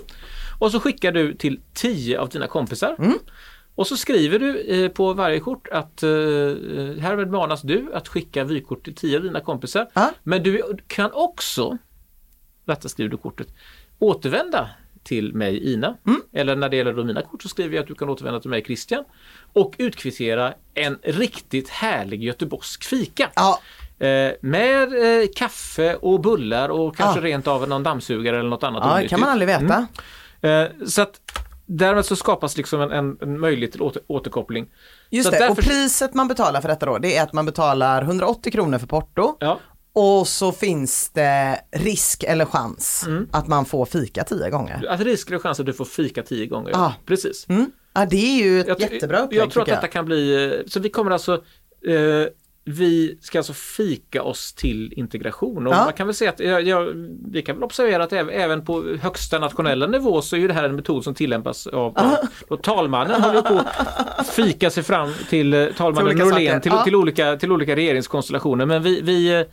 Och 0.60 0.72
så 0.72 0.80
skickar 0.80 1.12
du 1.12 1.34
till 1.34 1.60
10 1.74 2.20
av 2.20 2.30
dina 2.30 2.48
kompisar. 2.48 2.96
Mm. 3.00 3.20
Och 3.76 3.88
så 3.88 3.98
skriver 3.98 4.40
du 4.40 4.60
eh, 4.60 4.92
på 4.92 5.14
varje 5.14 5.40
kort 5.40 5.68
att 5.68 6.04
eh, 6.04 6.10
härmed 7.00 7.32
manas 7.32 7.62
du 7.62 7.94
att 7.94 8.08
skicka 8.08 8.44
vykort 8.44 8.84
till 8.84 8.96
10 8.96 9.18
av 9.18 9.24
dina 9.24 9.40
kompisar. 9.42 9.88
Ja. 9.94 10.12
Men 10.24 10.44
du 10.44 10.78
kan 10.88 11.12
också, 11.14 11.78
detta 12.66 12.90
skriver 12.90 13.10
du 13.12 13.18
kortet, 13.18 13.48
återvända 14.00 14.70
till 15.04 15.34
mig 15.34 15.74
Ina. 15.74 15.98
Mm. 16.08 16.22
Eller 16.34 16.56
när 16.56 16.70
det 16.70 16.78
gäller 16.78 16.94
då 16.94 17.04
mina 17.04 17.22
kort 17.22 17.42
så 17.42 17.50
skriver 17.50 17.76
jag 17.76 17.82
att 17.82 17.88
du 17.88 17.96
kan 17.96 18.10
återvända 18.10 18.40
till 18.40 18.50
mig 18.50 18.64
Christian. 18.66 19.04
Och 19.54 19.76
utkvittera 19.78 20.54
en 20.74 21.00
riktigt 21.04 21.70
härlig 21.70 22.24
göteborgsk 22.24 22.84
fika. 22.84 23.32
ja, 23.36 23.60
Eh, 23.77 23.77
med 24.42 25.22
eh, 25.22 25.28
kaffe 25.36 25.96
och 25.96 26.22
bullar 26.22 26.70
och 26.70 26.96
kanske 26.98 27.20
Ja. 27.20 27.26
rent 27.26 27.48
av 27.48 27.68
någon 27.70 27.84
dammsugare 27.84 28.40
eller 28.40 28.50
något 28.50 28.64
annat 28.64 28.82
ja 28.84 28.88
det 28.88 28.94
onyttigt. 28.94 29.10
kan 29.10 29.20
man 29.20 29.30
aldrig 29.30 29.48
veta. 29.48 29.88
Eh, 30.42 30.86
så 30.88 31.02
att 31.02 31.22
därmed 31.66 32.06
så 32.06 32.16
skapas 32.16 32.58
liksom 32.58 32.82
en, 32.82 33.18
en, 33.22 33.40
möjlighet 33.40 33.72
till 33.72 33.82
åter, 33.82 34.02
återkoppling. 34.08 34.68
Just 35.10 35.26
så 35.26 35.32
det, 35.32 35.44
att 35.46 35.50
och 35.50 35.56
därför- 35.56 35.70
priset 35.70 36.14
man 36.14 36.28
betalar 36.28 36.62
för 36.62 36.68
detta 36.70 36.86
då, 36.86 36.98
det 36.98 37.16
är 37.18 37.24
att 37.24 37.34
man 37.34 37.46
betalar 37.46 38.02
180 38.02 38.52
kronor 38.52 38.78
för 38.78 38.88
porto 38.88 39.38
Ja, 39.40 39.60
och 39.94 40.28
så 40.28 40.52
finns 40.52 41.10
det 41.10 41.60
risk 41.72 42.24
eller 42.24 42.46
chans 42.46 43.04
Mm. 43.08 43.28
att 43.32 43.48
man 43.48 43.66
får 43.66 43.86
fika 43.86 44.24
tio 44.24 44.50
gånger. 44.50 44.86
att 44.90 45.00
risk 45.00 45.28
eller 45.30 45.40
chans 45.40 45.60
att 45.60 45.66
du 45.66 45.74
får 45.74 45.86
fika 45.86 46.24
tio 46.24 46.46
gånger. 46.46 46.70
Ja. 46.74 46.94
Precis. 47.06 47.46
Mm. 47.50 47.72
Ja, 47.94 48.06
det 48.06 48.16
är 48.40 48.44
ju 48.44 48.60
ett 48.60 48.68
Jag, 48.68 48.82
jättebra 48.82 49.20
upplägg 49.20 49.42
jag 49.42 49.52
tror 49.52 49.64
att 49.64 49.70
detta 49.70 49.88
kan 49.88 50.06
bli, 50.06 50.46
eh, 50.46 50.52
så 50.68 50.80
vi 50.80 50.90
kommer 50.90 51.12
alltså 51.12 51.34
eh, 51.88 52.28
vi 52.70 53.18
ska 53.22 53.38
alltså 53.40 53.54
fika 53.54 54.24
oss 54.24 54.54
till 54.54 54.94
integration. 54.94 55.68
Och 55.68 55.74
Ja. 55.74 55.84
man 55.84 55.94
kan 55.94 56.08
väl 56.08 56.14
säga 56.14 56.30
att 56.30 56.40
ja, 56.40 56.60
ja, 56.60 56.88
vi 57.32 57.42
kan 57.42 57.56
väl 57.56 57.64
observera 57.64 58.04
att 58.04 58.14
även, 58.14 58.66
på 58.66 58.98
högsta 59.02 59.40
nationella 59.40 59.88
nivå 59.88 60.22
så 60.22 60.36
är 60.36 60.40
ju 60.40 60.48
det 60.48 60.54
här 60.54 60.64
en 60.64 60.76
metod 60.76 61.04
som 61.04 61.14
tillämpas 61.14 61.68
av, 61.68 61.98
och 62.48 62.62
talmannen 62.64 63.22
håller 63.22 63.42
på 63.42 63.62
att 64.18 64.30
fika 64.30 64.70
sig 64.70 64.84
fram 64.84 65.14
till 65.30 65.54
eh, 65.54 65.66
talmannen 65.78 66.10
Till 66.10 66.22
olika 66.22 66.36
Norlén 66.36 66.62
till, 66.62 66.72
till, 66.84 66.96
olika, 66.96 67.38
till 67.38 67.52
olika 67.52 67.76
regeringskonstellationer. 67.76 68.66
Men 68.66 68.84
vi, 68.84 69.02
vi, 69.02 69.40
eh, 69.40 69.46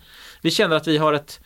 vi 0.44 0.50
känner 0.50 0.76
att 0.76 0.86
vi 0.86 0.98
har 0.98 1.12
ett 1.12 1.40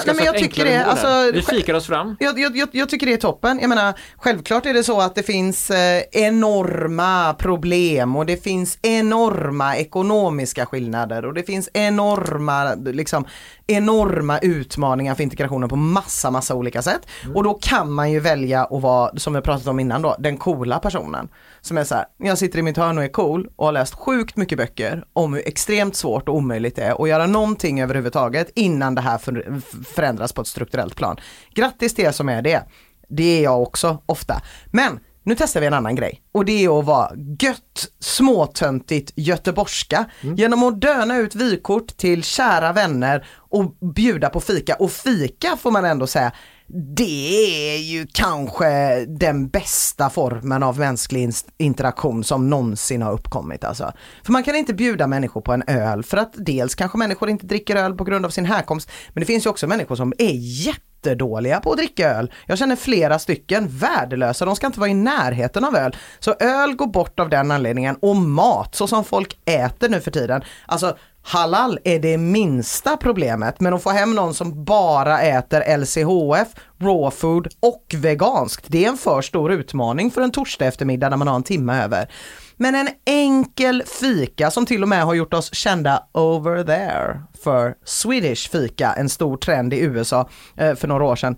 ska 0.00 0.12
nej, 0.12 0.16
men 0.16 0.24
jag 0.24 0.38
tycker 0.38 0.64
det. 0.64 0.84
Alltså, 0.84 1.30
vi 1.32 1.42
fikar 1.42 1.74
oss 1.74 1.86
fram. 1.86 2.16
Jag, 2.20 2.38
jag, 2.38 2.56
jag, 2.56 2.68
jag 2.72 2.88
tycker 2.88 3.06
det 3.06 3.12
är 3.12 3.16
toppen. 3.16 3.58
Jag 3.60 3.68
menar, 3.68 3.94
självklart 4.16 4.66
är 4.66 4.74
det 4.74 4.84
så 4.84 5.00
att 5.00 5.14
det 5.14 5.22
finns 5.22 5.70
eh, 5.70 6.02
enorma 6.12 7.34
problem 7.34 8.16
och 8.16 8.26
det 8.26 8.44
finns 8.44 8.78
enorma 8.82 9.76
ekonomiska 9.76 10.66
skillnader 10.66 11.24
och 11.24 11.34
det 11.34 11.42
finns 11.42 11.68
enorma, 11.72 12.74
liksom, 12.74 13.24
enorma 13.66 14.38
utmaningar 14.38 15.14
för 15.14 15.22
integrationen 15.22 15.68
på 15.68 15.76
massa, 15.76 16.30
massa 16.30 16.54
olika 16.54 16.82
sätt. 16.82 17.06
Och 17.34 17.44
då 17.44 17.54
kan 17.54 17.92
man 17.92 18.12
ju 18.12 18.20
välja 18.20 18.64
att 18.64 18.82
vara, 18.82 19.16
som 19.16 19.34
vi 19.34 19.40
pratat 19.40 19.66
om 19.66 19.80
innan 19.80 20.02
då, 20.02 20.16
den 20.18 20.36
coola 20.36 20.78
personen. 20.78 21.28
Som 21.60 21.78
är 21.78 21.84
så 21.84 21.94
här, 21.94 22.04
jag 22.18 22.38
sitter 22.38 22.58
i 22.58 22.62
mitt 22.62 22.76
hörn 22.76 22.98
och 22.98 23.04
är 23.04 23.08
cool 23.08 23.48
och 23.56 23.64
har 23.64 23.72
läst 23.72 23.94
sjukt 23.94 24.36
mycket 24.36 24.58
böcker 24.58 25.04
om 25.12 25.34
hur 25.34 25.48
extremt 25.48 25.96
svårt 25.96 26.28
och 26.28 26.34
omöjligt 26.34 26.76
det 26.76 26.82
är 26.82 27.02
att 27.02 27.08
göra 27.08 27.26
någonting 27.26 27.80
överhuvudtaget 27.80 28.39
innan 28.54 28.94
det 28.94 29.00
här 29.00 29.18
för, 29.18 29.60
förändras 29.84 30.32
på 30.32 30.40
ett 30.40 30.46
strukturellt 30.46 30.96
plan. 30.96 31.16
Grattis 31.54 31.94
till 31.94 32.04
er 32.04 32.12
som 32.12 32.28
är 32.28 32.42
det. 32.42 32.62
Det 33.08 33.38
är 33.38 33.42
jag 33.42 33.62
också 33.62 34.02
ofta. 34.06 34.42
Men 34.72 35.00
nu 35.22 35.34
testar 35.38 35.60
vi 35.60 35.66
en 35.66 35.74
annan 35.74 35.94
grej 35.94 36.22
och 36.32 36.44
det 36.44 36.64
är 36.64 36.78
att 36.78 36.84
vara 36.84 37.10
gött 37.40 37.88
småtöntigt 37.98 39.12
göteborgska 39.16 40.04
genom 40.36 40.62
att 40.62 40.80
döna 40.80 41.16
ut 41.16 41.34
vykort 41.34 41.96
till 41.96 42.22
kära 42.22 42.72
vänner 42.72 43.26
och 43.36 43.76
bjuda 43.94 44.28
på 44.28 44.40
fika. 44.40 44.74
Och 44.74 44.92
fika 44.92 45.56
får 45.56 45.70
man 45.70 45.84
ändå 45.84 46.06
säga, 46.06 46.32
det 46.72 47.74
är 47.74 47.78
ju 47.78 48.06
kanske 48.12 49.04
den 49.04 49.48
bästa 49.48 50.10
formen 50.10 50.62
av 50.62 50.78
mänsklig 50.78 51.32
interaktion 51.58 52.24
som 52.24 52.50
någonsin 52.50 53.02
har 53.02 53.12
uppkommit 53.12 53.64
alltså. 53.64 53.92
För 54.24 54.32
man 54.32 54.42
kan 54.42 54.56
inte 54.56 54.74
bjuda 54.74 55.06
människor 55.06 55.40
på 55.40 55.52
en 55.52 55.62
öl 55.66 56.02
för 56.02 56.16
att 56.16 56.32
dels 56.36 56.74
kanske 56.74 56.98
människor 56.98 57.30
inte 57.30 57.46
dricker 57.46 57.76
öl 57.76 57.94
på 57.94 58.04
grund 58.04 58.26
av 58.26 58.30
sin 58.30 58.44
härkomst 58.44 58.90
men 59.08 59.20
det 59.20 59.26
finns 59.26 59.46
ju 59.46 59.50
också 59.50 59.66
människor 59.66 59.96
som 59.96 60.12
är 60.18 60.32
jättedåliga 60.34 61.60
på 61.60 61.70
att 61.72 61.78
dricka 61.78 62.10
öl. 62.10 62.32
Jag 62.46 62.58
känner 62.58 62.76
flera 62.76 63.18
stycken 63.18 63.68
värdelösa, 63.68 64.44
de 64.44 64.56
ska 64.56 64.66
inte 64.66 64.80
vara 64.80 64.90
i 64.90 64.94
närheten 64.94 65.64
av 65.64 65.76
öl. 65.76 65.96
Så 66.18 66.34
öl 66.40 66.74
går 66.74 66.86
bort 66.86 67.20
av 67.20 67.28
den 67.28 67.50
anledningen 67.50 67.96
och 68.02 68.16
mat, 68.16 68.74
så 68.74 68.86
som 68.86 69.04
folk 69.04 69.38
äter 69.44 69.88
nu 69.88 70.00
för 70.00 70.10
tiden. 70.10 70.42
Alltså 70.66 70.96
halal 71.22 71.78
är 71.84 71.98
det 71.98 72.18
minsta 72.18 72.96
problemet 72.96 73.60
men 73.60 73.74
att 73.74 73.82
få 73.82 73.90
hem 73.90 74.14
någon 74.14 74.34
som 74.34 74.64
bara 74.64 75.22
äter 75.22 75.76
LCHF, 75.78 76.48
raw 76.78 77.16
food 77.16 77.48
och 77.60 77.94
veganskt, 77.96 78.66
det 78.68 78.84
är 78.84 78.88
en 78.88 78.96
för 78.96 79.22
stor 79.22 79.52
utmaning 79.52 80.10
för 80.10 80.22
en 80.22 80.30
torsdag 80.30 80.66
eftermiddag 80.66 81.08
när 81.08 81.16
man 81.16 81.28
har 81.28 81.36
en 81.36 81.42
timme 81.42 81.84
över. 81.84 82.10
Men 82.56 82.74
en 82.74 82.88
enkel 83.06 83.82
fika 83.86 84.50
som 84.50 84.66
till 84.66 84.82
och 84.82 84.88
med 84.88 85.04
har 85.04 85.14
gjort 85.14 85.34
oss 85.34 85.54
kända 85.54 86.02
over 86.12 86.64
there 86.64 87.20
för 87.44 87.74
Swedish 87.84 88.50
fika, 88.50 88.92
en 88.92 89.08
stor 89.08 89.36
trend 89.36 89.74
i 89.74 89.80
USA 89.80 90.28
eh, 90.56 90.74
för 90.74 90.88
några 90.88 91.04
år 91.04 91.16
sedan. 91.16 91.36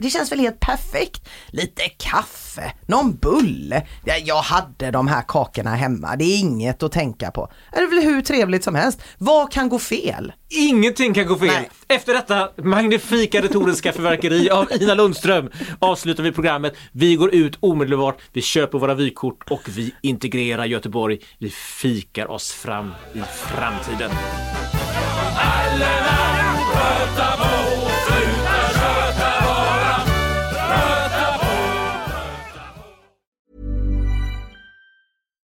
Det 0.00 0.10
känns 0.10 0.32
väl 0.32 0.38
helt 0.38 0.60
perfekt. 0.60 1.28
Lite 1.48 1.82
kaffe, 1.82 2.72
någon 2.86 3.16
bulle. 3.16 3.86
Ja, 4.04 4.14
jag 4.16 4.42
hade 4.42 4.90
de 4.90 5.08
här 5.08 5.22
kakorna 5.28 5.74
hemma, 5.74 6.16
det 6.16 6.24
är 6.24 6.38
inget 6.38 6.82
att 6.82 6.92
tänka 6.92 7.30
på. 7.30 7.52
Det 7.72 7.78
är 7.78 7.86
väl 7.86 8.02
hur 8.04 8.22
trevligt 8.22 8.64
som 8.64 8.74
helst. 8.74 9.02
Vad 9.18 9.52
kan 9.52 9.68
gå 9.68 9.78
fel? 9.78 10.32
Ingenting 10.48 11.14
kan 11.14 11.26
gå 11.26 11.36
fel. 11.38 11.48
Nej. 11.48 11.70
Efter 11.88 12.14
detta 12.14 12.50
magnifika 12.56 13.42
retoriska 13.42 13.92
förverkeri 13.92 14.50
av 14.50 14.72
Ina 14.80 14.94
Lundström 14.94 15.50
avslutar 15.78 16.22
vi 16.22 16.32
programmet. 16.32 16.74
Vi 16.92 17.16
går 17.16 17.34
ut 17.34 17.56
omedelbart, 17.60 18.18
vi 18.32 18.42
köper 18.42 18.78
våra 18.78 18.94
vykort 18.94 19.50
och 19.50 19.62
vi 19.68 19.94
integrerar 20.02 20.64
Göteborg. 20.64 21.18
Vi 21.38 21.50
fikar 21.50 22.30
oss 22.30 22.52
fram 22.52 22.92
i 23.14 23.20
framtiden. 23.20 24.10